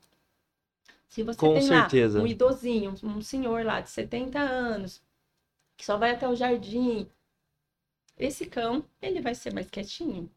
Se 1.08 1.22
você 1.22 1.38
Com 1.38 1.54
tem 1.54 1.66
certeza. 1.66 2.18
lá 2.18 2.22
um 2.22 2.26
idosinho, 2.26 2.94
um 3.02 3.20
senhor 3.20 3.64
lá 3.66 3.82
de 3.82 3.90
70 3.90 4.38
anos, 4.38 5.02
que 5.76 5.84
só 5.86 5.96
vai 5.98 6.12
até 6.12 6.28
o 6.28 6.36
jardim, 6.36 7.08
esse 8.16 8.46
cão, 8.46 8.84
ele 9.02 9.20
vai 9.20 9.34
ser 9.34 9.52
mais 9.52 9.68
quietinho. 9.68 10.30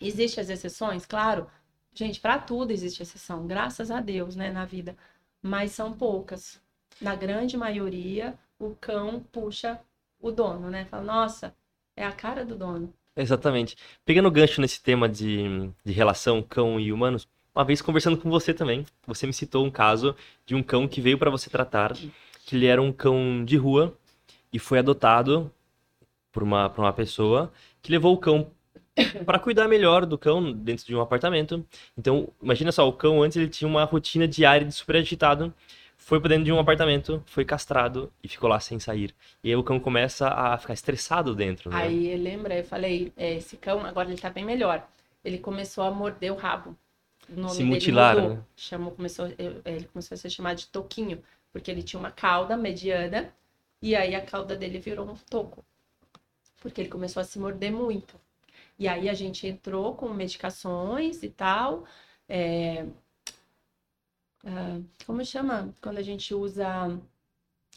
Existem 0.00 0.42
as 0.42 0.50
exceções, 0.50 1.06
claro. 1.06 1.50
Gente, 1.94 2.20
para 2.20 2.38
tudo 2.38 2.72
existe 2.72 3.02
exceção, 3.02 3.46
graças 3.46 3.90
a 3.90 4.00
Deus, 4.00 4.36
né, 4.36 4.50
na 4.52 4.64
vida. 4.64 4.96
Mas 5.42 5.72
são 5.72 5.92
poucas. 5.96 6.60
Na 7.00 7.16
grande 7.16 7.56
maioria, 7.56 8.38
o 8.58 8.74
cão 8.76 9.20
puxa 9.32 9.80
o 10.20 10.30
dono, 10.32 10.70
né? 10.70 10.84
Fala, 10.86 11.04
nossa, 11.04 11.56
é 11.96 12.04
a 12.04 12.12
cara 12.12 12.44
do 12.44 12.56
dono. 12.56 12.94
Exatamente. 13.18 13.76
Pegando 14.04 14.30
gancho 14.30 14.60
nesse 14.60 14.80
tema 14.80 15.08
de, 15.08 15.68
de 15.84 15.92
relação 15.92 16.40
cão 16.40 16.78
e 16.78 16.92
humanos, 16.92 17.26
uma 17.52 17.64
vez 17.64 17.82
conversando 17.82 18.16
com 18.16 18.30
você 18.30 18.54
também, 18.54 18.86
você 19.04 19.26
me 19.26 19.32
citou 19.32 19.66
um 19.66 19.70
caso 19.72 20.14
de 20.46 20.54
um 20.54 20.62
cão 20.62 20.86
que 20.86 21.00
veio 21.00 21.18
para 21.18 21.28
você 21.28 21.50
tratar, 21.50 21.94
que 22.46 22.54
ele 22.54 22.66
era 22.66 22.80
um 22.80 22.92
cão 22.92 23.44
de 23.44 23.56
rua 23.56 23.92
e 24.52 24.58
foi 24.60 24.78
adotado 24.78 25.50
por 26.30 26.44
uma, 26.44 26.70
por 26.70 26.82
uma 26.82 26.92
pessoa 26.92 27.52
que 27.82 27.90
levou 27.90 28.14
o 28.14 28.18
cão 28.18 28.52
para 29.26 29.40
cuidar 29.40 29.66
melhor 29.66 30.06
do 30.06 30.16
cão 30.16 30.52
dentro 30.52 30.86
de 30.86 30.94
um 30.94 31.00
apartamento. 31.00 31.66
Então, 31.96 32.28
imagina 32.40 32.70
só, 32.70 32.88
o 32.88 32.92
cão 32.92 33.20
antes 33.20 33.36
ele 33.36 33.48
tinha 33.48 33.66
uma 33.68 33.82
rotina 33.82 34.28
diária 34.28 34.64
de 34.64 34.72
super 34.72 34.94
agitado, 34.94 35.52
foi 36.08 36.18
para 36.20 36.30
dentro 36.30 36.44
de 36.44 36.52
um 36.52 36.58
apartamento, 36.58 37.22
foi 37.26 37.44
castrado 37.44 38.12
e 38.22 38.28
ficou 38.28 38.48
lá 38.48 38.58
sem 38.60 38.78
sair. 38.80 39.14
E 39.44 39.48
aí 39.50 39.56
o 39.56 39.62
cão 39.62 39.78
começa 39.78 40.28
a 40.28 40.56
ficar 40.58 40.74
estressado 40.74 41.34
dentro, 41.34 41.70
né? 41.70 41.76
Aí, 41.78 42.16
lembra, 42.16 42.56
eu 42.56 42.64
falei, 42.64 43.12
é, 43.16 43.34
esse 43.34 43.56
cão, 43.56 43.84
agora 43.84 44.08
ele 44.10 44.20
tá 44.20 44.30
bem 44.30 44.44
melhor. 44.44 44.86
Ele 45.24 45.38
começou 45.38 45.84
a 45.84 45.90
morder 45.90 46.32
o 46.32 46.36
rabo. 46.36 46.76
O 47.30 47.48
Se 47.48 47.62
mutilar, 47.62 48.16
né? 48.16 48.42
Chamou, 48.56 48.92
começou, 48.92 49.26
eu- 49.38 49.60
ele 49.64 49.86
começou 49.86 50.14
a 50.14 50.18
ser 50.18 50.30
chamado 50.30 50.56
de 50.58 50.66
toquinho, 50.68 51.22
porque 51.52 51.70
ele 51.70 51.82
tinha 51.82 52.00
uma 52.00 52.10
cauda 52.10 52.56
mediana 52.56 53.32
e 53.82 53.94
aí 53.94 54.14
a 54.14 54.24
cauda 54.24 54.56
dele 54.56 54.78
virou 54.78 55.06
um 55.08 55.14
toco. 55.14 55.64
Porque 56.60 56.80
ele 56.80 56.88
começou 56.90 57.20
a 57.20 57.24
se 57.24 57.38
morder 57.38 57.72
muito. 57.72 58.20
E 58.78 58.88
aí 58.88 59.08
a 59.08 59.14
gente 59.14 59.46
entrou 59.46 59.96
com 59.96 60.08
medicações 60.10 61.22
e 61.22 61.30
tal. 61.30 61.84
é, 62.28 62.86
ah, 64.48 64.80
como 65.06 65.24
chama? 65.24 65.74
Quando 65.82 65.98
a 65.98 66.02
gente 66.02 66.34
usa 66.34 66.66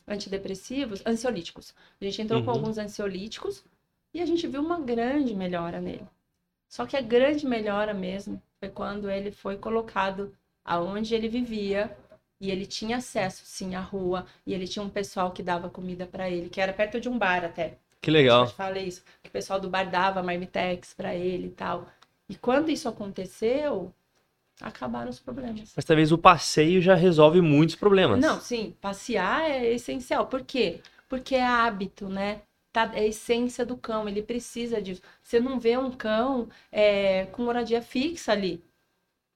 antidepressivos, 0.07 1.01
ansiolíticos. 1.05 1.73
A 1.99 2.05
gente 2.05 2.21
entrou 2.21 2.41
com 2.43 2.51
Uhum. 2.51 2.57
alguns 2.57 2.77
ansiolíticos 2.77 3.63
e 4.13 4.21
a 4.21 4.25
gente 4.25 4.47
viu 4.47 4.61
uma 4.61 4.79
grande 4.79 5.35
melhora 5.35 5.79
nele. 5.79 6.05
Só 6.69 6.85
que 6.85 6.97
a 6.97 7.01
grande 7.01 7.45
melhora 7.47 7.93
mesmo 7.93 8.41
foi 8.59 8.69
quando 8.69 9.09
ele 9.09 9.31
foi 9.31 9.57
colocado 9.57 10.33
aonde 10.65 11.15
ele 11.15 11.29
vivia 11.29 11.95
E 12.41 12.51
ele 12.51 12.65
tinha 12.65 12.97
acesso, 12.97 13.43
sim, 13.45 13.75
à 13.75 13.81
rua. 13.81 14.25
E 14.45 14.53
ele 14.53 14.67
tinha 14.67 14.83
um 14.83 14.89
pessoal 14.89 15.31
que 15.31 15.43
dava 15.43 15.69
comida 15.69 16.07
para 16.07 16.29
ele, 16.29 16.49
que 16.49 16.61
era 16.61 16.73
perto 16.73 16.99
de 16.99 17.09
um 17.09 17.17
bar 17.17 17.45
até. 17.45 17.77
Que 18.01 18.11
legal. 18.11 18.43
Eu 18.43 18.49
falei 18.49 18.85
isso. 18.85 19.03
Que 19.23 19.29
o 19.29 19.31
pessoal 19.31 19.59
do 19.59 19.69
bar 19.69 19.85
dava 19.89 20.23
marmitex 20.23 20.93
para 20.93 21.15
ele 21.15 21.47
e 21.47 21.51
tal. 21.51 21.87
E 22.29 22.35
quando 22.35 22.69
isso 22.69 22.89
aconteceu, 22.89 23.93
acabaram 24.61 25.09
os 25.09 25.19
problemas. 25.19 25.73
Mas 25.75 25.85
talvez 25.85 26.11
o 26.11 26.17
passeio 26.17 26.81
já 26.81 26.95
resolve 26.95 27.41
muitos 27.41 27.75
problemas. 27.75 28.19
Não, 28.19 28.39
sim, 28.39 28.75
passear 28.79 29.49
é 29.49 29.73
essencial. 29.73 30.27
Por 30.27 30.43
quê? 30.43 30.81
Porque 31.09 31.35
é 31.35 31.45
hábito, 31.45 32.07
né? 32.07 32.41
Tá, 32.71 32.89
é 32.93 33.01
a 33.01 33.05
essência 33.05 33.65
do 33.65 33.75
cão, 33.75 34.07
ele 34.07 34.21
precisa 34.23 34.81
disso. 34.81 35.01
Você 35.21 35.39
não 35.41 35.59
vê 35.59 35.77
um 35.77 35.91
cão 35.91 36.47
é, 36.71 37.25
com 37.27 37.43
moradia 37.43 37.81
fixa 37.81 38.31
ali, 38.31 38.63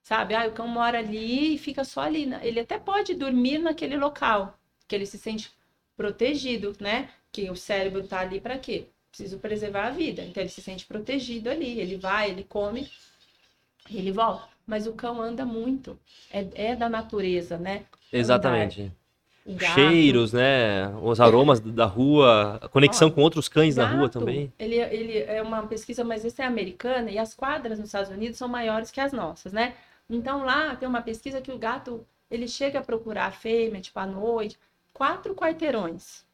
sabe? 0.03 0.34
Ah, 0.36 0.47
o 0.47 0.51
cão 0.53 0.67
mora 0.67 0.99
ali 0.99 1.55
e 1.55 1.57
fica 1.57 1.84
só 1.84 2.01
ali. 2.01 2.26
né? 2.26 2.39
Ele 2.43 2.61
até 2.61 2.80
pode 2.80 3.13
dormir 3.13 3.57
naquele 3.57 3.97
local, 3.97 4.57
que 4.88 4.95
ele 4.95 5.05
se 5.05 5.17
sente 5.17 5.51
protegido, 5.97 6.73
né? 6.80 7.09
Que 7.32 7.49
o 7.49 7.55
cérebro 7.57 8.07
tá 8.07 8.19
ali 8.21 8.39
para 8.39 8.57
quê? 8.57 8.88
Preciso 9.09 9.39
preservar 9.39 9.88
a 9.88 9.91
vida. 9.91 10.23
Então 10.23 10.41
ele 10.41 10.49
se 10.49 10.61
sente 10.61 10.86
protegido 10.86 11.49
ali, 11.49 11.80
ele 11.80 11.97
vai, 11.97 12.30
ele 12.30 12.43
come, 12.45 12.89
ele 13.89 14.11
volta. 14.11 14.55
Mas 14.66 14.88
o 14.88 14.93
cão 14.93 15.22
anda 15.22 15.45
muito. 15.45 15.97
É, 16.32 16.72
é 16.72 16.76
da 16.76 16.89
natureza, 16.89 17.57
né? 17.57 17.86
Exatamente. 18.11 18.91
Gato, 19.47 19.76
Cheiros, 19.76 20.34
né? 20.34 20.89
Os 21.03 21.20
aromas 21.20 21.59
da 21.59 21.86
rua, 21.86 22.59
a 22.61 22.68
conexão 22.68 23.09
Ó, 23.09 23.11
com 23.11 23.22
outros 23.22 23.47
cães 23.47 23.76
na 23.76 23.86
rua 23.86 24.07
gato, 24.07 24.20
também. 24.20 24.51
Ele, 24.57 24.78
ele 24.78 25.20
é 25.20 25.39
uma 25.41 25.68
pesquisa, 25.68 26.03
mas 26.03 26.26
essa 26.26 26.41
é 26.41 26.45
americana, 26.47 27.11
e 27.11 27.20
as 27.20 27.36
quadras 27.36 27.78
nos 27.78 27.89
Estados 27.89 28.09
Unidos 28.09 28.39
são 28.39 28.47
maiores 28.47 28.89
que 28.89 28.99
as 28.99 29.13
nossas, 29.13 29.53
né? 29.53 29.76
Então 30.09 30.43
lá 30.43 30.76
tem 30.76 30.89
uma 30.89 31.01
pesquisa 31.01 31.41
que 31.41 31.51
o 31.51 31.59
gato 31.59 32.03
ele 32.30 32.47
chega 32.47 32.80
a 32.80 32.84
procurar 32.84 33.28
a 33.28 33.32
fêmea, 33.32 33.82
tipo, 33.82 33.99
à 33.99 34.05
noite, 34.05 34.57
quatro 34.93 35.36
quarteirões. 35.36 36.26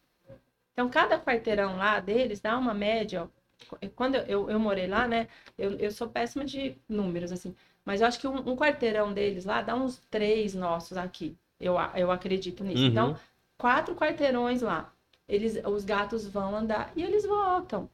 Então, 0.74 0.90
cada 0.90 1.20
quarteirão 1.20 1.78
lá 1.78 2.00
deles 2.00 2.40
dá 2.40 2.58
uma 2.58 2.74
média. 2.74 3.24
ó, 3.70 3.88
Quando 3.96 4.16
eu, 4.16 4.24
eu, 4.24 4.50
eu 4.52 4.60
morei 4.60 4.88
lá, 4.88 5.08
né? 5.08 5.28
Eu, 5.58 5.74
eu 5.78 5.92
sou 5.92 6.08
péssima 6.08 6.46
de 6.46 6.76
números, 6.88 7.32
assim. 7.32 7.56
Mas 7.86 8.02
eu 8.02 8.08
acho 8.08 8.20
que 8.20 8.28
um, 8.28 8.38
um 8.38 8.56
quarteirão 8.56 9.14
deles 9.14 9.46
lá 9.46 9.62
dá 9.62 9.76
uns 9.76 9.98
três 10.10 10.54
nossos 10.54 10.98
aqui. 10.98 11.36
Eu, 11.60 11.76
eu 11.96 12.12
acredito 12.12 12.64
nisso. 12.64 12.84
Uhum. 12.84 12.90
Então, 12.90 13.20
quatro 13.58 13.96
quarteirões 13.96 14.62
lá. 14.62 14.92
Eles, 15.28 15.62
os 15.66 15.86
gatos 15.86 16.28
vão 16.28 16.56
andar 16.56 16.92
e 16.96 17.04
eles 17.04 17.26
voltam. 17.26 17.90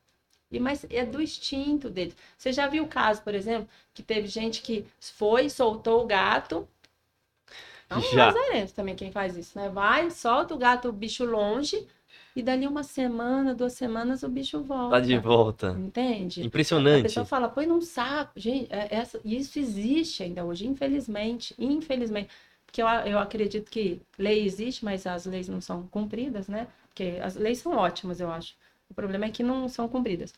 E, 0.49 0.59
mas 0.59 0.85
é 0.89 1.05
do 1.05 1.21
instinto 1.21 1.89
deles. 1.89 2.15
Você 2.37 2.51
já 2.51 2.67
viu 2.67 2.85
o 2.85 2.87
caso, 2.87 3.21
por 3.21 3.35
exemplo, 3.35 3.67
que 3.93 4.01
teve 4.01 4.27
gente 4.27 4.61
que 4.61 4.85
foi, 4.99 5.49
soltou 5.49 6.03
o 6.03 6.07
gato. 6.07 6.67
É 7.89 7.95
um 7.95 8.15
lazarento 8.15 8.73
também 8.73 8.95
quem 8.95 9.11
faz 9.11 9.37
isso, 9.37 9.57
né? 9.57 9.69
Vai, 9.69 10.09
solta 10.09 10.53
o 10.53 10.57
gato, 10.57 10.89
o 10.89 10.93
bicho 10.93 11.25
longe, 11.25 11.87
e 12.39 12.43
dali 12.43 12.67
uma 12.67 12.83
semana, 12.83 13.53
duas 13.55 13.73
semanas, 13.73 14.23
o 14.23 14.29
bicho 14.29 14.61
volta. 14.63 14.99
Tá 14.99 15.05
de 15.05 15.17
volta. 15.17 15.75
Entende? 15.79 16.41
A 16.41 16.45
Impressionante. 16.45 17.01
pessoa 17.03 17.25
fala, 17.25 17.49
põe 17.49 17.65
num 17.65 17.81
saco. 17.81 18.31
Gente, 18.35 18.71
é- 18.71 18.95
essa, 18.95 19.19
isso 19.25 19.59
existe 19.59 20.23
ainda 20.23 20.45
hoje, 20.45 20.67
infelizmente. 20.67 21.53
Infelizmente. 21.57 22.29
Porque 22.65 22.81
eu, 22.81 22.87
a- 22.87 23.07
eu 23.07 23.19
acredito 23.19 23.69
que 23.71 24.01
lei 24.17 24.45
existe, 24.45 24.83
mas 24.85 25.05
as 25.07 25.25
leis 25.25 25.47
não 25.49 25.61
são 25.61 25.87
cumpridas, 25.87 26.47
né? 26.47 26.67
Porque 26.89 27.19
as 27.21 27.35
leis 27.35 27.59
são 27.59 27.73
ótimas, 27.75 28.19
eu 28.19 28.29
acho. 28.31 28.55
O 28.89 28.93
problema 28.93 29.25
é 29.25 29.29
que 29.31 29.43
não 29.43 29.67
são 29.69 29.87
cumpridas. 29.87 30.33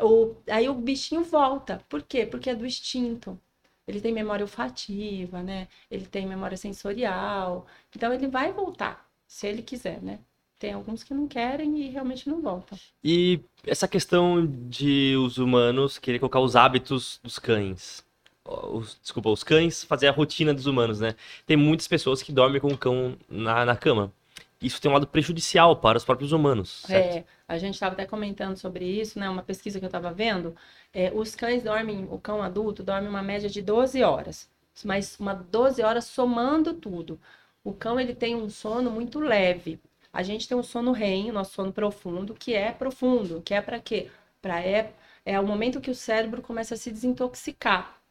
O, 0.00 0.36
aí 0.50 0.68
o 0.68 0.74
bichinho 0.74 1.22
volta. 1.24 1.82
Por 1.88 2.02
quê? 2.02 2.26
Porque 2.26 2.50
é 2.50 2.54
do 2.54 2.66
instinto. 2.66 3.38
Ele 3.86 4.00
tem 4.00 4.12
memória 4.12 4.44
olfativa, 4.44 5.42
né? 5.42 5.68
Ele 5.90 6.06
tem 6.06 6.26
memória 6.26 6.56
sensorial. 6.56 7.66
Então 7.94 8.12
ele 8.12 8.28
vai 8.28 8.52
voltar, 8.52 9.10
se 9.26 9.46
ele 9.46 9.62
quiser, 9.62 10.00
né? 10.02 10.20
Tem 10.62 10.72
alguns 10.74 11.02
que 11.02 11.12
não 11.12 11.26
querem 11.26 11.76
e 11.82 11.88
realmente 11.90 12.28
não 12.28 12.40
voltam. 12.40 12.78
E 13.02 13.40
essa 13.66 13.88
questão 13.88 14.46
de 14.46 15.16
os 15.16 15.36
humanos 15.38 15.98
querer 15.98 16.20
colocar 16.20 16.38
os 16.38 16.54
hábitos 16.54 17.18
dos 17.20 17.36
cães. 17.36 18.04
Os- 18.44 18.96
desculpa, 19.02 19.28
os 19.28 19.42
cães 19.42 19.82
fazer 19.82 20.06
a 20.06 20.12
rotina 20.12 20.54
dos 20.54 20.66
humanos, 20.66 21.00
né? 21.00 21.16
Tem 21.44 21.56
muitas 21.56 21.88
pessoas 21.88 22.22
que 22.22 22.30
dormem 22.32 22.60
com 22.60 22.68
o 22.68 22.78
cão 22.78 23.16
na, 23.28 23.64
na 23.64 23.76
cama. 23.76 24.12
Isso 24.60 24.80
tem 24.80 24.88
um 24.88 24.94
lado 24.94 25.06
prejudicial 25.08 25.74
para 25.74 25.98
os 25.98 26.04
próprios 26.04 26.30
humanos, 26.30 26.68
certo? 26.68 27.18
É, 27.18 27.24
a 27.48 27.58
gente 27.58 27.74
estava 27.74 27.94
até 27.94 28.06
comentando 28.06 28.56
sobre 28.56 28.84
isso, 28.84 29.18
né? 29.18 29.28
Uma 29.30 29.42
pesquisa 29.42 29.78
que 29.78 29.84
eu 29.84 29.88
estava 29.88 30.12
vendo. 30.12 30.54
É, 30.92 31.10
os 31.12 31.34
cães 31.34 31.62
dormem, 31.62 32.06
o 32.10 32.18
cão 32.18 32.42
adulto 32.42 32.82
dorme 32.82 33.08
uma 33.08 33.22
média 33.22 33.48
de 33.48 33.62
12 33.62 34.02
horas, 34.02 34.50
mas 34.84 35.18
uma 35.18 35.34
12 35.34 35.82
horas 35.82 36.04
somando 36.04 36.74
tudo. 36.74 37.20
O 37.64 37.72
cão 37.72 37.98
ele 38.00 38.14
tem 38.14 38.34
um 38.34 38.48
sono 38.50 38.90
muito 38.90 39.20
leve. 39.20 39.80
A 40.12 40.22
gente 40.22 40.46
tem 40.46 40.56
um 40.56 40.62
sono 40.62 40.92
REM, 40.92 41.32
nosso 41.32 41.54
sono 41.54 41.72
profundo, 41.72 42.34
que 42.34 42.54
é 42.54 42.70
profundo, 42.70 43.40
que 43.40 43.54
é 43.54 43.62
para 43.62 43.80
quê? 43.80 44.10
Para 44.42 44.60
é, 44.60 44.92
é 45.24 45.40
o 45.40 45.46
momento 45.46 45.80
que 45.80 45.90
o 45.90 45.94
cérebro 45.94 46.42
começa 46.42 46.74
a 46.74 46.76
se 46.76 46.90
desintoxicar. 46.90 48.02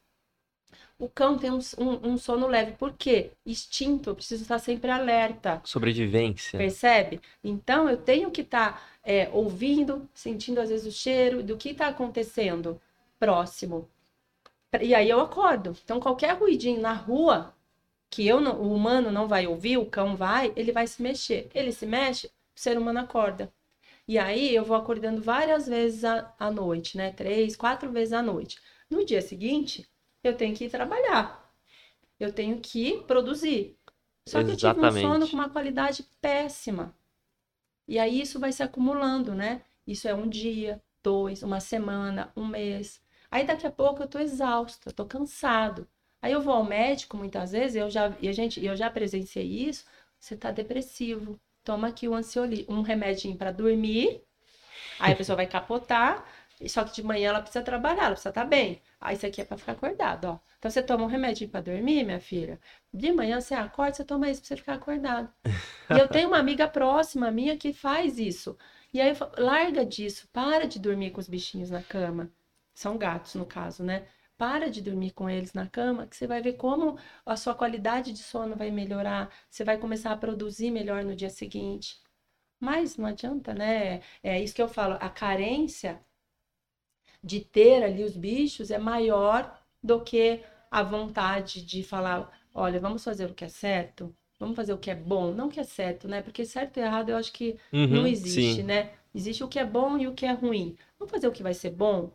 O 0.97 1.09
cão 1.09 1.37
tem 1.37 1.51
um, 1.51 1.59
um, 1.79 2.11
um 2.11 2.17
sono 2.17 2.47
leve, 2.47 2.73
por 2.73 2.93
quê? 2.93 3.31
Instinto, 3.45 4.11
eu 4.11 4.15
preciso 4.15 4.43
estar 4.43 4.59
sempre 4.59 4.89
alerta. 4.89 5.61
Sobrevivência. 5.63 6.57
Percebe? 6.57 7.19
Então 7.43 7.89
eu 7.89 7.97
tenho 7.97 8.29
que 8.31 8.41
estar 8.41 8.83
ouvindo, 9.31 10.07
sentindo 10.13 10.61
às 10.61 10.69
vezes 10.69 10.85
o 10.85 10.95
cheiro 10.95 11.41
do 11.41 11.57
que 11.57 11.69
está 11.69 11.87
acontecendo 11.87 12.79
próximo. 13.19 13.89
E 14.79 14.93
aí 14.95 15.09
eu 15.09 15.19
acordo. 15.19 15.75
Então 15.83 15.99
qualquer 15.99 16.37
ruidinho 16.37 16.81
na 16.81 16.93
rua 16.93 17.53
que 18.11 18.27
eu 18.27 18.41
não- 18.41 18.61
o 18.61 18.73
humano 18.75 19.11
não 19.11 19.27
vai 19.27 19.47
ouvir, 19.47 19.77
o 19.79 19.87
cão 19.87 20.17
vai, 20.17 20.53
ele 20.57 20.73
vai 20.73 20.87
se 20.87 21.01
mexer. 21.03 21.49
Ele 21.55 21.73
se 21.73 21.87
mexe, 21.87 22.27
o 22.27 22.59
ser 22.61 22.77
humano 22.79 22.99
acorda. 23.01 23.53
E 24.07 24.17
aí 24.19 24.55
eu 24.55 24.65
vou 24.65 24.77
acordando 24.77 25.21
várias 25.21 25.67
vezes 25.67 26.03
à, 26.05 26.51
noite, 26.51 26.97
né? 26.97 27.11
Três, 27.11 27.55
quatro 27.55 27.91
vezes 27.91 28.13
à 28.13 28.21
noite. 28.21 28.59
No 28.89 29.05
dia 29.05 29.21
seguinte, 29.21 29.89
eu 30.23 30.35
tenho 30.37 30.55
que 30.55 30.65
ir 30.65 30.69
trabalhar. 30.71 31.51
Eu 32.19 32.33
tenho 32.33 32.59
que 32.61 33.01
produzir. 33.03 33.77
Só 34.27 34.43
que 34.43 34.51
eu 34.51 34.57
tive 34.57 34.79
um 34.81 34.89
Exatamente. 34.89 34.91
sono 34.91 35.27
com 35.29 35.35
uma 35.35 35.49
qualidade 35.49 36.03
péssima. 36.21 36.95
E 37.87 37.99
aí 37.99 38.21
isso 38.21 38.39
vai 38.39 38.51
se 38.51 38.63
acumulando, 38.63 39.35
né? 39.35 39.63
Isso 39.85 40.07
é 40.07 40.13
um 40.15 40.27
dia, 40.29 40.81
dois, 41.03 41.43
uma 41.43 41.59
semana, 41.59 42.31
um 42.35 42.45
mês. 42.47 43.01
Aí 43.29 43.45
daqui 43.45 43.67
a 43.67 43.71
pouco 43.71 44.01
eu 44.03 44.07
tô 44.07 44.19
exausta, 44.19 44.89
eu 44.89 44.93
tô 44.93 45.05
cansado. 45.05 45.87
Aí 46.21 46.31
eu 46.31 46.41
vou 46.41 46.53
ao 46.53 46.63
médico 46.63 47.17
muitas 47.17 47.51
vezes, 47.51 47.75
eu 47.75 47.89
já, 47.89 48.15
e 48.21 48.29
a 48.29 48.33
gente, 48.33 48.63
eu 48.63 48.75
já 48.75 48.89
presenciei 48.89 49.67
isso. 49.67 49.85
Você 50.19 50.37
tá 50.37 50.51
depressivo. 50.51 51.39
Toma 51.63 51.87
aqui 51.89 52.07
um 52.07 52.15
ansiolítico, 52.15 52.73
um 52.73 52.81
remedinho 52.81 53.37
para 53.37 53.51
dormir. 53.51 54.23
Aí 54.99 55.13
a 55.13 55.15
pessoa 55.15 55.35
vai 55.35 55.47
capotar, 55.47 56.25
só 56.67 56.83
que 56.83 56.93
de 56.93 57.03
manhã 57.03 57.29
ela 57.29 57.41
precisa 57.41 57.63
trabalhar, 57.63 58.03
ela 58.03 58.11
precisa 58.11 58.29
estar 58.29 58.45
bem. 58.45 58.81
Aí 58.99 59.15
isso 59.15 59.25
aqui 59.25 59.41
é 59.41 59.45
para 59.45 59.57
ficar 59.57 59.73
acordado, 59.73 60.25
ó. 60.25 60.39
Então 60.59 60.69
você 60.69 60.81
toma 60.83 61.03
um 61.03 61.07
remedinho 61.07 61.49
para 61.49 61.61
dormir, 61.61 62.03
minha 62.03 62.19
filha. 62.19 62.59
De 62.93 63.11
manhã 63.11 63.41
você 63.41 63.55
acorda, 63.55 63.95
você 63.95 64.05
toma 64.05 64.29
isso 64.29 64.41
para 64.41 64.47
você 64.49 64.57
ficar 64.57 64.73
acordado. 64.75 65.29
E 65.89 65.97
eu 65.97 66.07
tenho 66.07 66.27
uma 66.27 66.37
amiga 66.37 66.67
próxima 66.67 67.31
minha 67.31 67.57
que 67.57 67.73
faz 67.73 68.19
isso. 68.19 68.57
E 68.93 69.01
aí 69.01 69.09
eu 69.09 69.15
falo, 69.15 69.31
larga 69.37 69.85
disso, 69.85 70.27
para 70.31 70.67
de 70.67 70.79
dormir 70.79 71.11
com 71.11 71.19
os 71.19 71.27
bichinhos 71.27 71.69
na 71.69 71.81
cama. 71.81 72.31
São 72.73 72.97
gatos, 72.97 73.35
no 73.35 73.45
caso, 73.45 73.83
né? 73.83 74.07
Para 74.41 74.69
de 74.69 74.81
dormir 74.81 75.11
com 75.11 75.29
eles 75.29 75.53
na 75.53 75.67
cama, 75.69 76.05
que 76.07 76.15
você 76.17 76.27
vai 76.27 76.41
ver 76.41 76.53
como 76.57 76.97
a 77.25 77.37
sua 77.37 77.55
qualidade 77.55 78.11
de 78.11 78.19
sono 78.19 78.55
vai 78.57 78.69
melhorar. 78.71 79.31
Você 79.49 79.63
vai 79.63 79.77
começar 79.77 80.11
a 80.11 80.17
produzir 80.17 80.69
melhor 80.71 81.03
no 81.03 81.15
dia 81.15 81.29
seguinte. 81.29 81.97
Mas 82.59 82.97
não 82.97 83.07
adianta, 83.07 83.53
né? 83.53 84.01
É 84.23 84.41
isso 84.41 84.55
que 84.55 84.61
eu 84.63 84.69
falo. 84.69 84.95
A 85.01 85.09
carência 85.09 86.01
de 87.23 87.39
ter 87.43 87.83
ali 87.83 88.03
os 88.03 88.15
bichos 88.15 88.69
é 88.71 88.77
maior 88.77 89.59
do 89.83 90.03
que 90.03 90.43
a 90.69 90.83
vontade 90.83 91.63
de 91.65 91.83
falar: 91.83 92.31
olha, 92.53 92.79
vamos 92.79 93.03
fazer 93.03 93.25
o 93.29 93.33
que 93.33 93.43
é 93.45 93.49
certo, 93.49 94.15
vamos 94.39 94.55
fazer 94.55 94.73
o 94.73 94.77
que 94.77 94.91
é 94.91 94.95
bom, 94.95 95.31
não 95.33 95.47
o 95.47 95.49
que 95.49 95.59
é 95.59 95.63
certo, 95.63 96.07
né? 96.07 96.21
Porque 96.21 96.45
certo 96.45 96.77
e 96.77 96.81
errado 96.81 97.09
eu 97.09 97.17
acho 97.17 97.33
que 97.33 97.57
Uhum, 97.73 97.89
não 97.89 98.05
existe, 98.07 98.61
sim. 98.61 98.63
né? 98.63 98.93
Existe 99.15 99.43
o 99.43 99.47
que 99.47 99.57
é 99.59 99.65
bom 99.65 99.97
e 99.97 100.07
o 100.07 100.13
que 100.13 100.25
é 100.25 100.31
ruim. 100.33 100.77
Vamos 100.99 101.11
fazer 101.11 101.27
o 101.27 101.31
que 101.31 101.43
vai 101.43 101.53
ser 101.55 101.71
bom? 101.71 102.11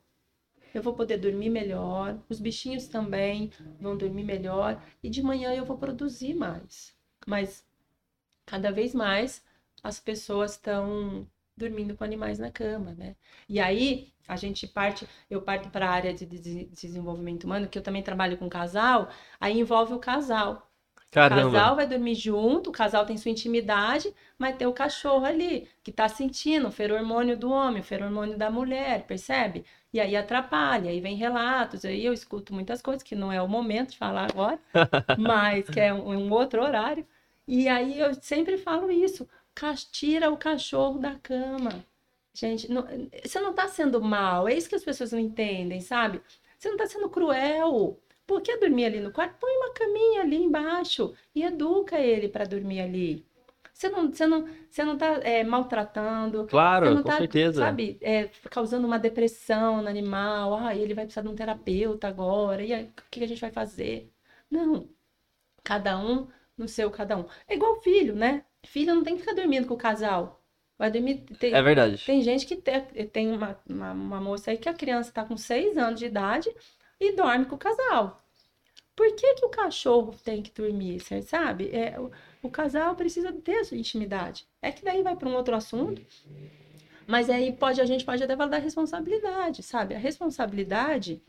Eu 0.77 0.83
vou 0.83 0.95
poder 0.95 1.17
dormir 1.19 1.49
melhor, 1.51 2.19
os 2.29 2.39
bichinhos 2.41 2.87
também 2.89 3.51
vão 3.81 3.97
dormir 3.97 4.25
melhor 4.25 4.83
e 5.03 5.09
de 5.11 5.23
manhã 5.23 5.55
eu 5.55 5.65
vou 5.65 5.79
produzir 5.79 6.35
mais. 6.35 6.95
Mas 7.27 7.65
cada 8.47 8.71
vez 8.73 8.95
mais 8.95 9.43
as 9.83 10.01
pessoas 10.01 10.53
estão 10.53 11.27
dormindo 11.57 11.97
com 11.97 12.05
animais 12.05 12.39
na 12.39 12.51
cama, 12.51 12.93
né? 12.95 13.17
E 13.49 13.61
aí 13.61 14.13
a 14.29 14.37
gente 14.37 14.67
parte, 14.67 15.07
eu 15.31 15.41
parto 15.43 15.71
para 15.71 15.89
a 15.89 15.93
área 15.93 16.13
de 16.15 16.27
de- 16.27 16.65
desenvolvimento 16.67 17.45
humano, 17.45 17.69
que 17.69 17.79
eu 17.79 17.83
também 17.83 18.03
trabalho 18.03 18.37
com 18.39 18.49
casal, 18.49 19.09
aí 19.41 19.59
envolve 19.59 19.95
o 19.95 19.99
casal. 19.99 20.71
O 21.11 21.15
Caramba. 21.15 21.51
casal 21.51 21.77
vai 21.77 21.87
dormir 21.87 22.15
junto, 22.15 22.71
o 22.71 22.73
casal 22.73 23.07
tem 23.07 23.17
sua 23.17 23.31
intimidade, 23.31 24.13
mas 24.39 24.57
tem 24.57 24.67
o 24.67 24.73
cachorro 24.73 25.25
ali, 25.25 25.69
que 25.83 25.91
tá 25.91 26.09
sentindo 26.09 26.69
o 26.69 26.73
feromônio 26.73 27.37
do 27.39 27.51
homem, 27.51 27.81
o 27.81 27.85
feromônio 27.85 28.37
da 28.37 28.51
mulher, 28.51 29.07
percebe? 29.07 29.65
E 29.93 30.01
aí 30.01 30.15
atrapalha, 30.15 30.91
aí 30.91 31.01
vem 31.01 31.17
relatos, 31.17 31.85
aí 31.85 32.05
eu 32.05 32.13
escuto 32.13 32.53
muitas 32.53 32.83
coisas, 32.83 33.03
que 33.03 33.15
não 33.15 33.33
é 33.33 33.41
o 33.41 33.49
momento 33.49 33.93
de 33.93 33.99
falar 33.99 34.31
agora, 34.31 34.59
mas 35.19 35.69
que 35.71 35.81
é 35.81 35.95
um, 35.95 36.07
um 36.13 36.33
outro 36.33 36.63
horário. 36.63 37.07
E 37.49 37.69
aí 37.69 37.99
eu 37.99 38.13
sempre 38.15 38.59
falo 38.59 38.91
isso: 38.91 39.27
tira 39.91 40.31
o 40.31 40.37
cachorro 40.37 40.99
da 40.99 41.15
cama. 41.15 41.85
Gente, 42.35 42.71
não, 42.71 42.87
você 43.25 43.41
não 43.41 43.51
está 43.51 43.67
sendo 43.69 44.03
mal, 44.03 44.47
é 44.47 44.55
isso 44.55 44.69
que 44.69 44.75
as 44.75 44.85
pessoas 44.85 45.13
não 45.13 45.19
entendem, 45.19 45.81
sabe? 45.81 46.21
Você 46.59 46.69
não 46.69 46.77
está 46.77 46.87
sendo 46.87 47.09
cruel. 47.09 47.99
Por 48.27 48.43
que 48.43 48.57
dormir 48.57 48.87
ali 48.87 49.01
no 49.01 49.13
quarto? 49.13 49.37
Põe 49.39 49.57
uma 49.57 49.73
caminha 49.73 50.23
ali 50.23 50.37
embaixo 50.37 51.15
e 51.35 51.45
educa 51.45 51.99
ele 51.99 52.29
para 52.29 52.45
dormir 52.45 52.81
ali. 52.81 53.25
Você 53.73 53.91
não, 53.91 54.11
você 54.11 54.27
não, 54.27 54.49
você 54.71 54.85
não 54.85 54.97
tá 54.97 55.21
é, 55.23 55.45
maltratando. 55.45 56.47
Claro, 56.47 56.97
com 56.97 57.03
tá, 57.03 57.19
certeza. 57.19 57.61
Sabe, 57.61 57.99
é, 58.01 58.31
causando 58.51 58.87
uma 58.87 58.99
depressão 58.99 59.83
no 59.83 59.89
animal. 59.89 60.55
Ah, 60.55 60.75
ele 60.75 60.95
vai 60.95 61.05
precisar 61.05 61.23
de 61.23 61.29
um 61.29 61.35
terapeuta 61.35 62.09
agora. 62.09 62.65
E 62.65 62.73
aí, 62.73 62.85
o 62.85 63.11
que 63.11 63.23
a 63.23 63.29
gente 63.29 63.41
vai 63.41 63.51
fazer? 63.51 64.11
Não. 64.51 64.89
Cada 65.63 65.99
um 65.99 66.27
no 66.57 66.67
seu, 66.67 66.91
cada 66.91 67.19
um. 67.19 67.27
É 67.47 67.55
igual 67.55 67.81
filho, 67.83 68.17
né? 68.17 68.45
Filho 68.65 68.95
não 68.95 69.05
tem 69.05 69.15
que 69.15 69.21
ficar 69.21 69.35
dormindo 69.35 69.67
com 69.69 69.75
o 69.75 69.79
casal. 69.79 70.43
Vai 70.79 70.91
dormir. 70.91 71.27
Tem, 71.39 71.53
é 71.53 71.63
verdade. 71.63 72.03
Tem 72.05 72.23
gente 72.23 72.47
que 72.47 72.57
tem, 72.57 72.81
tem 73.09 73.31
uma, 73.31 73.59
uma, 73.69 73.93
uma 73.93 74.21
moça 74.21 74.51
aí 74.51 74.57
que 74.57 74.71
a 74.71 74.75
criança 74.75 75.11
está 75.11 75.23
com 75.23 75.37
seis 75.37 75.77
anos 75.77 76.01
de 76.01 76.07
idade 76.07 76.51
e 77.01 77.13
dorme 77.13 77.47
com 77.47 77.55
o 77.55 77.59
casal. 77.59 78.23
Por 78.95 79.15
que, 79.15 79.35
que 79.35 79.45
o 79.45 79.51
cachorro 79.51 80.15
tem 80.25 80.43
que 80.43 80.51
dormir? 80.51 81.01
Você 81.01 81.21
sabe? 81.21 81.69
É, 81.71 82.01
o, 82.01 82.11
o 82.43 82.51
casal 82.51 82.97
precisa 82.97 83.33
ter 83.33 83.65
sua 83.65 83.77
intimidade. 83.77 84.47
É 84.63 84.73
que 84.73 84.83
daí 84.83 85.03
vai 85.03 85.15
para 85.15 85.29
um 85.29 85.35
outro 85.35 85.55
assunto. 85.55 86.01
Mas 87.07 87.29
aí 87.29 87.53
pode, 87.53 87.81
a 87.81 87.85
gente 87.85 88.05
pode 88.05 88.23
até 88.23 88.35
falar 88.35 88.51
da 88.51 88.59
responsabilidade, 88.59 89.63
sabe? 89.63 89.95
A 89.95 89.99
responsabilidade 89.99 91.23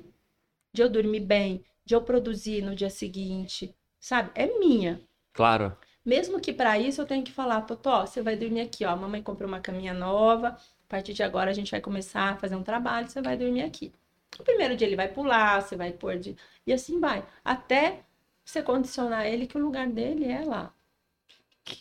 de 0.74 0.82
eu 0.82 0.90
dormir 0.90 1.20
bem, 1.20 1.64
de 1.86 1.94
eu 1.94 2.02
produzir 2.02 2.62
no 2.62 2.74
dia 2.74 2.90
seguinte, 2.90 3.76
sabe? 4.00 4.32
É 4.34 4.48
minha. 4.58 5.02
Claro. 5.34 5.78
Mesmo 6.06 6.40
que 6.40 6.54
para 6.54 6.80
isso 6.80 7.02
eu 7.02 7.06
tenho 7.06 7.24
que 7.24 7.34
falar, 7.34 7.62
Totó, 7.62 8.06
você 8.06 8.22
vai 8.22 8.38
dormir 8.38 8.62
aqui, 8.62 8.86
ó. 8.86 8.92
A 8.92 8.96
mamãe 8.96 9.22
comprou 9.22 9.48
uma 9.48 9.60
caminha 9.60 9.94
nova. 9.94 10.50
A 10.50 10.88
partir 10.88 11.14
de 11.14 11.22
agora 11.22 11.52
a 11.52 11.54
gente 11.54 11.70
vai 11.72 11.82
começar 11.82 12.32
a 12.32 12.38
fazer 12.38 12.56
um 12.56 12.64
trabalho, 12.64 13.10
você 13.10 13.22
vai 13.22 13.36
dormir 13.36 13.64
aqui. 13.64 13.92
O 14.40 14.44
primeiro 14.44 14.76
dia 14.76 14.88
ele 14.88 14.96
vai 14.96 15.08
pular, 15.08 15.62
você 15.62 15.76
vai 15.76 15.92
pôr 15.92 16.18
de. 16.18 16.36
E 16.66 16.74
assim 16.74 17.00
vai. 17.00 17.24
Até 17.44 18.02
você 18.44 18.62
condicionar 18.62 19.26
ele 19.26 19.48
que 19.48 19.58
o 19.58 19.62
lugar 19.62 19.88
dele 19.88 20.26
é 20.26 20.44
lá. 20.44 20.74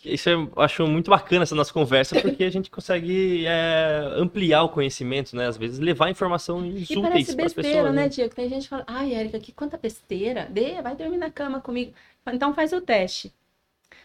Isso 0.05 0.29
eu 0.29 0.53
acho 0.57 0.85
muito 0.87 1.11
bacana 1.11 1.45
essa 1.45 1.55
nossa 1.55 1.73
conversa, 1.73 2.19
porque 2.21 2.43
a 2.43 2.51
gente 2.51 2.71
consegue 2.71 3.47
é, 3.47 4.15
ampliar 4.17 4.65
o 4.65 4.69
conhecimento, 4.69 5.37
né? 5.37 5.47
Às 5.47 5.57
vezes 5.57 5.79
levar 5.79 6.11
informações 6.11 6.91
e 6.91 6.99
úteis 6.99 7.35
para 7.35 7.47
as 7.47 7.55
pessoas. 7.55 7.95
né, 7.95 8.09
Diego? 8.09 8.35
Tem 8.35 8.49
gente 8.49 8.65
que 8.65 8.69
fala, 8.69 8.85
ai, 8.87 9.15
Érica, 9.15 9.39
que 9.39 9.53
quanta 9.53 9.77
besteira. 9.77 10.47
Dê, 10.51 10.81
vai 10.83 10.97
dormir 10.97 11.19
na 11.19 11.31
cama 11.31 11.61
comigo. 11.61 11.93
Então 12.27 12.53
faz 12.53 12.73
o 12.73 12.81
teste. 12.81 13.33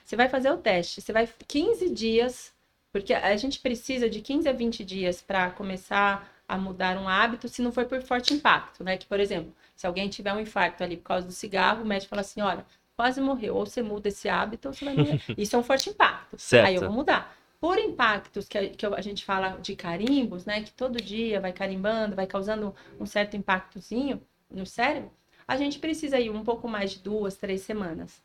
Você 0.05 0.15
vai 0.15 0.29
fazer 0.29 0.51
o 0.51 0.57
teste. 0.57 1.01
Você 1.01 1.11
vai 1.11 1.27
15 1.47 1.89
dias, 1.89 2.53
porque 2.91 3.13
a 3.13 3.35
gente 3.37 3.59
precisa 3.59 4.09
de 4.09 4.21
15 4.21 4.47
a 4.47 4.53
20 4.53 4.83
dias 4.83 5.21
para 5.21 5.49
começar 5.49 6.31
a 6.51 6.57
mudar 6.57 6.97
um 6.97 7.07
hábito 7.07 7.47
se 7.47 7.61
não 7.61 7.71
for 7.71 7.85
por 7.85 8.01
forte 8.01 8.33
impacto, 8.33 8.83
né? 8.83 8.97
Que, 8.97 9.05
por 9.05 9.21
exemplo, 9.21 9.53
se 9.73 9.87
alguém 9.87 10.09
tiver 10.09 10.33
um 10.33 10.39
infarto 10.41 10.83
ali 10.83 10.97
por 10.97 11.03
causa 11.03 11.25
do 11.25 11.31
cigarro, 11.31 11.81
o 11.81 11.85
médico 11.85 12.09
fala 12.09 12.19
assim, 12.19 12.41
olha, 12.41 12.65
quase 12.93 13.21
morreu, 13.21 13.55
ou 13.55 13.65
você 13.65 13.81
muda 13.81 14.09
esse 14.09 14.27
hábito, 14.27 14.67
ou 14.67 14.73
você 14.73 14.83
vai 14.83 14.93
morrer. 14.93 15.21
Isso 15.37 15.55
é 15.55 15.59
um 15.59 15.63
forte 15.63 15.89
impacto. 15.89 16.37
Certo. 16.37 16.67
Aí 16.67 16.75
eu 16.75 16.81
vou 16.81 16.91
mudar. 16.91 17.33
Por 17.57 17.79
impactos 17.79 18.49
que 18.49 18.57
a, 18.57 18.69
que 18.69 18.85
a 18.85 19.01
gente 19.01 19.23
fala 19.23 19.59
de 19.61 19.77
carimbos, 19.77 20.45
né? 20.45 20.61
Que 20.61 20.73
todo 20.73 21.01
dia 21.01 21.39
vai 21.39 21.53
carimbando, 21.53 22.17
vai 22.17 22.27
causando 22.27 22.75
um 22.99 23.05
certo 23.05 23.37
impactozinho 23.37 24.21
no 24.49 24.65
cérebro, 24.65 25.09
a 25.47 25.55
gente 25.55 25.79
precisa 25.79 26.19
ir 26.19 26.29
um 26.29 26.43
pouco 26.43 26.67
mais 26.67 26.91
de 26.91 26.99
duas, 26.99 27.37
três 27.37 27.61
semanas. 27.61 28.21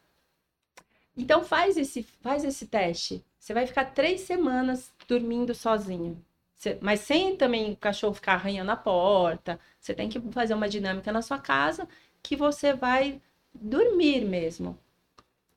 Então 1.16 1.44
faz 1.44 1.76
esse, 1.76 2.02
faz 2.02 2.44
esse 2.44 2.66
teste. 2.66 3.24
Você 3.38 3.54
vai 3.54 3.68
ficar 3.68 3.84
três 3.84 4.22
semanas 4.22 4.92
dormindo 5.06 5.54
sozinho. 5.54 6.20
Mas 6.80 7.00
sem 7.00 7.36
também 7.36 7.72
o 7.72 7.76
cachorro 7.76 8.14
ficar 8.14 8.34
arranhando 8.34 8.70
a 8.70 8.76
porta. 8.76 9.60
Você 9.80 9.94
tem 9.94 10.08
que 10.08 10.20
fazer 10.32 10.54
uma 10.54 10.68
dinâmica 10.68 11.12
na 11.12 11.22
sua 11.22 11.38
casa 11.38 11.88
que 12.22 12.36
você 12.36 12.72
vai 12.72 13.20
dormir 13.54 14.24
mesmo. 14.24 14.78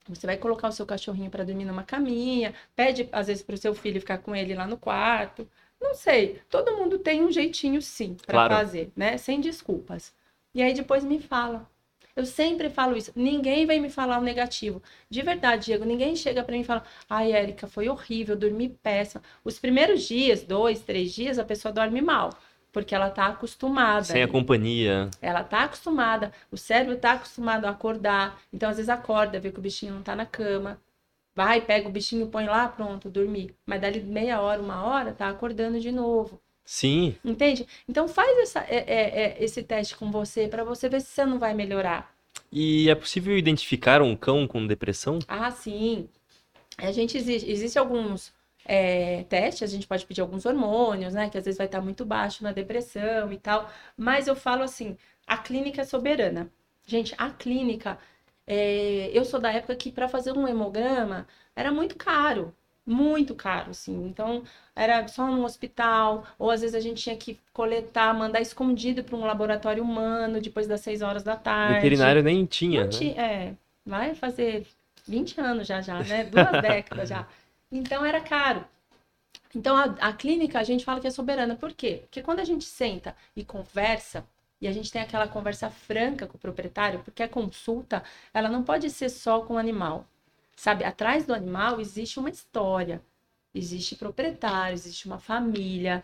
Você 0.08 0.26
vai 0.26 0.38
colocar 0.38 0.68
o 0.68 0.72
seu 0.72 0.86
cachorrinho 0.86 1.30
para 1.30 1.44
dormir 1.44 1.66
numa 1.66 1.84
caminha, 1.84 2.54
pede 2.76 3.08
às 3.12 3.28
vezes 3.28 3.44
para 3.44 3.56
o 3.56 3.58
seu 3.58 3.76
filho 3.76 4.00
ficar 4.00 4.18
com 4.20 4.36
ele 4.36 4.56
lá 4.56 4.66
no 4.68 4.78
quarto. 4.78 5.48
Não 5.80 5.94
sei, 5.96 6.42
todo 6.50 6.76
mundo 6.76 7.00
tem 7.00 7.24
um 7.24 7.32
jeitinho 7.32 7.82
sim 7.82 8.16
para 8.26 8.40
claro. 8.40 8.56
fazer, 8.56 8.92
né? 8.96 9.18
Sem 9.18 9.40
desculpas. 9.40 10.14
E 10.54 10.62
aí 10.62 10.74
depois 10.74 11.04
me 11.04 11.20
fala. 11.20 11.70
Eu 12.20 12.26
sempre 12.26 12.70
falo 12.70 12.98
isso. 12.98 13.14
Ninguém 13.16 13.66
vai 13.66 13.80
me 13.80 13.90
falar 13.90 14.20
o 14.20 14.22
negativo. 14.22 14.84
De 15.10 15.22
verdade, 15.22 15.68
Diego, 15.68 15.86
ninguém 15.86 16.18
chega 16.18 16.44
para 16.44 16.54
mim 16.54 16.60
e 16.60 16.66
fala: 16.66 16.84
ai, 17.10 17.32
Érica, 17.32 17.66
foi 17.66 17.88
horrível, 17.88 18.36
dormi 18.36 18.68
péssima. 18.68 19.24
Os 19.42 19.58
primeiros 19.58 20.04
dias, 20.04 20.44
dois, 20.44 20.82
três 20.82 21.14
dias, 21.14 21.40
a 21.40 21.46
pessoa 21.46 21.74
dorme 21.74 22.02
mal. 22.02 22.32
Porque 22.74 22.94
ela 22.94 23.10
tá 23.10 23.28
acostumada. 23.28 24.04
Sem 24.04 24.22
a 24.22 24.28
companhia. 24.28 25.10
Ela 25.22 25.46
tá 25.46 25.64
acostumada. 25.64 26.34
O 26.52 26.58
cérebro 26.58 26.98
tá 26.98 27.14
acostumado 27.14 27.64
a 27.64 27.70
acordar. 27.70 28.38
Então, 28.52 28.70
às 28.70 28.76
vezes, 28.76 28.90
acorda, 28.90 29.40
vê 29.40 29.50
que 29.50 29.60
o 29.60 29.62
bichinho 29.62 29.94
não 29.94 30.04
tá 30.04 30.14
na 30.14 30.26
cama. 30.26 30.78
Vai, 31.34 31.62
pega 31.62 31.88
o 31.88 31.92
bichinho, 31.92 32.28
põe 32.28 32.48
lá, 32.48 32.68
pronto, 32.68 33.10
dormir. 33.10 33.56
Mas 33.66 33.80
dali 33.80 34.02
meia 34.02 34.42
hora, 34.42 34.62
uma 34.62 34.84
hora, 34.84 35.14
tá 35.14 35.30
acordando 35.30 35.80
de 35.80 35.90
novo. 35.90 36.38
Sim. 36.70 37.16
Entende? 37.26 37.68
Então 37.88 38.08
faz 38.08 38.38
essa, 38.38 38.60
é, 38.60 38.86
é, 38.86 39.22
é, 39.22 39.44
esse 39.44 39.64
teste 39.64 39.96
com 39.96 40.12
você 40.12 40.48
para 40.48 40.64
você 40.64 40.88
ver 40.88 41.02
se 41.02 41.08
você 41.08 41.26
não 41.26 41.40
vai 41.40 41.52
melhorar. 41.52 42.14
E 42.52 42.88
é 42.88 42.94
possível 42.94 43.36
identificar 43.36 44.04
um 44.04 44.16
cão 44.16 44.48
com 44.48 44.68
depressão? 44.68 45.18
Ah, 45.28 45.50
sim. 45.50 46.08
A 46.78 46.92
gente 46.92 47.18
existe, 47.18 47.50
existe 47.50 47.80
alguns 47.80 48.32
é, 48.64 49.24
testes, 49.24 49.64
a 49.64 49.74
gente 49.74 49.88
pode 49.88 50.06
pedir 50.06 50.22
alguns 50.22 50.46
hormônios, 50.46 51.16
né? 51.16 51.28
Que 51.28 51.40
às 51.40 51.46
vezes 51.46 51.58
vai 51.58 51.66
estar 51.66 51.82
muito 51.82 52.06
baixo 52.06 52.44
na 52.44 52.52
depressão 52.52 53.34
e 53.34 53.40
tal. 53.40 53.68
Mas 53.98 54.28
eu 54.28 54.36
falo 54.36 54.62
assim, 54.62 54.96
a 55.26 55.40
clínica 55.40 55.82
é 55.82 55.86
soberana. 55.86 56.52
Gente, 56.86 57.16
a 57.18 57.32
clínica, 57.32 57.98
é, 58.46 59.10
eu 59.12 59.26
sou 59.26 59.40
da 59.40 59.52
época 59.52 59.76
que 59.76 59.92
para 59.92 60.08
fazer 60.08 60.34
um 60.34 60.48
hemograma 60.48 61.28
era 61.56 61.72
muito 61.72 61.96
caro 61.96 62.54
muito 62.90 63.36
caro, 63.36 63.70
assim. 63.70 64.06
Então, 64.08 64.44
era 64.76 65.08
só 65.08 65.28
no 65.28 65.46
hospital, 65.46 66.26
ou 66.38 66.50
às 66.50 66.62
vezes 66.62 66.76
a 66.76 66.80
gente 66.80 67.02
tinha 67.02 67.16
que 67.16 67.40
coletar, 67.54 68.14
mandar 68.14 68.42
escondido 68.42 69.04
para 69.04 69.16
um 69.16 69.26
laboratório 69.26 69.84
humano 69.84 70.42
depois 70.42 70.68
das 70.68 70.82
6 70.82 71.02
horas 71.02 71.24
da 71.24 71.36
tarde. 71.36 71.76
Veterinário 71.76 72.24
nem 72.24 72.46
tinha, 72.46 72.86
né? 72.86 72.90
Tinha, 72.90 73.22
é, 73.22 73.54
vai 73.86 74.16
fazer 74.16 74.66
20 75.08 75.40
anos 75.40 75.68
já, 75.68 75.82
já, 75.82 76.00
né? 76.04 76.24
Duas 76.24 76.50
décadas 76.62 77.10
já. 77.10 77.28
Então, 77.72 78.04
era 78.04 78.20
caro. 78.20 78.66
Então, 79.56 79.78
a, 79.78 79.84
a 80.02 80.14
clínica, 80.14 80.60
a 80.60 80.64
gente 80.64 80.84
fala 80.84 81.00
que 81.00 81.08
é 81.08 81.12
soberana. 81.12 81.56
Por 81.56 81.74
quê? 81.74 82.00
Porque 82.02 82.22
quando 82.22 82.40
a 82.40 82.44
gente 82.44 82.66
senta 82.66 83.16
e 83.36 83.44
conversa, 83.44 84.26
e 84.60 84.68
a 84.68 84.72
gente 84.72 84.92
tem 84.92 85.02
aquela 85.02 85.28
conversa 85.28 85.70
franca 85.70 86.28
com 86.28 86.38
o 86.38 86.40
proprietário, 86.40 87.00
porque 87.00 87.24
a 87.24 87.30
consulta, 87.30 88.04
ela 88.34 88.50
não 88.50 88.64
pode 88.64 88.90
ser 88.90 89.10
só 89.10 89.42
com 89.42 89.54
o 89.54 89.58
animal. 89.58 90.08
Sabe, 90.60 90.84
atrás 90.84 91.26
do 91.26 91.34
animal 91.34 91.80
existe 91.80 92.20
uma 92.20 92.30
história, 92.30 93.02
existe 93.56 93.96
proprietário, 93.96 94.74
existe 94.74 95.06
uma 95.06 95.18
família. 95.18 96.04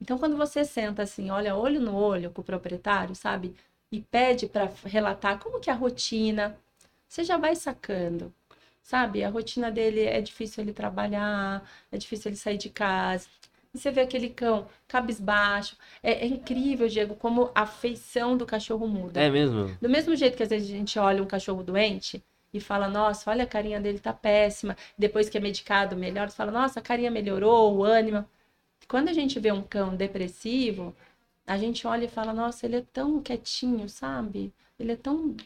Então, 0.00 0.16
quando 0.16 0.36
você 0.36 0.64
senta 0.64 1.02
assim, 1.02 1.28
olha 1.28 1.56
olho 1.56 1.80
no 1.80 1.92
olho 1.92 2.30
com 2.30 2.40
o 2.40 2.44
proprietário, 2.44 3.16
sabe, 3.16 3.56
e 3.90 4.00
pede 4.00 4.46
para 4.46 4.70
relatar 4.84 5.40
como 5.40 5.58
que 5.58 5.68
é 5.68 5.72
a 5.72 5.76
rotina, 5.76 6.56
você 7.08 7.24
já 7.24 7.36
vai 7.36 7.56
sacando, 7.56 8.32
sabe? 8.80 9.24
A 9.24 9.28
rotina 9.28 9.72
dele 9.72 10.02
é 10.02 10.20
difícil 10.20 10.62
ele 10.62 10.72
trabalhar, 10.72 11.68
é 11.90 11.98
difícil 11.98 12.28
ele 12.28 12.36
sair 12.36 12.58
de 12.58 12.70
casa. 12.70 13.26
E 13.74 13.78
você 13.78 13.90
vê 13.90 14.02
aquele 14.02 14.28
cão 14.28 14.68
cabisbaixo. 14.86 15.76
É, 16.00 16.12
é, 16.12 16.26
incrível, 16.26 16.86
Diego, 16.86 17.16
como 17.16 17.50
a 17.52 17.66
feição 17.66 18.36
do 18.36 18.46
cachorro 18.46 18.86
muda. 18.86 19.20
É 19.20 19.28
mesmo? 19.28 19.76
Do 19.82 19.88
mesmo 19.88 20.14
jeito 20.14 20.36
que 20.36 20.44
às 20.44 20.50
vezes 20.50 20.68
a 20.68 20.72
gente 20.72 20.96
olha 20.96 21.20
um 21.20 21.26
cachorro 21.26 21.64
doente, 21.64 22.22
e 22.52 22.60
fala, 22.60 22.88
nossa, 22.88 23.30
olha 23.30 23.44
a 23.44 23.46
carinha 23.46 23.80
dele 23.80 23.98
tá 23.98 24.12
péssima. 24.12 24.76
Depois 24.96 25.28
que 25.28 25.36
é 25.36 25.40
medicado, 25.40 25.96
melhor, 25.96 26.30
você 26.30 26.36
fala, 26.36 26.50
nossa, 26.50 26.80
a 26.80 26.82
carinha 26.82 27.10
melhorou, 27.10 27.76
o 27.76 27.84
ânimo. 27.84 28.24
Quando 28.88 29.08
a 29.08 29.12
gente 29.12 29.38
vê 29.40 29.52
um 29.52 29.62
cão 29.62 29.94
depressivo, 29.94 30.94
a 31.46 31.58
gente 31.58 31.86
olha 31.86 32.04
e 32.04 32.08
fala, 32.08 32.32
nossa, 32.32 32.66
ele 32.66 32.76
é 32.76 32.84
tão 32.92 33.20
quietinho, 33.20 33.88
sabe? 33.88 34.52
Ele 34.78 34.92
é 34.92 34.96
tão. 34.96 35.36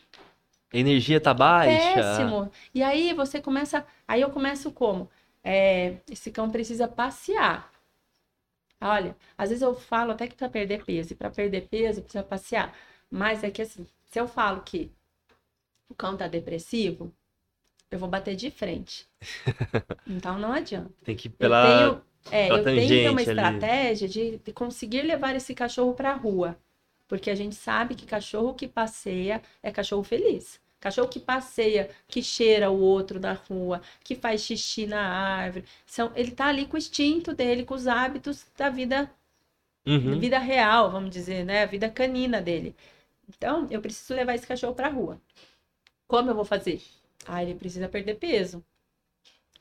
A 0.72 0.76
energia 0.76 1.20
tá 1.20 1.34
baixa. 1.34 1.94
Péssimo. 1.94 2.50
E 2.74 2.82
aí 2.82 3.12
você 3.12 3.40
começa. 3.40 3.84
Aí 4.06 4.20
eu 4.20 4.30
começo 4.30 4.70
como? 4.70 5.10
É, 5.42 5.96
esse 6.10 6.30
cão 6.30 6.50
precisa 6.50 6.86
passear. 6.86 7.70
Olha, 8.80 9.14
às 9.36 9.50
vezes 9.50 9.62
eu 9.62 9.74
falo 9.74 10.12
até 10.12 10.26
que 10.26 10.34
para 10.34 10.48
perder 10.48 10.84
peso, 10.84 11.12
e 11.12 11.16
para 11.16 11.30
perder 11.30 11.68
peso 11.68 12.02
precisa 12.02 12.24
passear. 12.24 12.74
Mas 13.10 13.44
é 13.44 13.50
que 13.50 13.62
assim, 13.62 13.86
se 14.10 14.18
eu 14.18 14.26
falo 14.26 14.62
que 14.62 14.90
o 15.90 15.94
cão 15.94 16.16
tá 16.16 16.28
depressivo, 16.28 17.12
eu 17.90 17.98
vou 17.98 18.08
bater 18.08 18.36
de 18.36 18.50
frente. 18.50 19.06
Então 20.06 20.38
não 20.38 20.52
adianta. 20.52 20.90
Tem 21.04 21.16
que 21.16 21.28
ir 21.28 21.30
pela. 21.30 21.56
Eu 21.64 21.70
tenho, 21.78 22.02
é, 22.30 22.48
eu 22.50 22.64
tenho 22.64 23.10
uma 23.12 23.22
estratégia 23.22 24.08
de, 24.08 24.38
de 24.38 24.52
conseguir 24.52 25.02
levar 25.02 25.34
esse 25.36 25.54
cachorro 25.54 25.94
para 25.94 26.10
a 26.12 26.14
rua. 26.16 26.56
Porque 27.08 27.30
a 27.30 27.34
gente 27.34 27.54
sabe 27.56 27.94
que 27.94 28.06
cachorro 28.06 28.54
que 28.54 28.68
passeia 28.68 29.42
é 29.62 29.70
cachorro 29.72 30.04
feliz. 30.04 30.60
Cachorro 30.78 31.08
que 31.08 31.20
passeia, 31.20 31.90
que 32.08 32.22
cheira 32.22 32.70
o 32.70 32.80
outro 32.80 33.20
na 33.20 33.32
rua, 33.34 33.82
que 34.02 34.14
faz 34.14 34.42
xixi 34.42 34.86
na 34.86 35.00
árvore. 35.02 35.64
São, 35.86 36.12
ele 36.14 36.30
tá 36.30 36.46
ali 36.46 36.66
com 36.66 36.76
o 36.76 36.78
instinto 36.78 37.34
dele, 37.34 37.64
com 37.64 37.74
os 37.74 37.86
hábitos 37.86 38.46
da 38.56 38.70
vida, 38.70 39.10
Uhum. 39.86 40.20
vida 40.20 40.38
real, 40.38 40.90
vamos 40.90 41.10
dizer, 41.10 41.44
né? 41.44 41.62
A 41.62 41.66
vida 41.66 41.88
canina 41.90 42.40
dele. 42.40 42.74
Então, 43.28 43.66
eu 43.70 43.80
preciso 43.80 44.14
levar 44.14 44.34
esse 44.34 44.46
cachorro 44.46 44.74
pra 44.74 44.88
rua. 44.88 45.20
Como 46.10 46.28
eu 46.30 46.34
vou 46.34 46.44
fazer? 46.44 46.82
Ah, 47.26 47.42
ele 47.42 47.54
precisa 47.54 47.88
perder 47.88 48.16
peso. 48.16 48.62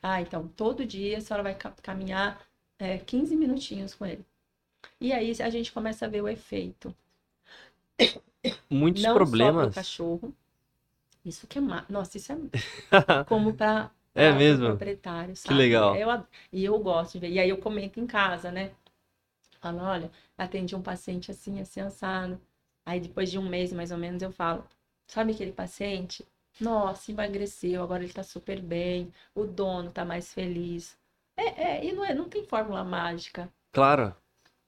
Ah, 0.04 0.22
então, 0.22 0.46
todo 0.48 0.86
dia 0.86 1.18
a 1.18 1.22
senhora 1.22 1.44
vai 1.44 1.56
ca- 1.56 1.72
caminhar 1.82 2.46
é, 2.78 2.98
15 2.98 3.34
minutinhos 3.36 3.96
com 3.96 4.06
ele. 4.06 4.26
E 5.02 5.14
aí 5.14 5.32
a 5.42 5.50
gente 5.50 5.72
começa 5.74 6.06
a 6.06 6.10
ver 6.10 6.22
o 6.24 6.30
efeito. 6.30 6.96
Muitos 8.70 9.06
Não 9.06 9.26
só 9.26 9.52
problemas. 9.52 9.54
pro 9.54 9.68
cachorro. 9.68 10.36
Isso 11.26 11.48
que 11.48 11.58
é 11.60 11.62
ma... 11.62 11.86
Nossa, 11.90 12.18
isso 12.18 12.32
é 12.34 12.38
como 13.26 13.56
para 13.56 13.92
É 14.16 14.32
mesmo? 14.32 14.82
proprietário, 14.82 15.36
sabe? 15.36 15.74
legal. 15.74 15.92
Eu, 15.92 16.10
e 16.54 16.66
eu 16.66 16.80
gosto 16.80 17.14
de 17.14 17.20
ver. 17.20 17.32
E 17.34 17.40
aí 17.40 17.50
eu 17.50 17.60
comento 17.60 18.00
em 18.00 18.08
casa, 18.08 18.52
né? 18.52 18.74
Falo, 19.62 19.80
olha, 19.82 20.12
atendi 20.38 20.76
um 20.76 20.82
paciente 20.84 21.32
assim, 21.32 21.62
assim, 21.62 21.82
assado. 21.82 22.42
Aí 22.86 23.00
depois 23.00 23.32
de 23.32 23.40
um 23.40 23.50
mês, 23.50 23.74
mais 23.74 23.92
ou 23.92 23.98
menos, 24.00 24.22
eu 24.24 24.32
falo, 24.32 24.66
sabe 25.08 25.34
aquele 25.34 25.54
paciente? 25.54 26.26
Nossa, 26.60 27.12
emagreceu, 27.12 27.82
agora 27.82 28.04
ele 28.04 28.14
tá 28.14 28.24
super 28.24 28.62
bem, 28.62 29.12
o 29.34 29.46
dono 29.46 29.92
tá 29.92 30.04
mais 30.04 30.34
feliz. 30.34 30.98
É, 31.38 31.64
é, 31.64 31.86
e 31.86 31.92
não, 31.94 32.04
é, 32.04 32.14
não 32.14 32.28
tem 32.28 32.44
fórmula 32.44 32.84
mágica. 32.84 33.50
Claro. 33.72 34.14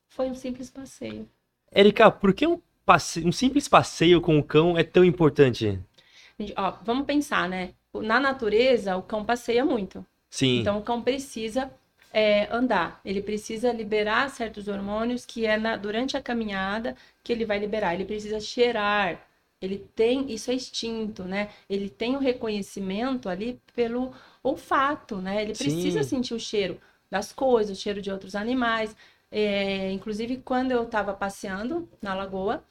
Foi 0.08 0.30
um 0.30 0.36
simples 0.36 0.70
passeio. 0.70 1.28
Erika, 1.74 2.10
por 2.12 2.34
que 2.34 2.48
um, 2.48 2.62
passe... 2.86 3.26
um 3.26 3.32
simples 3.32 3.68
passeio 3.68 4.22
com 4.22 4.38
o 4.38 4.44
cão 4.44 4.78
é 4.78 4.84
tão 4.84 5.04
importante? 5.04 5.80
Ó, 6.58 6.72
vamos 6.84 7.06
pensar, 7.06 7.48
né? 7.48 7.74
Na 7.94 8.20
natureza, 8.20 8.96
o 8.98 9.04
cão 9.04 9.24
passeia 9.24 9.66
muito. 9.66 10.06
Sim. 10.30 10.60
Então, 10.60 10.80
o 10.80 10.82
cão 10.82 11.02
precisa 11.02 11.72
é, 12.14 12.48
andar, 12.54 13.00
ele 13.06 13.22
precisa 13.22 13.72
liberar 13.72 14.30
certos 14.30 14.68
hormônios 14.68 15.26
que 15.26 15.46
é 15.46 15.58
na- 15.58 15.78
durante 15.78 16.18
a 16.18 16.22
caminhada 16.22 16.96
que 17.24 17.32
ele 17.32 17.46
vai 17.46 17.60
liberar. 17.60 17.94
Ele 17.94 18.06
precisa 18.06 18.40
cheirar, 18.40 19.20
ele 19.62 19.78
tem, 19.96 20.32
isso 20.32 20.52
é 20.52 20.54
instinto, 20.56 21.24
né? 21.24 21.50
Ele 21.70 21.90
tem 21.90 22.16
o 22.16 22.20
reconhecimento 22.20 23.30
ali 23.30 23.62
pelo 23.76 24.14
olfato, 24.44 25.18
né? 25.18 25.42
Ele 25.42 25.54
precisa 25.56 26.04
Sim. 26.04 26.04
sentir 26.04 26.34
o 26.34 26.40
cheiro 26.40 26.80
das 27.10 27.32
coisas, 27.34 27.78
o 27.78 27.82
cheiro 27.82 28.02
de 28.02 28.12
outros 28.12 28.36
animais. 28.36 28.96
É, 29.32 29.92
inclusive, 29.92 30.38
quando 30.38 30.72
eu 30.72 30.84
estava 30.84 31.14
passeando 31.14 31.88
na 32.02 32.14
lagoa, 32.14 32.64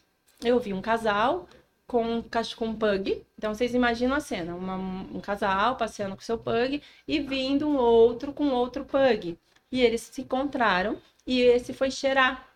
eu 0.45 0.59
vi 0.59 0.72
um 0.72 0.82
casal 0.82 1.49
com 1.86 2.03
um 2.05 2.22
cach- 2.22 2.55
com 2.55 2.66
um 2.68 2.74
pug. 2.76 3.24
Então, 3.38 3.55
vocês 3.55 3.74
imaginam 3.74 4.14
a 4.16 4.20
cena: 4.20 4.55
uma- 4.55 4.76
um 4.76 5.20
casal 5.20 5.76
passeando 5.76 6.14
com 6.16 6.22
seu 6.22 6.38
pug 6.38 6.82
e 7.07 7.20
vindo 7.20 7.68
um 7.68 7.76
outro 7.76 8.32
com 8.32 8.49
outro 8.51 8.84
pug. 8.84 9.38
E 9.72 9.80
eles 9.82 10.03
se 10.03 10.22
encontraram 10.22 10.99
e 11.26 11.41
esse 11.43 11.72
foi 11.72 11.91
cheirar. 11.91 12.47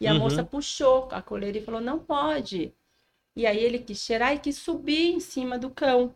E 0.00 0.06
a 0.06 0.14
Uhum. 0.14 0.14
moça 0.14 0.44
puxou 0.44 1.08
a 1.12 1.22
coleira 1.22 1.58
e 1.58 1.62
falou: 1.64 1.80
não 1.80 1.98
pode. 1.98 2.72
E 3.36 3.46
aí 3.46 3.58
ele 3.58 3.78
quis 3.78 3.98
cheirar 3.98 4.34
e 4.34 4.38
quis 4.38 4.56
subir 4.58 5.12
em 5.12 5.20
cima 5.20 5.58
do 5.58 5.70
cão. 5.70 6.14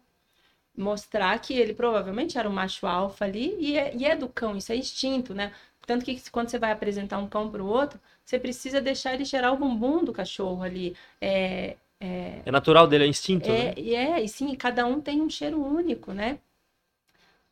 Mostrar 0.77 1.39
que 1.41 1.55
ele 1.55 1.75
provavelmente 1.75 2.39
era 2.39 2.49
um 2.49 2.53
macho 2.53 2.87
alfa 2.87 3.25
ali 3.25 3.57
e 3.61 3.77
é, 3.79 3.95
e 3.97 4.05
é 4.07 4.17
do 4.17 4.29
cão, 4.29 4.57
isso 4.57 4.73
é 4.73 4.77
instinto, 4.77 5.35
né? 5.35 5.53
Tanto 5.87 6.05
que 6.05 6.31
quando 6.31 6.51
você 6.51 6.59
vai 6.59 6.71
apresentar 6.73 7.19
um 7.19 7.29
cão 7.29 7.51
para 7.51 7.63
o 7.63 7.67
outro, 7.67 8.01
você 8.25 8.39
precisa 8.39 8.81
deixar 8.81 9.15
ele 9.15 9.25
cheirar 9.25 9.53
o 9.55 9.57
bumbum 9.59 10.05
do 10.05 10.13
cachorro 10.13 10.63
ali. 10.63 10.97
É, 11.21 11.77
é, 12.01 12.45
É 12.45 12.51
natural 12.51 12.87
dele, 12.87 13.05
é 13.05 13.07
instinto, 13.07 13.51
né? 13.53 13.73
é, 13.73 13.81
e 13.81 13.95
é, 13.95 14.23
e 14.23 14.29
sim, 14.29 14.55
cada 14.57 14.87
um 14.87 15.01
tem 15.01 15.21
um 15.23 15.31
cheiro 15.31 15.63
único, 15.63 16.13
né? 16.13 16.41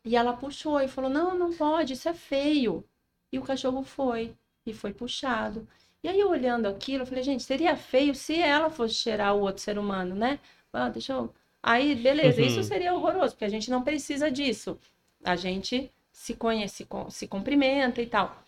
E 0.03 0.15
ela 0.15 0.35
puxou 0.35 0.79
e 0.81 0.87
falou: 0.87 1.09
Não, 1.09 1.37
não 1.37 1.53
pode, 1.53 1.93
isso 1.93 2.09
é 2.09 2.13
feio. 2.13 2.83
E 3.31 3.37
o 3.37 3.43
cachorro 3.43 3.83
foi, 3.83 4.35
e 4.65 4.73
foi 4.73 4.93
puxado. 4.93 5.67
E 6.03 6.07
aí, 6.09 6.19
eu 6.19 6.29
olhando 6.29 6.67
aquilo, 6.67 7.03
eu 7.03 7.07
falei: 7.07 7.23
Gente, 7.23 7.43
seria 7.43 7.75
feio 7.75 8.15
se 8.15 8.39
ela 8.41 8.69
fosse 8.69 8.95
cheirar 8.95 9.35
o 9.35 9.41
outro 9.41 9.61
ser 9.61 9.77
humano, 9.77 10.15
né? 10.15 10.39
Ah, 10.73 10.89
deixa 10.89 11.13
eu. 11.13 11.33
Aí, 11.61 11.95
beleza, 11.95 12.41
isso 12.41 12.59
Uhum. 12.59 12.63
seria 12.63 12.93
horroroso, 12.93 13.33
porque 13.33 13.45
a 13.45 13.49
gente 13.49 13.69
não 13.69 13.83
precisa 13.83 14.29
disso. 14.31 14.79
A 15.23 15.35
gente 15.35 15.91
se 16.11 16.35
conhece, 16.35 16.85
com- 16.85 17.09
se 17.09 17.27
cumprimenta 17.27 18.01
e 18.01 18.07
tal. 18.07 18.43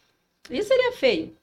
Isso 0.49 0.67
seria 0.69 0.93
feio. 0.93 1.37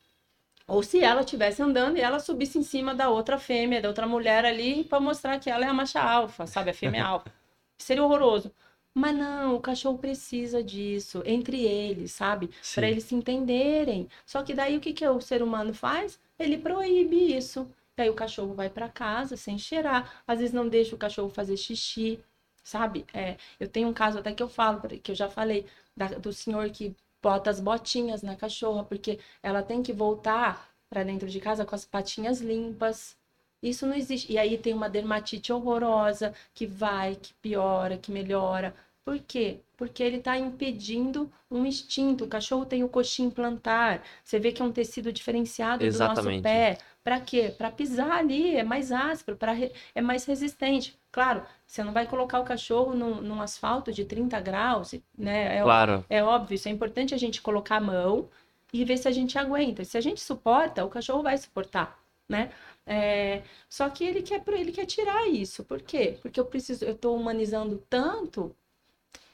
Ou 0.69 0.83
se 0.83 1.03
ela 1.03 1.21
estivesse 1.23 1.63
andando 1.63 1.97
e 1.97 2.01
ela 2.01 2.19
subisse 2.21 2.59
em 2.59 2.63
cima 2.63 2.95
da 2.95 3.09
outra 3.11 3.39
fêmea, 3.39 3.81
da 3.81 3.89
outra 3.89 4.07
mulher 4.07 4.45
ali, 4.45 4.85
para 4.85 5.01
mostrar 5.01 5.39
que 5.41 5.51
ela 5.51 5.65
é 5.65 5.69
a 5.69 5.75
macha 5.75 6.01
alfa, 6.03 6.47
sabe? 6.47 6.71
A 6.71 6.75
fêmea 6.75 7.05
alfa. 7.07 7.33
Seria 7.79 8.05
horroroso. 8.05 8.53
Mas 8.99 9.15
não, 9.15 9.57
o 9.57 9.61
cachorro 9.61 9.99
precisa 9.99 10.63
disso, 10.63 11.23
entre 11.27 11.63
eles, 11.65 12.13
sabe? 12.13 12.51
Para 12.75 12.89
eles 12.89 13.05
se 13.05 13.15
entenderem. 13.15 14.09
Só 14.25 14.43
que 14.43 14.55
daí 14.55 14.75
o 14.77 14.81
que, 14.81 14.93
que 14.95 15.07
o 15.07 15.21
ser 15.21 15.43
humano 15.43 15.75
faz? 15.75 16.19
Ele 16.39 16.57
proíbe 16.57 17.37
isso. 17.37 17.71
E 17.99 18.03
aí 18.03 18.09
o 18.11 18.15
cachorro 18.15 18.55
vai 18.55 18.71
para 18.71 18.89
casa 18.89 19.37
sem 19.37 19.59
cheirar. 19.59 20.23
Às 20.27 20.39
vezes 20.39 20.55
não 20.55 20.67
deixa 20.69 20.95
o 20.95 20.99
cachorro 20.99 21.29
fazer 21.29 21.57
xixi, 21.59 22.19
sabe? 22.65 23.05
É, 23.13 23.37
eu 23.61 23.69
tenho 23.69 23.87
um 23.89 23.93
caso 23.93 24.19
até 24.19 24.33
que 24.33 24.43
eu 24.43 24.49
falo, 24.49 24.81
que 25.03 25.11
eu 25.13 25.15
já 25.15 25.29
falei, 25.29 25.67
da- 25.97 26.09
do 26.19 26.33
senhor 26.33 26.71
que 26.71 26.97
bota 27.23 27.51
as 27.51 27.61
botinhas 27.61 28.23
na 28.23 28.35
cachorra, 28.35 28.83
porque 28.85 29.19
ela 29.43 29.63
tem 29.63 29.83
que 29.83 29.93
voltar 29.93 30.71
para 30.89 31.03
dentro 31.05 31.29
de 31.29 31.39
casa 31.41 31.67
com 31.67 31.75
as 31.75 31.85
patinhas 31.85 32.41
limpas. 32.41 33.15
Isso 33.63 33.87
não 33.87 33.95
existe. 33.95 34.33
E 34.33 34.39
aí 34.39 34.57
tem 34.59 34.73
uma 34.75 34.89
dermatite 34.89 35.53
horrorosa 35.53 36.35
que 36.55 36.67
vai, 36.67 37.17
que 37.17 37.35
piora, 37.35 37.99
que 37.99 38.11
melhora. 38.13 38.75
Por 39.07 39.19
quê? 39.21 39.61
Porque 39.77 40.03
ele 40.03 40.19
está 40.19 40.37
impedindo 40.39 41.33
um 41.51 41.65
instinto. 41.65 42.25
O 42.25 42.29
cachorro 42.29 42.67
tem 42.67 42.85
o 42.85 42.89
coxim 42.91 43.31
plantar. 43.31 44.03
Você 44.25 44.39
vê 44.41 44.53
que 44.53 44.61
é 44.61 44.65
um 44.67 44.73
tecido 44.73 45.13
diferenciado 45.13 45.89
do 45.89 45.99
nosso 46.01 46.31
Exatamente. 46.31 46.43
pé. 46.43 46.79
Para 47.05 47.21
quê? 47.21 47.55
Para 47.57 47.71
pisar 47.71 48.11
ali, 48.19 48.57
é 48.57 48.65
mais 48.65 48.93
áspero, 48.93 49.37
pra 49.39 49.53
re- 49.53 49.73
é 49.95 50.01
mais 50.03 50.25
resistente. 50.27 50.99
Claro, 51.13 51.47
você 51.67 51.85
não 51.85 51.93
vai 51.93 52.07
colocar 52.07 52.41
o 52.41 52.45
cachorro 52.45 52.95
num, 52.95 53.21
num 53.23 53.41
asfalto 53.41 53.93
de 53.93 54.05
30 54.05 54.41
graus, 54.41 54.93
né? 55.17 55.59
É, 55.59 55.63
Claro. 55.63 56.05
é 56.11 56.23
óbvio, 56.25 56.55
isso 56.57 56.69
é 56.69 56.73
importante 56.73 57.15
a 57.15 57.19
gente 57.19 57.41
colocar 57.43 57.77
a 57.77 57.81
mão 57.81 58.29
e 58.73 58.85
ver 58.85 58.97
se 58.99 59.09
a 59.09 59.13
gente 59.13 59.39
aguenta. 59.39 59.85
Se 59.85 59.97
a 59.97 60.01
gente 60.01 60.21
suporta, 60.21 60.85
o 60.85 60.89
cachorro 60.91 61.23
vai 61.23 61.39
suportar, 61.39 61.99
né? 62.29 62.51
É, 62.87 63.43
só 63.69 63.89
que 63.89 64.05
ele 64.05 64.23
quer, 64.23 64.43
ele 64.49 64.73
quer 64.73 64.87
tirar 64.87 65.27
isso. 65.29 65.65
Por 65.65 65.81
quê? 65.83 66.19
Porque 66.23 66.39
eu 66.41 66.45
preciso, 66.47 66.85
eu 66.85 66.93
estou 66.95 67.17
humanizando 67.17 67.79
tanto, 67.89 68.55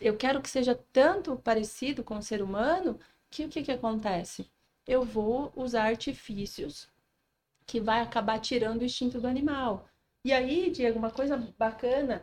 eu 0.01 0.17
quero 0.17 0.41
que 0.41 0.51
seja 0.51 0.79
tanto 0.93 1.37
parecido 1.37 2.03
com 2.03 2.17
o 2.19 2.23
ser 2.23 2.43
humano, 2.43 2.99
que 3.31 3.45
o 3.45 3.49
que 3.49 3.63
que 3.63 3.73
acontece? 3.73 4.51
Eu 4.87 5.05
vou 5.05 5.53
usar 5.57 5.85
artifícios 5.85 6.89
que 7.67 7.81
vai 7.81 8.01
acabar 8.01 8.39
tirando 8.41 8.83
o 8.83 8.85
instinto 8.85 9.21
do 9.21 9.27
animal. 9.27 9.89
E 10.25 10.33
aí, 10.33 10.71
Diego, 10.71 10.99
uma 10.99 11.11
coisa 11.11 11.37
bacana 11.59 12.23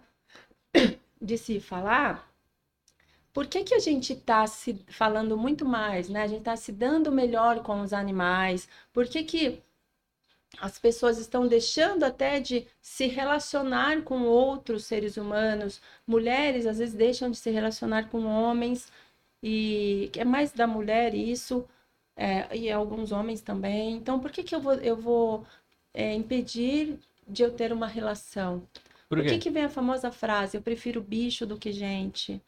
de 1.22 1.38
se 1.38 1.60
falar 1.60 2.30
por 3.34 3.48
que, 3.48 3.64
que 3.64 3.74
a 3.76 3.80
gente 3.80 4.14
está 4.14 4.46
se 4.48 4.74
falando 4.88 5.38
muito 5.38 5.66
mais, 5.66 6.10
né? 6.10 6.24
A 6.24 6.28
gente 6.28 6.40
está 6.40 6.56
se 6.56 6.72
dando 6.72 7.12
melhor 7.12 7.62
com 7.64 7.82
os 7.82 7.94
animais. 7.94 8.68
Por 8.92 9.08
que, 9.08 9.24
que 9.24 9.62
as 10.60 10.80
pessoas 10.80 11.18
estão 11.18 11.48
deixando 11.48 12.04
até 12.04 12.40
de 12.40 12.68
se 12.82 13.08
relacionar 13.08 14.02
com 14.04 14.24
outros 14.24 14.86
seres 14.86 15.18
humanos? 15.18 15.82
Mulheres 16.08 16.66
às 16.66 16.80
vezes 16.80 16.96
deixam 16.96 17.30
de 17.30 17.38
se 17.38 17.50
relacionar 17.52 18.10
com 18.10 18.26
homens 18.26 18.92
e 19.44 20.12
é 20.18 20.26
mais 20.26 20.52
da 20.52 20.68
mulher 20.68 21.14
isso 21.14 21.68
é, 22.16 22.56
e 22.56 22.72
alguns 22.72 23.12
homens 23.12 23.42
também. 23.42 23.96
Então, 23.96 24.20
por 24.20 24.32
que, 24.32 24.44
que 24.44 24.54
eu 24.56 24.60
vou, 24.60 24.74
eu 24.76 24.96
vou 24.96 25.46
é, 25.94 26.14
impedir 26.14 27.00
de 27.28 27.44
eu 27.44 27.52
ter 27.52 27.72
uma 27.72 27.88
relação? 27.88 28.62
Por 29.08 29.20
Por 29.20 29.26
que 29.26 29.38
que 29.38 29.50
vem 29.50 29.64
a 29.66 29.70
famosa 29.70 30.12
frase, 30.12 30.58
eu 30.58 30.62
prefiro 30.62 31.02
bicho 31.02 31.46
do 31.46 31.58
que 31.58 31.72
gente? 31.72 32.42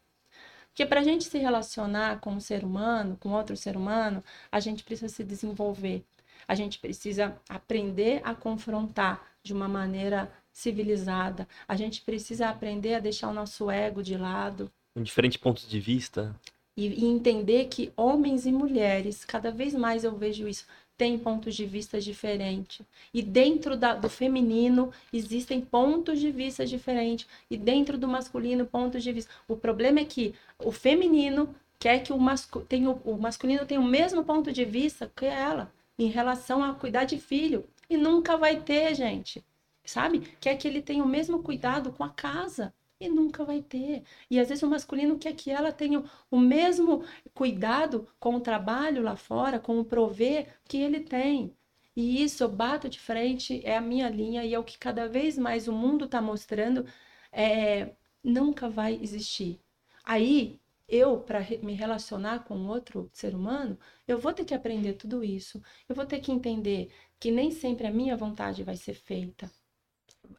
Porque 0.67 0.85
para 0.85 1.01
a 1.01 1.03
gente 1.03 1.25
se 1.25 1.37
relacionar 1.37 2.19
com 2.19 2.31
um 2.33 2.39
ser 2.39 2.63
humano, 2.63 3.17
com 3.19 3.29
outro 3.31 3.57
ser 3.57 3.75
humano, 3.75 4.23
a 4.51 4.59
gente 4.59 4.83
precisa 4.83 5.09
se 5.09 5.23
desenvolver. 5.23 6.03
A 6.47 6.55
gente 6.55 6.79
precisa 6.79 7.35
aprender 7.49 8.21
a 8.23 8.33
confrontar 8.35 9.21
de 9.43 9.53
uma 9.53 9.67
maneira 9.67 10.31
civilizada. 10.51 11.47
A 11.67 11.75
gente 11.75 12.01
precisa 12.01 12.49
aprender 12.49 12.93
a 12.95 12.99
deixar 12.99 13.29
o 13.29 13.33
nosso 13.33 13.69
ego 13.71 14.01
de 14.03 14.17
lado 14.17 14.71
Com 14.93 15.01
diferentes 15.03 15.37
pontos 15.37 15.67
de 15.67 15.79
vista. 15.79 16.35
e, 16.75 16.87
e 16.87 17.05
entender 17.05 17.65
que 17.65 17.91
homens 17.97 18.45
e 18.45 18.51
mulheres, 18.51 19.25
cada 19.25 19.51
vez 19.51 19.73
mais 19.73 20.03
eu 20.03 20.15
vejo 20.15 20.47
isso, 20.47 20.65
têm 20.97 21.17
pontos 21.17 21.55
de 21.55 21.65
vista 21.65 21.99
diferentes. 21.99 22.85
E 23.13 23.21
dentro 23.23 23.75
da- 23.75 23.95
do 23.95 24.07
feminino 24.09 24.91
existem 25.11 25.59
pontos 25.61 26.19
de 26.19 26.29
vista 26.31 26.65
diferentes. 26.65 27.27
E 27.49 27.57
dentro 27.57 27.97
do 27.97 28.07
masculino, 28.07 28.65
pontos 28.65 29.01
de 29.03 29.11
vista. 29.11 29.31
O 29.47 29.55
problema 29.57 29.99
é 29.99 30.05
que 30.05 30.35
o 30.59 30.71
feminino 30.71 31.53
quer 31.79 32.03
que 32.03 32.13
o, 32.13 32.17
mascu 32.19 32.61
tem 32.61 32.87
o, 32.87 33.01
o 33.03 33.17
masculino 33.17 33.65
tenha 33.65 33.81
o 33.81 33.83
mesmo 33.85 34.23
ponto 34.23 34.51
de 34.51 34.63
vista 34.63 35.11
que 35.15 35.25
ela, 35.25 35.71
em 35.97 36.07
relação 36.07 36.63
a 36.63 36.73
cuidar 36.75 37.05
de 37.05 37.19
filho. 37.19 37.69
E 37.89 37.97
nunca 37.97 38.37
vai 38.37 38.61
ter, 38.61 38.95
gente. 38.95 39.43
Sabe? 39.83 40.21
Quer 40.39 40.55
que 40.57 40.67
ele 40.67 40.81
tenha 40.81 41.03
o 41.03 41.07
mesmo 41.07 41.43
cuidado 41.43 41.91
com 41.91 42.03
a 42.03 42.09
casa. 42.09 42.73
E 42.99 43.09
nunca 43.09 43.43
vai 43.43 43.61
ter. 43.63 44.03
E 44.29 44.39
às 44.39 44.49
vezes 44.49 44.63
o 44.63 44.69
masculino 44.69 45.17
quer 45.17 45.33
que 45.33 45.49
ela 45.49 45.71
tenha 45.71 46.03
o 46.29 46.39
mesmo 46.39 47.03
cuidado 47.33 48.07
com 48.19 48.35
o 48.35 48.41
trabalho 48.41 49.01
lá 49.01 49.15
fora, 49.15 49.59
com 49.59 49.79
o 49.79 49.85
prover 49.85 50.47
que 50.65 50.77
ele 50.77 50.99
tem. 51.01 51.55
E 51.95 52.23
isso 52.23 52.43
eu 52.43 52.49
bato 52.49 52.87
de 52.87 52.99
frente, 52.99 53.61
é 53.65 53.75
a 53.75 53.81
minha 53.81 54.07
linha 54.09 54.45
e 54.45 54.53
é 54.53 54.59
o 54.59 54.63
que 54.63 54.77
cada 54.77 55.07
vez 55.07 55.37
mais 55.37 55.67
o 55.67 55.73
mundo 55.73 56.05
está 56.05 56.21
mostrando. 56.21 56.85
É, 57.31 57.95
nunca 58.23 58.69
vai 58.69 58.99
existir. 59.01 59.59
Aí, 60.03 60.60
eu, 60.91 61.19
para 61.21 61.39
me 61.63 61.73
relacionar 61.73 62.43
com 62.43 62.67
outro 62.67 63.09
ser 63.13 63.33
humano, 63.35 63.79
eu 64.07 64.19
vou 64.19 64.33
ter 64.33 64.45
que 64.45 64.53
aprender 64.53 64.93
tudo 64.93 65.23
isso. 65.23 65.61
Eu 65.89 65.95
vou 65.95 66.05
ter 66.05 66.19
que 66.19 66.31
entender 66.31 66.91
que 67.19 67.31
nem 67.31 67.51
sempre 67.51 67.87
a 67.87 67.91
minha 67.91 68.17
vontade 68.17 68.63
vai 68.63 68.77
ser 68.77 68.93
feita. 68.93 69.51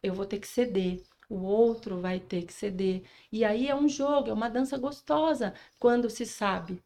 Eu 0.01 0.13
vou 0.13 0.25
ter 0.25 0.39
que 0.39 0.47
ceder 0.47 1.03
o 1.33 1.41
outro 1.41 1.99
vai 1.99 2.19
ter 2.19 2.45
que 2.45 2.53
ceder. 2.53 3.03
E 3.31 3.43
aí 3.43 3.67
é 3.67 3.75
um 3.75 3.89
jogo, 3.89 4.29
é 4.29 4.33
uma 4.33 4.49
dança 4.49 4.77
gostosa 4.77 5.53
quando 5.79 6.09
se 6.09 6.25
sabe 6.25 6.81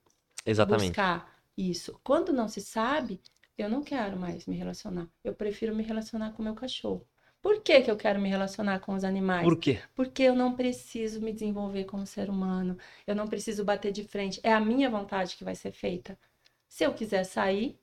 Exatamente. 0.46 0.88
buscar 0.88 1.42
isso. 1.58 2.00
Quando 2.04 2.32
não 2.32 2.48
se 2.48 2.62
sabe, 2.62 3.20
eu 3.58 3.70
não 3.70 3.84
quero 3.84 4.18
mais 4.18 4.46
me 4.46 4.56
relacionar. 4.56 5.10
Eu 5.24 5.34
prefiro 5.34 5.76
me 5.76 5.84
relacionar 5.84 6.32
com 6.32 6.44
meu 6.44 6.56
cachorro. 6.56 7.06
Por 7.48 7.62
que, 7.62 7.80
que 7.80 7.90
eu 7.90 7.96
quero 7.96 8.20
me 8.20 8.28
relacionar 8.28 8.82
com 8.82 8.94
os 8.94 9.06
animais? 9.06 9.48
Por 9.48 9.58
quê? 9.58 9.80
Porque 9.96 10.22
eu 10.22 10.36
não 10.36 10.54
preciso 10.54 11.22
me 11.22 11.32
desenvolver 11.32 11.86
como 11.86 12.06
ser 12.06 12.30
humano. 12.30 12.78
Eu 13.08 13.16
não 13.16 13.26
preciso 13.26 13.64
bater 13.64 13.90
de 13.90 14.04
frente. 14.04 14.42
É 14.44 14.52
a 14.52 14.60
minha 14.60 14.90
vontade 14.90 15.38
que 15.38 15.46
vai 15.46 15.56
ser 15.56 15.72
feita. 15.72 16.20
Se 16.68 16.84
eu 16.84 16.94
quiser 16.94 17.24
sair 17.24 17.80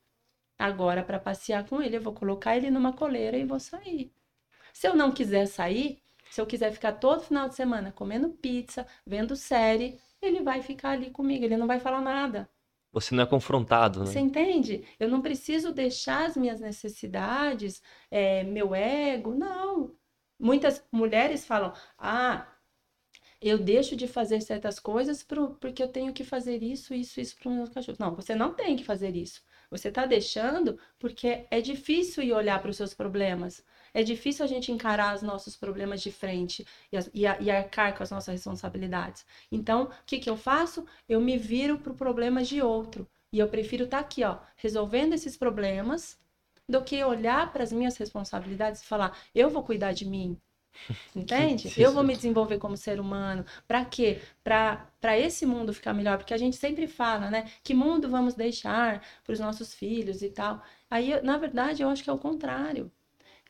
agora 0.58 1.02
para 1.02 1.18
passear 1.18 1.66
com 1.66 1.80
ele, 1.80 1.96
eu 1.96 2.02
vou 2.02 2.12
colocar 2.12 2.54
ele 2.54 2.70
numa 2.70 2.92
coleira 2.92 3.38
e 3.38 3.44
vou 3.46 3.58
sair. 3.58 4.12
Se 4.70 4.86
eu 4.86 4.94
não 4.94 5.10
quiser 5.10 5.46
sair, 5.46 5.98
se 6.30 6.42
eu 6.42 6.46
quiser 6.46 6.70
ficar 6.70 6.92
todo 6.92 7.24
final 7.24 7.48
de 7.48 7.54
semana 7.54 7.90
comendo 7.90 8.28
pizza, 8.28 8.86
vendo 9.06 9.34
série, 9.34 9.98
ele 10.20 10.42
vai 10.42 10.60
ficar 10.60 10.90
ali 10.90 11.10
comigo, 11.10 11.42
ele 11.42 11.56
não 11.56 11.66
vai 11.66 11.80
falar 11.80 12.02
nada. 12.02 12.50
Você 12.95 13.12
não 13.12 13.24
é 13.24 13.26
confrontado, 13.26 14.01
né? 14.01 14.07
Você 14.07 14.20
entende? 14.20 14.84
Eu 15.01 15.09
não 15.09 15.20
preciso 15.20 15.72
deixar 15.72 16.26
as 16.26 16.36
minhas 16.36 16.61
necessidades, 16.61 17.82
é, 18.09 18.45
meu 18.45 18.72
ego, 18.72 19.34
não. 19.34 19.97
Muitas 20.38 20.80
mulheres 20.92 21.45
falam: 21.45 21.72
ah, 21.99 22.47
eu 23.42 23.59
deixo 23.59 23.97
de 23.97 24.07
fazer 24.07 24.40
certas 24.40 24.78
coisas 24.78 25.24
pro, 25.24 25.57
porque 25.57 25.82
eu 25.82 25.88
tenho 25.88 26.12
que 26.12 26.22
fazer 26.22 26.62
isso, 26.62 26.95
isso, 26.95 27.20
isso 27.20 27.36
para 27.36 27.49
os 27.51 27.57
meus 27.57 27.68
cachorros. 27.70 27.99
Não, 27.99 28.14
você 28.14 28.34
não 28.36 28.55
tem 28.55 28.76
que 28.76 28.84
fazer 28.84 29.16
isso. 29.16 29.42
Você 29.70 29.88
está 29.88 30.07
deixando 30.07 30.78
porque 30.97 31.47
é 31.51 31.61
difícil 31.61 32.22
ir 32.22 32.32
olhar 32.32 32.62
para 32.62 32.70
os 32.70 32.76
seus 32.76 32.95
problemas 32.95 33.64
é 33.95 34.03
difícil 34.03 34.45
a 34.45 34.49
gente 34.49 34.72
encarar 34.72 35.14
os 35.14 35.22
nossos 35.22 35.57
problemas 35.57 36.03
de 36.03 36.11
frente 36.11 36.66
e, 36.92 36.99
e, 37.14 37.22
e 37.22 37.51
arcar 37.51 37.97
com 37.97 38.03
as 38.03 38.11
nossas 38.11 38.34
responsabilidades. 38.34 39.24
Então, 39.51 39.84
o 39.84 39.90
que, 40.05 40.18
que 40.18 40.28
eu 40.28 40.36
faço? 40.36 40.84
Eu 41.09 41.20
me 41.20 41.38
viro 41.38 41.78
para 41.78 41.92
o 41.92 41.97
problema 41.97 42.42
de 42.42 42.61
outro. 42.61 43.09
E 43.32 43.38
eu 43.38 43.49
prefiro 43.49 43.84
estar 43.84 43.99
tá 43.99 44.05
aqui, 44.05 44.22
ó, 44.24 44.38
resolvendo 44.57 45.14
esses 45.14 45.36
problemas, 45.36 46.18
do 46.68 46.82
que 46.82 47.03
olhar 47.05 47.53
para 47.53 47.62
as 47.62 47.72
minhas 47.72 47.97
responsabilidades 47.97 48.82
e 48.82 48.86
falar, 48.86 49.16
eu 49.34 49.51
vou 49.51 49.62
cuidar 49.62 49.92
de 49.92 50.07
mim. 50.07 50.38
Entende? 51.14 51.72
eu 51.80 51.92
vou 51.92 52.03
me 52.03 52.16
desenvolver 52.16 52.59
como 52.59 52.76
ser 52.76 52.99
humano. 52.99 53.45
Para 53.66 53.84
quê? 53.84 54.20
Para 54.42 55.18
esse 55.18 55.47
mundo 55.47 55.72
ficar 55.72 55.92
melhor. 55.92 56.18
Porque 56.18 56.34
a 56.34 56.38
gente 56.38 56.57
sempre 56.57 56.88
fala, 56.88 57.30
né? 57.30 57.51
Que 57.62 57.74
mundo 57.74 58.09
vamos 58.09 58.34
deixar 58.34 59.05
para 59.22 59.32
os 59.32 59.40
nossos 59.40 59.74
filhos 59.74 60.22
e 60.22 60.30
tal. 60.30 60.62
Aí, 60.90 61.20
na 61.22 61.38
verdade, 61.38 61.82
eu 61.82 61.88
acho 61.88 62.03
que 62.03 62.11
é 62.11 62.12
o 62.12 62.18
contrário. 62.18 62.90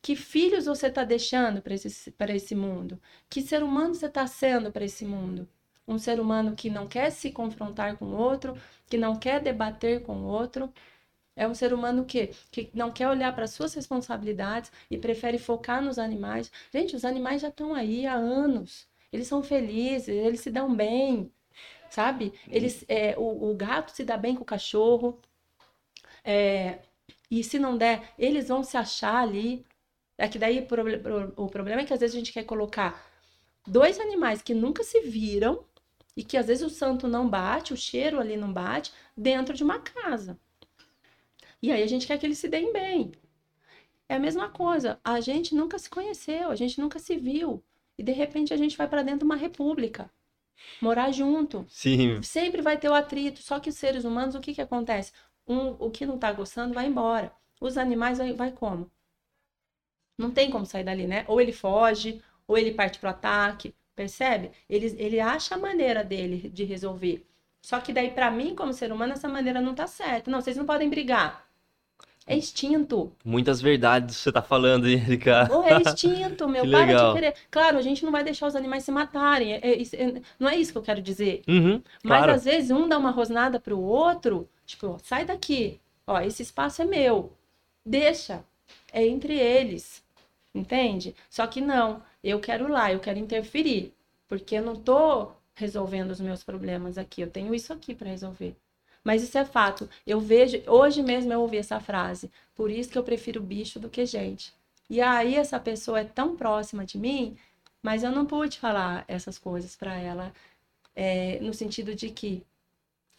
Que 0.04 0.14
filhos 0.14 0.66
você 0.66 0.88
está 0.88 1.02
deixando 1.02 1.62
para 1.62 1.72
esse, 1.72 1.88
esse 2.34 2.54
mundo? 2.54 3.00
Que 3.26 3.40
ser 3.40 3.62
humano 3.62 3.94
você 3.94 4.04
está 4.04 4.26
sendo 4.26 4.70
para 4.70 4.84
esse 4.84 5.02
mundo? 5.02 5.48
Um 5.88 5.98
ser 5.98 6.20
humano 6.20 6.54
que 6.54 6.68
não 6.68 6.86
quer 6.86 7.08
se 7.08 7.30
confrontar 7.30 7.96
com 7.96 8.04
o 8.04 8.14
outro, 8.14 8.54
que 8.86 8.98
não 8.98 9.18
quer 9.18 9.40
debater 9.40 10.02
com 10.02 10.16
o 10.18 10.26
outro. 10.26 10.70
É 11.34 11.48
um 11.48 11.54
ser 11.54 11.72
humano 11.72 12.04
que, 12.04 12.26
que 12.50 12.70
não 12.74 12.92
quer 12.92 13.08
olhar 13.08 13.34
para 13.34 13.46
suas 13.46 13.72
responsabilidades 13.72 14.70
e 14.90 14.98
prefere 14.98 15.38
focar 15.38 15.80
nos 15.82 15.98
animais. 15.98 16.52
Gente, 16.70 16.94
os 16.94 17.04
animais 17.06 17.40
já 17.40 17.48
estão 17.48 17.74
aí 17.74 18.06
há 18.06 18.12
anos. 18.14 18.86
Eles 19.10 19.26
são 19.26 19.42
felizes, 19.42 20.08
eles 20.08 20.40
se 20.40 20.50
dão 20.50 20.74
bem, 20.74 21.32
sabe? 21.88 22.34
Eles, 22.48 22.84
é, 22.88 23.16
o, 23.16 23.50
o 23.52 23.54
gato 23.56 23.90
se 23.92 24.04
dá 24.04 24.18
bem 24.18 24.34
com 24.36 24.42
o 24.42 24.44
cachorro. 24.44 25.18
É, 26.22 26.80
e 27.30 27.42
se 27.42 27.58
não 27.58 27.76
der, 27.78 28.12
eles 28.18 28.48
vão 28.48 28.62
se 28.62 28.76
achar 28.76 29.16
ali. 29.22 29.64
É 30.16 30.28
que 30.28 30.38
daí 30.38 30.66
o 31.36 31.48
problema 31.48 31.82
é 31.82 31.84
que 31.84 31.92
às 31.92 32.00
vezes 32.00 32.14
a 32.14 32.18
gente 32.18 32.32
quer 32.32 32.44
colocar 32.44 33.04
dois 33.66 33.98
animais 33.98 34.42
que 34.42 34.54
nunca 34.54 34.84
se 34.84 35.00
viram 35.00 35.64
e 36.16 36.22
que 36.22 36.36
às 36.36 36.46
vezes 36.46 36.64
o 36.64 36.70
santo 36.70 37.08
não 37.08 37.28
bate, 37.28 37.72
o 37.72 37.76
cheiro 37.76 38.20
ali 38.20 38.36
não 38.36 38.52
bate, 38.52 38.92
dentro 39.16 39.54
de 39.54 39.64
uma 39.64 39.80
casa. 39.80 40.38
E 41.60 41.72
aí 41.72 41.82
a 41.82 41.86
gente 41.86 42.06
quer 42.06 42.18
que 42.18 42.26
eles 42.26 42.38
se 42.38 42.48
deem 42.48 42.72
bem. 42.72 43.12
É 44.08 44.16
a 44.16 44.18
mesma 44.18 44.50
coisa, 44.50 45.00
a 45.02 45.20
gente 45.20 45.54
nunca 45.54 45.78
se 45.78 45.88
conheceu, 45.88 46.50
a 46.50 46.54
gente 46.54 46.80
nunca 46.80 46.98
se 46.98 47.16
viu. 47.16 47.64
E 47.96 48.02
de 48.02 48.12
repente 48.12 48.52
a 48.52 48.56
gente 48.56 48.76
vai 48.76 48.86
para 48.86 49.02
dentro 49.02 49.20
de 49.20 49.24
uma 49.24 49.36
república. 49.36 50.10
Morar 50.80 51.10
junto. 51.10 51.64
Sim. 51.68 52.22
Sempre 52.22 52.62
vai 52.62 52.78
ter 52.78 52.88
o 52.88 52.94
atrito. 52.94 53.42
Só 53.42 53.58
que 53.58 53.70
os 53.70 53.76
seres 53.76 54.04
humanos, 54.04 54.34
o 54.34 54.40
que, 54.40 54.54
que 54.54 54.60
acontece? 54.60 55.12
Um, 55.46 55.70
o 55.78 55.90
que 55.90 56.06
não 56.06 56.18
tá 56.18 56.32
gostando 56.32 56.74
vai 56.74 56.86
embora. 56.86 57.32
Os 57.60 57.76
animais 57.76 58.18
vai, 58.18 58.32
vai 58.32 58.52
como? 58.52 58.90
Não 60.18 60.30
tem 60.30 60.50
como 60.50 60.66
sair 60.66 60.84
dali, 60.84 61.06
né? 61.06 61.24
Ou 61.26 61.40
ele 61.40 61.52
foge, 61.52 62.20
ou 62.46 62.56
ele 62.56 62.72
parte 62.72 62.98
pro 62.98 63.10
ataque, 63.10 63.74
percebe? 63.94 64.50
Ele, 64.68 64.94
ele 64.98 65.20
acha 65.20 65.54
a 65.54 65.58
maneira 65.58 66.04
dele 66.04 66.48
de 66.48 66.64
resolver. 66.64 67.26
Só 67.62 67.80
que 67.80 67.92
daí, 67.92 68.10
para 68.10 68.30
mim, 68.30 68.54
como 68.54 68.72
ser 68.72 68.92
humano, 68.92 69.14
essa 69.14 69.28
maneira 69.28 69.60
não 69.60 69.74
tá 69.74 69.86
certa. 69.86 70.30
Não, 70.30 70.40
vocês 70.40 70.56
não 70.56 70.66
podem 70.66 70.90
brigar. 70.90 71.44
É 72.26 72.36
instinto. 72.36 73.12
Muitas 73.24 73.60
verdades 73.60 74.16
você 74.16 74.32
tá 74.32 74.42
falando, 74.42 74.86
Erika. 74.88 75.48
Ou 75.50 75.64
é 75.64 75.80
instinto, 75.80 76.48
meu. 76.48 76.64
Que 76.64 76.70
para 76.70 76.86
legal. 76.86 77.08
de 77.08 77.20
querer. 77.20 77.34
Claro, 77.50 77.78
a 77.78 77.82
gente 77.82 78.04
não 78.04 78.12
vai 78.12 78.24
deixar 78.24 78.46
os 78.46 78.56
animais 78.56 78.84
se 78.84 78.92
matarem. 78.92 79.54
É, 79.54 79.60
é, 79.62 79.82
é, 79.82 80.22
não 80.38 80.48
é 80.48 80.56
isso 80.56 80.72
que 80.72 80.78
eu 80.78 80.82
quero 80.82 81.02
dizer. 81.02 81.42
Uhum, 81.48 81.82
Mas 82.02 82.18
claro. 82.18 82.32
às 82.32 82.44
vezes 82.44 82.70
um 82.70 82.88
dá 82.88 82.98
uma 82.98 83.10
rosnada 83.10 83.60
pro 83.60 83.78
outro, 83.78 84.48
tipo, 84.66 84.88
ó, 84.88 84.98
sai 85.02 85.24
daqui. 85.24 85.80
Ó, 86.06 86.20
esse 86.20 86.42
espaço 86.42 86.82
é 86.82 86.84
meu. 86.84 87.32
Deixa. 87.84 88.44
É 88.92 89.06
entre 89.06 89.38
eles. 89.38 90.03
Entende? 90.54 91.16
Só 91.28 91.46
que 91.46 91.60
não, 91.60 92.02
eu 92.22 92.40
quero 92.40 92.68
lá, 92.68 92.92
eu 92.92 93.00
quero 93.00 93.18
interferir, 93.18 93.92
porque 94.28 94.54
eu 94.56 94.62
não 94.62 94.76
tô 94.76 95.32
resolvendo 95.54 96.10
os 96.10 96.20
meus 96.20 96.44
problemas 96.44 96.96
aqui, 96.96 97.20
eu 97.22 97.30
tenho 97.30 97.54
isso 97.54 97.72
aqui 97.72 97.94
para 97.94 98.10
resolver. 98.10 98.56
Mas 99.02 99.22
isso 99.22 99.36
é 99.36 99.44
fato. 99.44 99.88
Eu 100.06 100.20
vejo, 100.20 100.62
hoje 100.66 101.02
mesmo 101.02 101.32
eu 101.32 101.40
ouvi 101.40 101.58
essa 101.58 101.80
frase, 101.80 102.30
por 102.54 102.70
isso 102.70 102.90
que 102.90 102.98
eu 102.98 103.04
prefiro 103.04 103.42
bicho 103.42 103.78
do 103.80 103.90
que 103.90 104.06
gente. 104.06 104.54
E 104.88 105.00
aí 105.00 105.36
essa 105.36 105.58
pessoa 105.60 106.00
é 106.00 106.04
tão 106.04 106.36
próxima 106.36 106.84
de 106.84 106.98
mim, 106.98 107.36
mas 107.82 108.02
eu 108.02 108.12
não 108.12 108.24
pude 108.26 108.58
falar 108.58 109.04
essas 109.08 109.38
coisas 109.38 109.76
para 109.76 109.94
ela, 109.96 110.32
é, 110.94 111.38
no 111.40 111.52
sentido 111.52 111.94
de 111.94 112.10
que 112.10 112.44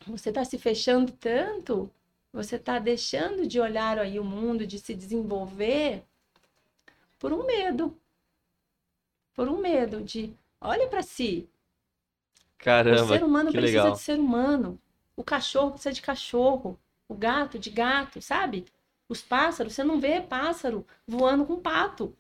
você 0.08 0.30
está 0.30 0.46
se 0.46 0.58
fechando 0.58 1.12
tanto, 1.14 1.92
você 2.32 2.56
está 2.58 2.80
deixando 2.80 3.48
de 3.48 3.60
olhar 3.60 3.98
aí 4.00 4.20
o 4.20 4.24
mundo, 4.24 4.66
de 4.68 4.80
se 4.80 4.94
desenvolver 4.96 6.04
por 7.26 7.34
um 7.34 7.44
medo. 7.44 7.98
Por 9.34 9.48
um 9.48 9.58
medo 9.58 10.00
de, 10.04 10.32
olha 10.62 10.88
para 10.88 11.02
si. 11.02 11.50
Caramba, 12.56 13.02
o 13.02 13.08
ser 13.08 13.24
humano 13.24 13.52
precisa 13.52 13.78
legal. 13.80 13.94
de 13.94 14.00
ser 14.00 14.20
humano. 14.20 14.80
O 15.16 15.24
cachorro 15.24 15.72
precisa 15.72 15.92
de 15.92 16.04
cachorro. 16.04 16.80
O 17.10 17.16
gato 17.16 17.58
de 17.58 17.72
gato, 17.72 18.22
sabe? 18.22 18.66
Os 19.10 19.24
pássaros, 19.24 19.74
você 19.74 19.84
não 19.84 20.00
vê 20.00 20.22
pássaro 20.22 20.86
voando 21.08 21.48
com 21.48 21.60
pato. 21.60 22.16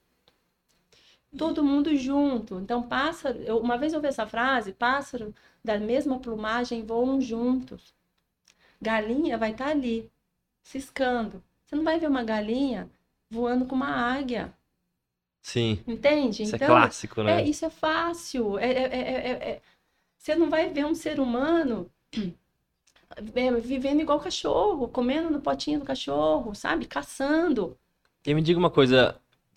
Todo 1.38 1.64
mundo 1.64 1.95
junto. 1.95 2.60
Então, 2.60 2.82
pássaro. 2.82 3.38
Eu, 3.43 3.60
uma 3.60 3.78
vez 3.78 3.93
eu 3.93 3.97
ouvi 3.97 4.08
essa 4.08 4.26
frase: 4.26 4.74
pássaro 4.74 5.36
da 5.64 5.78
mesma 5.78 6.20
plumagem 6.20 6.84
voam 6.84 7.22
juntos. 7.22 7.93
Galinha 8.82 9.38
vai 9.38 9.51
estar 9.51 9.68
ali, 9.68 10.12
ciscando. 10.64 11.43
Você 11.64 11.76
não 11.76 11.84
vai 11.84 11.99
ver 11.99 12.08
uma 12.08 12.24
galinha 12.24 12.89
voando 13.30 13.68
com 13.68 13.76
uma 13.76 13.91
águia. 13.91 14.51
Sim. 15.46 15.80
Entende? 15.88 16.41
Isso 16.43 16.56
então, 16.56 16.68
é 16.68 16.72
clássico, 16.72 17.22
né? 17.24 17.41
é, 17.41 17.48
isso 17.48 17.66
é 17.66 17.70
fácil. 17.70 18.58
É, 18.58 18.72
é, 18.72 18.84
é, 18.84 19.02
é, 19.30 19.50
é- 19.52 19.62
Você 20.18 20.36
não 20.36 20.50
vai 20.50 20.70
ver 20.70 20.86
um 20.86 20.96
ser 20.96 21.20
humano 21.20 21.91
é, 23.36 23.52
vivendo 23.62 24.02
igual 24.02 24.20
cachorro, 24.20 24.88
comendo 24.88 25.30
no 25.30 25.41
potinho 25.41 25.80
do 25.80 25.86
cachorro, 25.86 26.56
sabe? 26.56 26.86
Caçando. 26.86 27.78
E 28.26 28.34
me 28.34 28.41
diga 28.41 28.58
uma 28.60 28.72
coisa, 28.72 29.16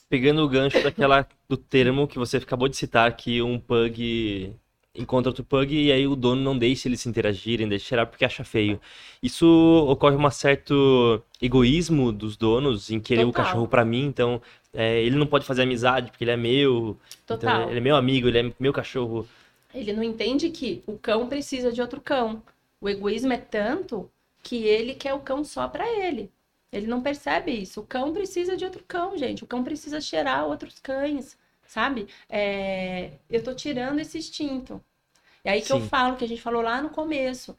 pegando 0.09 0.43
o 0.43 0.49
gancho 0.49 0.83
daquela 0.83 1.27
do 1.49 1.57
termo 1.57 2.07
que 2.07 2.19
você 2.19 2.37
acabou 2.37 2.69
de 2.69 2.77
citar, 2.77 3.17
que 3.17 3.41
um 3.43 3.59
pug 3.59 4.53
encontra 4.95 5.31
outro 5.31 5.45
pug 5.45 5.75
e 5.75 5.93
aí 5.93 6.07
o 6.07 6.17
dono 6.17 6.43
não 6.43 6.59
deixa 6.59 6.89
eles 6.89 7.01
se 7.01 7.09
interagirem, 7.09 7.69
deixa 7.69 7.87
cheirar 7.87 8.07
porque 8.07 8.25
acha 8.25 8.45
feio. 8.45 8.81
Isso 9.23 9.47
ocorre 9.89 10.17
um 10.17 10.31
certo 10.31 11.23
egoísmo 11.41 12.13
dos 12.13 12.37
donos 12.37 12.91
em 12.91 13.01
querer 13.01 13.25
o 13.25 13.29
Total. 13.29 13.45
cachorro 13.45 13.69
pra 13.69 13.85
mim, 13.85 14.05
então 14.07 14.43
é, 14.73 15.03
ele 15.03 15.17
não 15.17 15.27
pode 15.27 15.47
fazer 15.47 15.63
amizade 15.63 16.11
porque 16.11 16.25
ele 16.25 16.31
é 16.31 16.37
meu, 16.37 16.97
Total. 17.27 17.61
então 17.61 17.71
ele 17.71 17.79
é 17.79 17.83
meu 17.83 17.97
amigo, 17.97 18.29
ele 18.29 18.39
é 18.39 18.53
meu 18.59 18.73
cachorro. 18.73 19.27
Ele 19.75 19.93
não 19.93 20.03
entende 20.03 20.51
que 20.51 20.83
o 20.87 20.99
cão 20.99 21.29
precisa 21.29 21.73
de 21.73 21.81
outro 21.81 22.01
cão. 22.01 22.43
O 22.81 22.89
egoísmo 22.89 23.33
é 23.33 23.39
tanto 23.39 24.11
que 24.43 24.65
ele 24.65 24.95
quer 24.95 25.15
o 25.15 25.21
cão 25.21 25.45
só 25.45 25.69
para 25.69 25.87
ele. 25.89 26.31
Ele 26.71 26.87
não 26.87 27.03
percebe 27.03 27.51
isso. 27.51 27.81
O 27.81 27.87
cão 27.87 28.13
precisa 28.13 28.57
de 28.57 28.65
outro 28.65 28.85
cão, 28.87 29.17
gente. 29.17 29.43
O 29.43 29.47
cão 29.47 29.65
precisa 29.65 30.01
cheirar 30.01 30.47
outros 30.47 30.79
cães, 30.79 31.37
sabe? 31.67 32.07
É... 32.29 33.13
Eu 33.29 33.43
tô 33.43 33.55
tirando 33.55 34.01
esse 34.01 34.19
instinto. 34.19 34.83
É 35.45 35.53
aí 35.53 35.61
que 35.61 35.69
Sim. 35.69 35.75
eu 35.75 35.81
falo, 35.81 36.17
que 36.17 36.25
a 36.25 36.29
gente 36.29 36.43
falou 36.43 36.63
lá 36.63 36.83
no 36.83 36.91
começo. 36.91 37.57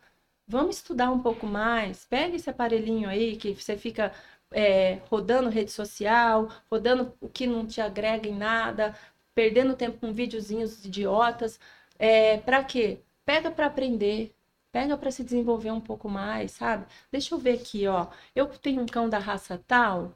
Vamos 0.47 0.77
estudar 0.77 1.11
um 1.11 1.19
pouco 1.19 1.45
mais. 1.45 2.05
Pega 2.05 2.35
esse 2.35 2.49
aparelhinho 2.49 3.09
aí 3.09 3.35
que 3.35 3.53
você 3.53 3.77
fica 3.77 4.11
é, 4.51 4.95
rodando 5.09 5.49
rede 5.49 5.71
social, 5.71 6.49
rodando 6.71 7.13
o 7.21 7.29
que 7.29 7.45
não 7.47 7.65
te 7.67 7.81
agrega 7.81 8.27
em 8.27 8.35
nada, 8.35 8.95
perdendo 9.35 9.75
tempo 9.75 9.99
com 9.99 10.13
videozinhos 10.13 10.83
idiotas. 10.85 11.59
É, 11.97 12.37
para 12.39 12.63
quê? 12.63 12.99
Pega 13.25 13.51
para 13.51 13.67
aprender, 13.67 14.33
pega 14.71 14.97
para 14.97 15.11
se 15.11 15.23
desenvolver 15.23 15.71
um 15.71 15.81
pouco 15.81 16.09
mais, 16.09 16.51
sabe? 16.51 16.85
Deixa 17.11 17.33
eu 17.35 17.39
ver 17.39 17.59
aqui, 17.59 17.87
ó. 17.87 18.07
Eu 18.35 18.47
tenho 18.47 18.81
um 18.81 18.85
cão 18.85 19.09
da 19.09 19.19
raça 19.19 19.57
tal. 19.67 20.13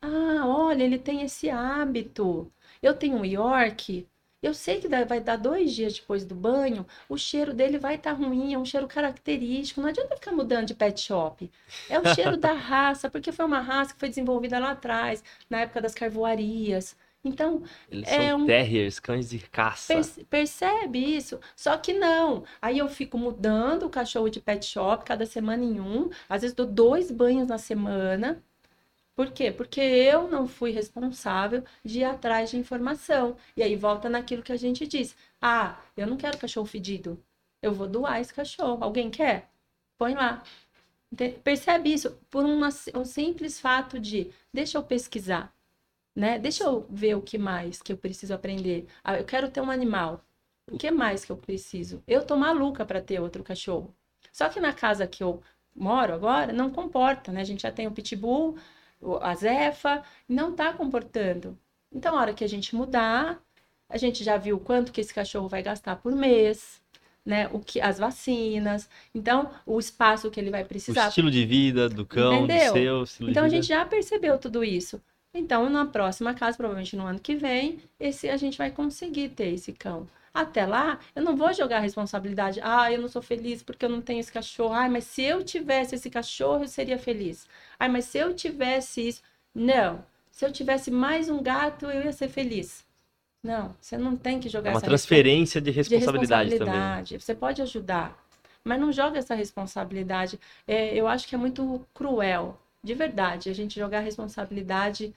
Ah, 0.00 0.46
olha, 0.46 0.84
ele 0.84 0.98
tem 0.98 1.22
esse 1.22 1.50
hábito. 1.50 2.52
Eu 2.82 2.94
tenho 2.96 3.16
um 3.16 3.24
York. 3.24 4.08
Eu 4.44 4.52
sei 4.52 4.78
que 4.78 4.86
vai 4.86 5.20
dar 5.20 5.36
dois 5.36 5.72
dias 5.72 5.94
depois 5.94 6.22
do 6.22 6.34
banho, 6.34 6.86
o 7.08 7.16
cheiro 7.16 7.54
dele 7.54 7.78
vai 7.78 7.94
estar 7.94 8.14
tá 8.14 8.16
ruim, 8.16 8.52
é 8.52 8.58
um 8.58 8.64
cheiro 8.64 8.86
característico. 8.86 9.80
Não 9.80 9.88
adianta 9.88 10.16
ficar 10.16 10.32
mudando 10.32 10.66
de 10.66 10.74
pet 10.74 11.00
shop. 11.00 11.50
É 11.88 11.98
o 11.98 12.14
cheiro 12.14 12.36
da 12.36 12.52
raça, 12.54 13.08
porque 13.08 13.32
foi 13.32 13.46
uma 13.46 13.60
raça 13.60 13.94
que 13.94 14.00
foi 14.00 14.10
desenvolvida 14.10 14.58
lá 14.58 14.72
atrás, 14.72 15.24
na 15.48 15.60
época 15.60 15.80
das 15.80 15.94
carvoarias. 15.94 16.94
Então, 17.24 17.62
Eles 17.90 18.06
é 18.06 18.28
são 18.28 18.42
um... 18.42 18.46
terriers, 18.46 19.00
cães 19.00 19.30
de 19.30 19.38
caça. 19.38 19.94
percebe 20.28 20.98
isso? 20.98 21.40
Só 21.56 21.78
que 21.78 21.94
não. 21.94 22.44
Aí 22.60 22.78
eu 22.78 22.88
fico 22.88 23.16
mudando 23.16 23.84
o 23.84 23.90
cachorro 23.90 24.28
de 24.28 24.40
pet 24.40 24.66
shop 24.66 25.06
cada 25.06 25.24
semana 25.24 25.64
em 25.64 25.80
um. 25.80 26.10
Às 26.28 26.42
vezes 26.42 26.54
dou 26.54 26.66
dois 26.66 27.10
banhos 27.10 27.48
na 27.48 27.56
semana. 27.56 28.42
Por 29.16 29.30
quê? 29.32 29.50
Porque 29.52 29.80
eu 29.80 30.28
não 30.28 30.46
fui 30.48 30.70
responsável 30.72 31.64
de 31.84 32.00
ir 32.00 32.04
atrás 32.04 32.50
de 32.50 32.56
informação. 32.56 33.36
E 33.56 33.62
aí 33.62 33.76
volta 33.76 34.08
naquilo 34.08 34.42
que 34.42 34.52
a 34.52 34.56
gente 34.56 34.86
diz. 34.86 35.16
Ah, 35.40 35.80
eu 35.96 36.06
não 36.06 36.16
quero 36.16 36.38
cachorro 36.38 36.66
fedido. 36.66 37.22
Eu 37.62 37.72
vou 37.72 37.86
doar 37.86 38.20
esse 38.20 38.34
cachorro. 38.34 38.82
Alguém 38.82 39.10
quer? 39.10 39.50
Põe 39.98 40.14
lá. 40.14 40.42
Percebe 41.44 41.92
isso? 41.92 42.10
Por 42.30 42.44
uma, 42.44 42.68
um 42.94 43.04
simples 43.04 43.60
fato 43.60 43.98
de 44.00 44.30
deixa 44.52 44.78
eu 44.78 44.82
pesquisar 44.82 45.54
né? 46.14 46.38
Deixa 46.38 46.64
eu 46.64 46.86
ver 46.90 47.16
o 47.16 47.22
que 47.22 47.36
mais 47.38 47.82
que 47.82 47.92
eu 47.92 47.96
preciso 47.96 48.34
aprender. 48.34 48.86
Ah, 49.02 49.18
eu 49.18 49.24
quero 49.24 49.50
ter 49.50 49.60
um 49.60 49.70
animal. 49.70 50.24
O 50.70 50.78
que 50.78 50.90
mais 50.90 51.24
que 51.24 51.32
eu 51.32 51.36
preciso? 51.36 52.02
Eu 52.06 52.24
tô 52.24 52.36
maluca 52.36 52.84
para 52.86 53.00
ter 53.02 53.20
outro 53.20 53.42
cachorro. 53.42 53.94
Só 54.32 54.48
que 54.48 54.60
na 54.60 54.72
casa 54.72 55.06
que 55.06 55.22
eu 55.22 55.42
moro 55.74 56.14
agora 56.14 56.52
não 56.52 56.70
comporta, 56.70 57.32
né? 57.32 57.40
A 57.40 57.44
gente 57.44 57.62
já 57.62 57.72
tem 57.72 57.86
o 57.86 57.92
pitbull, 57.92 58.56
a 59.20 59.34
Zefa, 59.34 60.02
não 60.28 60.52
tá 60.52 60.72
comportando. 60.72 61.58
Então, 61.92 62.16
a 62.16 62.20
hora 62.20 62.34
que 62.34 62.44
a 62.44 62.48
gente 62.48 62.74
mudar, 62.74 63.40
a 63.88 63.96
gente 63.96 64.24
já 64.24 64.36
viu 64.36 64.58
quanto 64.58 64.92
que 64.92 65.00
esse 65.00 65.14
cachorro 65.14 65.48
vai 65.48 65.62
gastar 65.62 65.96
por 65.96 66.14
mês, 66.14 66.82
né? 67.24 67.48
O 67.52 67.60
que 67.60 67.80
as 67.80 67.98
vacinas, 67.98 68.88
então 69.14 69.50
o 69.64 69.78
espaço 69.78 70.30
que 70.30 70.38
ele 70.38 70.50
vai 70.50 70.64
precisar. 70.64 71.06
O 71.06 71.08
estilo 71.08 71.30
de 71.30 71.46
vida 71.46 71.88
do 71.88 72.04
cão, 72.04 72.44
Entendeu? 72.44 73.00
do 73.00 73.06
seu, 73.06 73.28
Então 73.28 73.44
a 73.44 73.48
gente 73.48 73.66
já 73.66 73.84
percebeu 73.84 74.38
tudo 74.38 74.62
isso. 74.62 75.00
Então, 75.32 75.68
na 75.68 75.84
próxima 75.84 76.32
casa, 76.32 76.56
provavelmente 76.56 76.96
no 76.96 77.06
ano 77.06 77.18
que 77.18 77.34
vem, 77.34 77.80
esse 77.98 78.28
a 78.28 78.36
gente 78.36 78.56
vai 78.56 78.70
conseguir 78.70 79.30
ter 79.30 79.52
esse 79.52 79.72
cão. 79.72 80.06
Até 80.34 80.66
lá, 80.66 80.98
eu 81.14 81.22
não 81.22 81.36
vou 81.36 81.52
jogar 81.52 81.76
a 81.76 81.80
responsabilidade. 81.80 82.60
Ah, 82.60 82.90
eu 82.90 83.00
não 83.00 83.08
sou 83.08 83.22
feliz 83.22 83.62
porque 83.62 83.84
eu 83.84 83.88
não 83.88 84.02
tenho 84.02 84.18
esse 84.18 84.32
cachorro. 84.32 84.74
Ah, 84.74 84.88
mas 84.88 85.04
se 85.04 85.22
eu 85.22 85.44
tivesse 85.44 85.94
esse 85.94 86.10
cachorro, 86.10 86.64
eu 86.64 86.68
seria 86.68 86.98
feliz. 86.98 87.48
Ah, 87.78 87.88
mas 87.88 88.06
se 88.06 88.18
eu 88.18 88.34
tivesse 88.34 89.06
isso. 89.06 89.22
Não. 89.54 90.04
Se 90.32 90.44
eu 90.44 90.50
tivesse 90.50 90.90
mais 90.90 91.28
um 91.28 91.40
gato, 91.40 91.86
eu 91.86 92.02
ia 92.02 92.12
ser 92.12 92.28
feliz. 92.28 92.84
Não, 93.44 93.76
você 93.78 93.96
não 93.96 94.16
tem 94.16 94.40
que 94.40 94.48
jogar 94.48 94.70
é 94.70 94.72
uma 94.72 94.78
essa 94.78 94.86
transferência 94.86 95.60
de 95.60 95.70
responsabilidade, 95.70 96.48
de 96.48 96.56
responsabilidade 96.56 97.04
também. 97.04 97.20
Você 97.20 97.34
pode 97.34 97.62
ajudar, 97.62 98.26
mas 98.64 98.80
não 98.80 98.90
joga 98.90 99.18
essa 99.18 99.34
responsabilidade. 99.34 100.40
É, 100.66 100.98
eu 100.98 101.06
acho 101.06 101.28
que 101.28 101.34
é 101.34 101.38
muito 101.38 101.86
cruel, 101.92 102.58
de 102.82 102.94
verdade, 102.94 103.50
a 103.50 103.54
gente 103.54 103.78
jogar 103.78 103.98
a 103.98 104.00
responsabilidade 104.00 105.14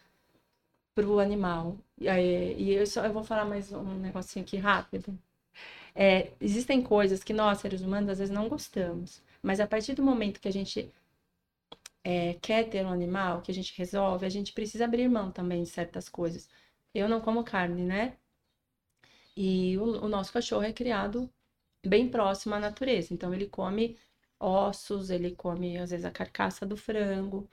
para 0.97 1.07
o 1.07 1.19
animal. 1.19 1.77
E, 1.99 2.71
eu, 2.73 2.87
só, 2.87 3.05
eu 3.05 3.13
vou 3.13 3.23
falar 3.23 3.45
mais 3.45 3.71
um 3.71 3.99
negocinho 3.99 4.43
aqui 4.43 4.57
rápido. 4.57 5.17
É, 5.95 6.31
existem 6.41 6.81
coisas 6.81 7.23
que 7.23 7.33
nós, 7.33 7.59
seres 7.59 7.81
humanos, 7.81 8.09
às 8.09 8.19
vezes 8.19 8.33
não 8.33 8.49
gostamos. 8.49 9.21
Mas 9.43 9.59
a 9.59 9.67
partir 9.67 9.93
do 9.95 10.03
momento 10.03 10.39
que 10.41 10.47
a 10.47 10.51
gente 10.53 10.91
é, 12.03 12.33
quer 12.35 12.69
ter 12.69 12.83
um 12.85 12.91
animal, 12.91 13.41
que 13.41 13.51
a 13.51 13.53
gente 13.53 13.77
resolve, 13.77 14.25
a 14.25 14.29
gente 14.29 14.53
precisa 14.53 14.85
abrir 14.85 15.07
mão 15.09 15.31
também 15.31 15.63
de 15.63 15.69
certas 15.69 16.09
coisas. 16.09 16.49
Eu 16.93 17.07
não 17.09 17.21
como 17.21 17.43
carne, 17.43 17.83
né? 17.83 18.17
E 19.37 19.77
o, 19.77 20.03
o 20.05 20.09
nosso 20.09 20.33
cachorro 20.33 20.63
é 20.63 20.73
criado 20.73 21.29
bem 21.85 22.09
próximo 22.09 22.55
à 22.55 22.59
natureza. 22.59 23.13
Então, 23.13 23.33
ele 23.33 23.47
come 23.47 23.97
ossos, 24.39 25.09
ele 25.09 25.31
come, 25.35 25.77
às 25.77 25.91
vezes, 25.91 26.05
a 26.05 26.11
carcaça 26.11 26.65
do 26.65 26.77
frango. 26.77 27.49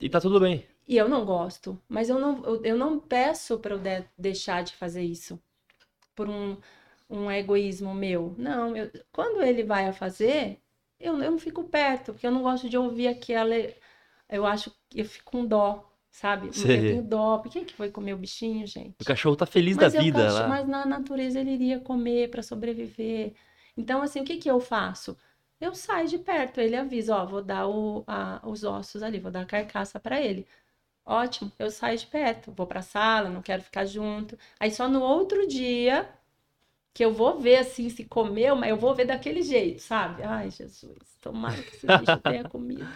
E 0.00 0.08
tá 0.08 0.20
tudo 0.20 0.40
bem. 0.40 0.66
E 0.86 0.96
eu 0.96 1.08
não 1.08 1.24
gosto, 1.24 1.80
mas 1.88 2.08
eu 2.10 2.18
não, 2.18 2.44
eu, 2.44 2.64
eu 2.64 2.76
não 2.76 3.00
peço 3.00 3.58
para 3.58 3.74
eu 3.74 3.78
de, 3.78 4.04
deixar 4.18 4.62
de 4.62 4.74
fazer 4.76 5.02
isso 5.02 5.40
por 6.14 6.28
um, 6.28 6.56
um 7.08 7.30
egoísmo 7.30 7.94
meu. 7.94 8.34
Não, 8.38 8.76
eu, 8.76 8.90
quando 9.12 9.42
ele 9.42 9.64
vai 9.64 9.88
a 9.88 9.92
fazer, 9.92 10.60
eu, 11.00 11.14
eu 11.22 11.30
não 11.30 11.38
fico 11.38 11.64
perto, 11.64 12.12
porque 12.12 12.26
eu 12.26 12.30
não 12.30 12.42
gosto 12.42 12.68
de 12.68 12.76
ouvir 12.76 13.08
aquela. 13.08 13.54
Eu 14.28 14.46
acho 14.46 14.70
que 14.90 15.00
eu 15.00 15.04
fico 15.04 15.30
com 15.30 15.44
dó, 15.46 15.90
sabe? 16.10 16.54
Sei. 16.56 16.76
Eu 16.76 16.80
tenho 16.88 17.02
dó. 17.02 17.38
Por 17.38 17.50
que, 17.50 17.64
que 17.64 17.74
foi 17.74 17.90
comer 17.90 18.14
o 18.14 18.18
bichinho, 18.18 18.66
gente? 18.66 18.96
O 19.00 19.04
cachorro 19.04 19.36
tá 19.36 19.46
feliz 19.46 19.76
mas 19.76 19.92
da 19.92 20.00
vida 20.00 20.32
lá. 20.32 20.48
Mas 20.48 20.66
na 20.68 20.84
natureza 20.86 21.40
ele 21.40 21.52
iria 21.52 21.80
comer 21.80 22.30
para 22.30 22.42
sobreviver. 22.42 23.34
Então, 23.76 24.02
assim, 24.02 24.20
o 24.20 24.24
que, 24.24 24.36
que 24.36 24.50
eu 24.50 24.60
faço? 24.60 25.16
Eu 25.60 25.74
saio 25.74 26.08
de 26.08 26.18
perto, 26.18 26.60
ele 26.60 26.76
avisa, 26.76 27.16
ó, 27.16 27.24
vou 27.24 27.42
dar 27.42 27.66
o, 27.68 28.04
a, 28.06 28.40
os 28.44 28.64
ossos 28.64 29.02
ali, 29.02 29.18
vou 29.18 29.30
dar 29.30 29.42
a 29.42 29.46
carcaça 29.46 29.98
para 29.98 30.20
ele. 30.20 30.46
Ótimo, 31.06 31.52
eu 31.58 31.70
saio 31.70 31.98
de 31.98 32.06
perto, 32.06 32.50
vou 32.52 32.66
para 32.66 32.80
a 32.80 32.82
sala, 32.82 33.28
não 33.28 33.42
quero 33.42 33.62
ficar 33.62 33.84
junto. 33.84 34.38
Aí 34.58 34.70
só 34.70 34.88
no 34.88 35.02
outro 35.02 35.46
dia 35.46 36.08
que 36.94 37.04
eu 37.04 37.12
vou 37.12 37.40
ver 37.40 37.56
assim 37.56 37.90
se 37.90 38.04
comeu, 38.04 38.56
mas 38.56 38.70
eu 38.70 38.76
vou 38.76 38.94
ver 38.94 39.04
daquele 39.04 39.42
jeito, 39.42 39.82
sabe? 39.82 40.22
Ai, 40.22 40.50
Jesus, 40.50 40.96
tomara 41.20 41.60
que 41.60 41.76
esse 41.76 41.86
bicho 41.86 42.20
tenha 42.22 42.44
comido. 42.48 42.88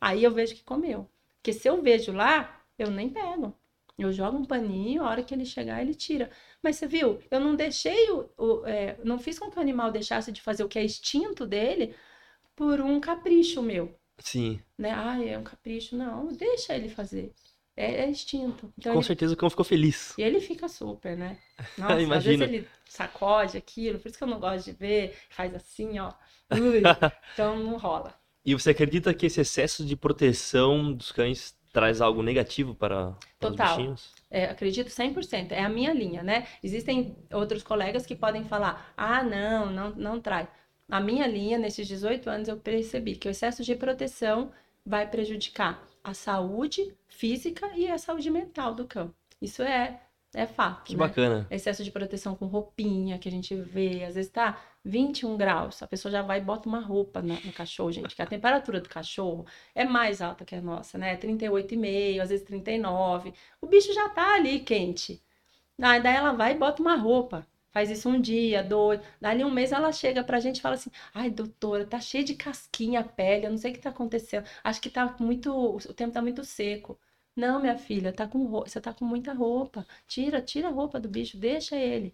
Aí 0.00 0.22
eu 0.22 0.30
vejo 0.30 0.54
que 0.54 0.62
comeu. 0.62 1.08
Porque 1.36 1.52
se 1.52 1.68
eu 1.68 1.80
vejo 1.82 2.12
lá, 2.12 2.62
eu 2.78 2.90
nem 2.90 3.08
pego. 3.08 3.54
Eu 3.98 4.12
jogo 4.12 4.38
um 4.38 4.44
paninho, 4.44 5.02
a 5.02 5.10
hora 5.10 5.22
que 5.24 5.34
ele 5.34 5.44
chegar, 5.44 5.82
ele 5.82 5.94
tira. 5.94 6.30
Mas 6.62 6.76
você 6.76 6.86
viu, 6.86 7.18
eu 7.30 7.40
não 7.40 7.56
deixei 7.56 8.10
o. 8.10 8.30
o 8.38 8.66
é, 8.66 8.96
não 9.02 9.18
fiz 9.18 9.38
com 9.38 9.50
que 9.50 9.58
o 9.58 9.62
animal 9.62 9.90
deixasse 9.90 10.30
de 10.30 10.40
fazer 10.40 10.62
o 10.62 10.68
que 10.68 10.78
é 10.78 10.84
instinto 10.84 11.46
dele 11.46 11.96
por 12.54 12.80
um 12.80 13.00
capricho 13.00 13.62
meu. 13.62 13.98
Sim. 14.18 14.60
Né? 14.76 14.92
Ah, 14.92 15.24
é 15.24 15.36
um 15.36 15.42
capricho. 15.42 15.96
Não, 15.96 16.28
deixa 16.28 16.76
ele 16.76 16.88
fazer. 16.88 17.32
É, 17.78 18.00
é 18.00 18.10
instinto. 18.10 18.72
Então, 18.76 18.92
Com 18.92 18.98
ele... 18.98 19.06
certeza 19.06 19.34
o 19.34 19.36
cão 19.36 19.48
ficou 19.48 19.64
feliz. 19.64 20.12
E 20.18 20.22
ele 20.22 20.40
fica 20.40 20.66
super, 20.68 21.16
né? 21.16 21.38
Nossa, 21.78 22.00
Imagina. 22.00 22.16
às 22.16 22.24
vezes 22.24 22.40
ele 22.40 22.68
sacode 22.84 23.56
aquilo, 23.56 24.00
por 24.00 24.08
isso 24.08 24.18
que 24.18 24.24
eu 24.24 24.28
não 24.28 24.40
gosto 24.40 24.64
de 24.64 24.72
ver, 24.72 25.16
faz 25.30 25.54
assim, 25.54 25.96
ó. 26.00 26.12
Ui, 26.50 26.82
então 27.32 27.56
não 27.56 27.76
rola. 27.78 28.12
E 28.44 28.52
você 28.52 28.70
acredita 28.70 29.14
que 29.14 29.26
esse 29.26 29.40
excesso 29.40 29.84
de 29.84 29.94
proteção 29.94 30.92
dos 30.92 31.12
cães 31.12 31.56
traz 31.72 32.00
algo 32.00 32.20
negativo 32.20 32.74
para, 32.74 33.12
para 33.38 33.50
Total. 33.50 33.66
os 33.66 33.76
bichinhos? 33.76 34.10
É, 34.28 34.46
acredito 34.46 34.88
100%. 34.88 35.52
É 35.52 35.62
a 35.62 35.68
minha 35.68 35.92
linha, 35.92 36.20
né? 36.24 36.48
Existem 36.64 37.16
outros 37.32 37.62
colegas 37.62 38.04
que 38.04 38.16
podem 38.16 38.42
falar, 38.42 38.92
ah, 38.96 39.22
não, 39.22 39.66
não, 39.70 39.90
não 39.90 40.20
traz. 40.20 40.48
A 40.90 41.00
minha 41.00 41.28
linha, 41.28 41.56
nesses 41.56 41.86
18 41.86 42.28
anos, 42.28 42.48
eu 42.48 42.56
percebi 42.56 43.14
que 43.14 43.28
o 43.28 43.30
excesso 43.30 43.62
de 43.62 43.76
proteção 43.76 44.50
vai 44.84 45.08
prejudicar 45.08 45.86
a 46.08 46.14
saúde 46.14 46.96
física 47.06 47.70
e 47.76 47.88
a 47.88 47.98
saúde 47.98 48.30
mental 48.30 48.74
do 48.74 48.86
cão. 48.86 49.14
Isso 49.40 49.62
é 49.62 50.00
é 50.34 50.46
fato. 50.46 50.84
Que 50.84 50.92
né? 50.92 50.98
bacana. 50.98 51.46
Excesso 51.50 51.82
de 51.82 51.90
proteção 51.90 52.34
com 52.34 52.46
roupinha 52.46 53.18
que 53.18 53.28
a 53.28 53.32
gente 53.32 53.54
vê. 53.54 54.04
Às 54.04 54.14
vezes 54.14 54.30
tá 54.30 54.60
21 54.84 55.36
graus, 55.36 55.82
a 55.82 55.86
pessoa 55.86 56.12
já 56.12 56.22
vai 56.22 56.38
e 56.38 56.42
bota 56.42 56.68
uma 56.68 56.80
roupa 56.80 57.22
no, 57.22 57.34
no 57.34 57.52
cachorro, 57.52 57.90
gente. 57.92 58.14
Que 58.14 58.22
a 58.22 58.26
temperatura 58.26 58.80
do 58.80 58.88
cachorro 58.88 59.46
é 59.74 59.84
mais 59.84 60.20
alta 60.20 60.44
que 60.44 60.54
a 60.54 60.60
nossa, 60.60 60.98
né? 60.98 61.16
38,5, 61.16 62.20
às 62.20 62.28
vezes 62.28 62.44
39. 62.44 63.32
O 63.60 63.66
bicho 63.66 63.92
já 63.94 64.08
tá 64.10 64.34
ali 64.34 64.60
quente. 64.60 65.22
Aí 65.80 66.02
daí 66.02 66.16
ela 66.16 66.32
vai 66.32 66.52
e 66.52 66.58
bota 66.58 66.82
uma 66.82 66.96
roupa. 66.96 67.46
Faz 67.78 67.90
isso 67.90 68.08
um 68.08 68.20
dia, 68.20 68.60
dois. 68.60 69.00
Dali 69.20 69.44
um 69.44 69.52
mês 69.52 69.70
ela 69.70 69.92
chega 69.92 70.24
pra 70.24 70.40
gente 70.40 70.58
e 70.58 70.60
fala 70.60 70.74
assim: 70.74 70.90
ai, 71.14 71.30
doutora, 71.30 71.86
tá 71.86 72.00
cheia 72.00 72.24
de 72.24 72.34
casquinha 72.34 72.98
a 72.98 73.04
pele, 73.04 73.46
eu 73.46 73.50
não 73.50 73.56
sei 73.56 73.70
o 73.70 73.74
que 73.74 73.80
tá 73.80 73.90
acontecendo. 73.90 74.44
Acho 74.64 74.80
que 74.80 74.90
tá 74.90 75.14
muito. 75.20 75.52
O 75.76 75.94
tempo 75.94 76.12
tá 76.12 76.20
muito 76.20 76.44
seco. 76.44 76.98
Não, 77.36 77.60
minha 77.60 77.78
filha, 77.78 78.12
tá 78.12 78.26
com 78.26 78.48
você 78.48 78.80
tá 78.80 78.92
com 78.92 79.04
muita 79.04 79.32
roupa. 79.32 79.86
Tira, 80.08 80.42
tira 80.42 80.66
a 80.68 80.70
roupa 80.72 80.98
do 80.98 81.08
bicho, 81.08 81.36
deixa 81.38 81.76
ele. 81.76 82.12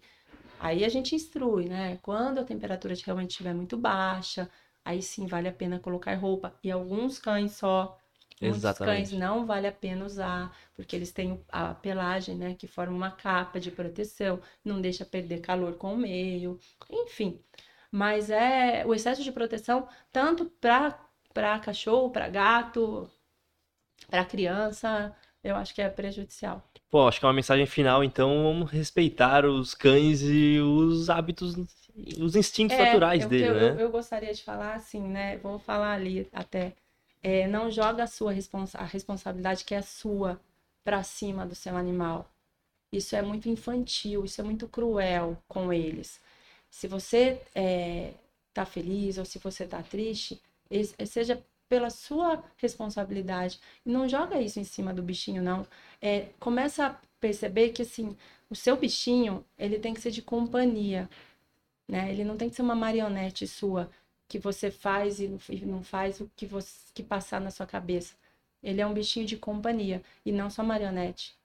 Aí 0.59 0.85
a 0.85 0.89
gente 0.89 1.15
instrui, 1.15 1.67
né? 1.69 1.97
Quando 2.03 2.39
a 2.39 2.43
temperatura 2.43 2.93
realmente 3.05 3.31
estiver 3.31 3.53
muito 3.55 3.77
baixa, 3.77 4.49
aí 4.83 5.01
sim 5.01 5.25
vale 5.27 5.47
a 5.47 5.53
pena 5.53 5.79
colocar 5.79 6.13
roupa. 6.15 6.55
E 6.63 6.71
alguns 6.71 7.17
cães 7.19 7.53
só. 7.53 7.97
Muitos 8.41 8.59
Exatamente. 8.59 9.09
cães 9.09 9.19
não 9.19 9.45
vale 9.45 9.67
a 9.67 9.71
pena 9.71 10.05
usar, 10.05 10.55
porque 10.75 10.95
eles 10.95 11.11
têm 11.11 11.41
a 11.49 11.73
pelagem, 11.73 12.35
né, 12.35 12.53
que 12.53 12.67
forma 12.67 12.95
uma 12.95 13.11
capa 13.11 13.59
de 13.59 13.71
proteção, 13.71 14.39
não 14.63 14.81
deixa 14.81 15.05
perder 15.05 15.41
calor 15.41 15.75
com 15.77 15.93
o 15.93 15.97
meio, 15.97 16.59
enfim. 16.89 17.39
Mas 17.91 18.29
é 18.29 18.85
o 18.85 18.93
excesso 18.93 19.23
de 19.23 19.31
proteção 19.31 19.87
tanto 20.11 20.45
para 20.45 20.99
para 21.33 21.59
cachorro, 21.59 22.09
para 22.11 22.29
gato, 22.29 23.09
para 24.09 24.23
criança, 24.25 25.13
eu 25.43 25.55
acho 25.55 25.73
que 25.73 25.81
é 25.81 25.89
prejudicial. 25.89 26.63
Pô, 26.89 27.07
acho 27.07 27.19
que 27.19 27.25
é 27.25 27.27
uma 27.27 27.33
mensagem 27.33 27.65
final, 27.65 28.03
então 28.03 28.43
vamos 28.43 28.71
respeitar 28.71 29.45
os 29.45 29.73
cães 29.73 30.21
e 30.21 30.59
os 30.59 31.09
hábitos, 31.09 31.55
os 32.19 32.35
instintos 32.35 32.77
naturais 32.77 33.23
eu, 33.23 33.29
dele, 33.29 33.49
eu, 33.49 33.53
né? 33.53 33.69
eu, 33.71 33.79
eu 33.79 33.91
gostaria 33.91 34.33
de 34.33 34.41
falar 34.43 34.75
assim, 34.75 35.01
né? 35.01 35.37
Vou 35.37 35.59
falar 35.59 35.93
ali 35.93 36.27
até. 36.31 36.73
É, 37.27 37.47
não 37.47 37.71
joga 37.71 38.03
a 38.03 38.07
sua 38.07 38.31
responsa 38.31 38.77
a 38.77 38.85
responsabilidade 38.85 39.65
que 39.65 39.73
é 39.73 39.81
sua 39.81 40.39
para 40.83 41.01
cima 41.01 41.43
do 41.43 41.55
seu 41.55 41.75
animal. 41.75 42.29
Isso 42.91 43.15
é 43.15 43.21
muito 43.23 43.49
infantil, 43.49 44.25
isso 44.25 44.39
é 44.41 44.43
muito 44.43 44.67
cruel 44.67 45.35
com 45.47 45.73
eles. 45.73 46.21
Se 46.69 46.87
você 46.87 47.41
é, 47.55 48.13
tá 48.53 48.63
feliz 48.65 49.17
ou 49.17 49.25
se 49.25 49.39
você 49.39 49.65
tá 49.65 49.81
triste, 49.81 50.39
seja 51.07 51.43
pela 51.67 51.89
sua 51.89 52.43
responsabilidade. 52.57 53.59
Não 53.83 54.07
joga 54.07 54.39
isso 54.39 54.59
em 54.59 54.63
cima 54.63 54.93
do 54.93 55.01
bichinho, 55.01 55.41
não. 55.41 55.65
É, 55.99 56.27
começa 56.39 56.85
a 56.85 56.95
perceber 57.19 57.71
que 57.71 57.81
assim, 57.81 58.15
o 58.51 58.55
seu 58.55 58.77
bichinho, 58.77 59.43
ele 59.57 59.79
tem 59.79 59.95
que 59.95 60.01
ser 60.01 60.11
de 60.11 60.21
companhia 60.21 61.09
né? 61.87 62.11
Ele 62.11 62.23
não 62.23 62.37
tem 62.37 62.49
que 62.49 62.55
ser 62.55 62.61
uma 62.61 62.75
marionete 62.75 63.47
sua 63.47 63.89
que 64.27 64.39
você 64.39 64.71
faz 64.71 65.19
e 65.19 65.27
não- 65.65 65.83
faz 65.83 66.19
o 66.19 66.29
que 66.35 66.45
você 66.45 66.85
que 66.93 67.03
passar 67.03 67.41
na 67.41 67.51
sua 67.51 67.65
cabeça. 67.65 68.15
Ele 68.63 68.81
é 68.81 68.87
um 68.87 68.93
bichinho 68.93 69.25
de 69.25 69.37
companhia 69.37 70.01
e 70.25 70.31
não 70.31 70.49
só 70.49 70.63
marionete. 70.63 71.35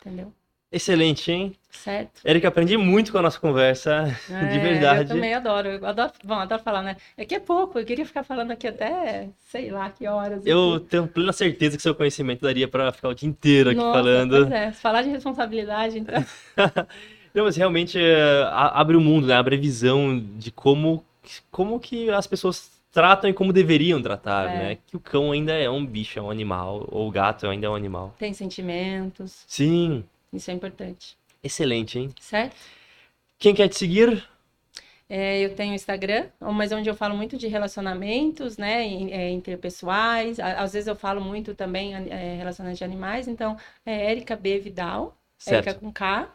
Entendeu? 0.00 0.32
Excelente, 0.70 1.30
hein? 1.30 1.54
Certo? 1.70 2.22
Eric, 2.26 2.46
aprendi 2.46 2.78
muito 2.78 3.12
com 3.12 3.18
a 3.18 3.22
nossa 3.22 3.38
conversa, 3.38 4.04
de 4.26 4.34
É, 4.34 4.58
verdade. 4.58 5.02
Eu 5.02 5.16
também 5.16 5.34
adoro. 5.34 5.68
Eu 5.68 5.86
adoro, 5.86 6.12
bom, 6.24 6.34
adoro 6.34 6.62
falar, 6.62 6.82
né? 6.82 6.96
É 7.14 7.26
que 7.26 7.34
é 7.34 7.40
pouco, 7.40 7.78
eu 7.78 7.84
queria 7.84 8.06
ficar 8.06 8.22
falando 8.24 8.52
aqui 8.52 8.66
até 8.66 9.28
sei 9.50 9.70
lá 9.70 9.90
que 9.90 10.06
horas. 10.06 10.46
Eu 10.46 10.76
aqui. 10.76 10.86
tenho 10.86 11.06
plena 11.06 11.32
certeza 11.32 11.76
que 11.76 11.82
seu 11.82 11.94
conhecimento 11.94 12.40
daria 12.40 12.66
pra 12.66 12.90
ficar 12.90 13.08
o 13.08 13.14
dia 13.14 13.28
inteiro 13.28 13.68
aqui 13.68 13.80
Nossa, 13.80 13.98
falando. 13.98 14.30
Pois 14.46 14.50
é, 14.50 14.72
falar 14.72 15.02
de 15.02 15.10
responsabilidade, 15.10 15.98
então. 15.98 16.24
Não, 17.34 17.44
mas 17.44 17.56
realmente 17.56 17.98
é, 17.98 18.42
abre 18.50 18.96
o 18.96 19.00
mundo, 19.00 19.26
né? 19.26 19.34
Abre 19.34 19.56
a 19.56 19.58
visão 19.58 20.18
de 20.38 20.50
como, 20.50 21.04
como 21.50 21.78
que 21.80 22.10
as 22.10 22.26
pessoas 22.26 22.70
tratam 22.90 23.30
e 23.30 23.32
como 23.32 23.52
deveriam 23.52 24.02
tratar, 24.02 24.50
É. 24.50 24.58
né? 24.58 24.78
Que 24.86 24.96
o 24.96 25.00
cão 25.00 25.32
ainda 25.32 25.52
é 25.54 25.68
um 25.70 25.84
bicho, 25.84 26.18
é 26.18 26.22
um 26.22 26.30
animal, 26.30 26.86
ou 26.90 27.08
o 27.08 27.10
gato 27.10 27.46
ainda 27.46 27.66
é 27.66 27.70
um 27.70 27.74
animal. 27.74 28.14
Tem 28.18 28.32
sentimentos, 28.34 29.44
Sim, 29.46 30.04
isso 30.32 30.50
é 30.50 30.54
importante. 30.54 31.16
excelente, 31.42 31.98
hein? 31.98 32.10
Certo? 32.20 32.54
Quem 33.38 33.54
quer 33.54 33.68
te 33.68 33.76
seguir? 33.78 34.28
É, 35.08 35.40
eu 35.40 35.54
tenho 35.54 35.74
Instagram, 35.74 36.26
mas 36.40 36.72
onde 36.72 36.88
eu 36.88 36.94
falo 36.94 37.14
muito 37.14 37.36
de 37.36 37.46
relacionamentos, 37.46 38.56
né, 38.56 38.82
é, 39.10 39.30
interpessoais. 39.30 40.38
Às 40.40 40.72
vezes 40.72 40.86
eu 40.86 40.96
falo 40.96 41.20
muito 41.20 41.54
também 41.54 41.94
é, 41.94 42.36
relacionamento 42.36 42.78
de 42.78 42.84
animais. 42.84 43.28
Então, 43.28 43.56
é 43.84 44.10
Érica 44.10 44.34
B. 44.36 44.58
Vidal, 44.58 45.14
Certo. 45.36 45.66
Érica 45.68 45.80
com 45.80 45.92
K. 45.92 46.30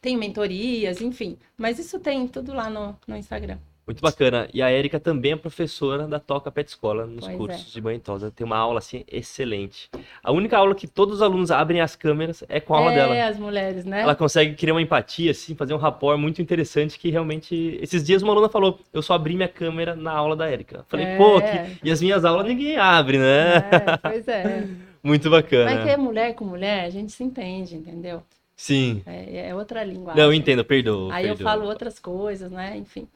Tenho 0.00 0.18
mentorias, 0.18 1.00
enfim. 1.00 1.36
Mas 1.56 1.78
isso 1.78 1.98
tem 1.98 2.26
tudo 2.28 2.52
lá 2.54 2.68
no, 2.70 2.96
no 3.06 3.16
Instagram. 3.16 3.58
Muito 3.86 4.02
bacana. 4.02 4.48
E 4.52 4.60
a 4.60 4.68
Érica 4.68 4.98
também 4.98 5.30
é 5.32 5.36
professora 5.36 6.08
da 6.08 6.18
Toca 6.18 6.50
Pet 6.50 6.68
Escola 6.68 7.06
nos 7.06 7.24
Pois 7.24 7.36
cursos 7.36 7.70
é. 7.70 7.74
de 7.74 7.80
banho 7.80 8.00
tosa. 8.00 8.32
Tem 8.32 8.44
uma 8.44 8.56
aula 8.56 8.78
assim 8.78 9.04
excelente. 9.06 9.88
A 10.24 10.32
única 10.32 10.58
aula 10.58 10.74
que 10.74 10.88
todos 10.88 11.16
os 11.16 11.22
alunos 11.22 11.52
abrem 11.52 11.80
as 11.80 11.94
câmeras 11.94 12.42
é 12.48 12.58
com 12.58 12.74
a 12.74 12.78
aula 12.78 12.92
é, 12.92 12.94
dela. 12.96 13.28
as 13.28 13.38
mulheres, 13.38 13.84
né? 13.84 14.00
Ela 14.00 14.16
consegue 14.16 14.56
criar 14.56 14.74
uma 14.74 14.82
empatia, 14.82 15.30
assim, 15.30 15.54
fazer 15.54 15.72
um 15.72 15.76
rapport 15.78 16.18
muito 16.18 16.42
interessante 16.42 16.98
que 16.98 17.10
realmente. 17.10 17.78
Esses 17.80 18.02
dias 18.02 18.22
uma 18.24 18.32
aluna 18.32 18.48
falou: 18.48 18.80
Eu 18.92 19.02
só 19.02 19.14
abri 19.14 19.36
minha 19.36 19.48
câmera 19.48 19.94
na 19.94 20.10
aula 20.10 20.34
da 20.34 20.50
Érica. 20.50 20.84
Falei, 20.88 21.06
É. 21.06 21.16
pô, 21.16 21.40
que... 21.40 21.78
e 21.84 21.90
as 21.90 22.02
minhas 22.02 22.24
aulas 22.24 22.44
ninguém 22.44 22.76
abre, 22.76 23.18
né? 23.18 23.56
É, 23.70 23.96
pois 24.02 24.26
é. 24.26 24.66
Muito 25.00 25.30
Mas 25.30 25.42
bacana. 25.42 25.84
que 25.84 25.88
é 25.90 25.96
mulher 25.96 26.34
com 26.34 26.44
mulher, 26.44 26.84
a 26.86 26.90
gente 26.90 27.12
se 27.12 27.22
entende, 27.22 27.76
entendeu? 27.76 28.20
Sim. 28.56 29.02
É, 29.06 29.50
é 29.50 29.54
outra 29.54 29.84
linguagem. 29.84 30.22
Não, 30.22 30.32
entendo, 30.32 30.64
perdoa. 30.64 31.14
Aí 31.14 31.28
eu 31.28 31.36
falo 31.36 31.66
outras 31.66 31.98
coisas, 31.98 32.50
né? 32.50 32.76
Enfim. 32.76 33.06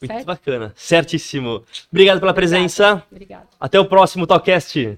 Muito 0.00 0.12
certo? 0.12 0.26
bacana. 0.26 0.72
Certíssimo. 0.76 1.64
Obrigado 1.90 2.20
pela 2.20 2.34
presença. 2.34 3.02
Obrigada. 3.10 3.46
Até 3.58 3.80
o 3.80 3.86
próximo 3.86 4.26
Talkcast. 4.26 4.94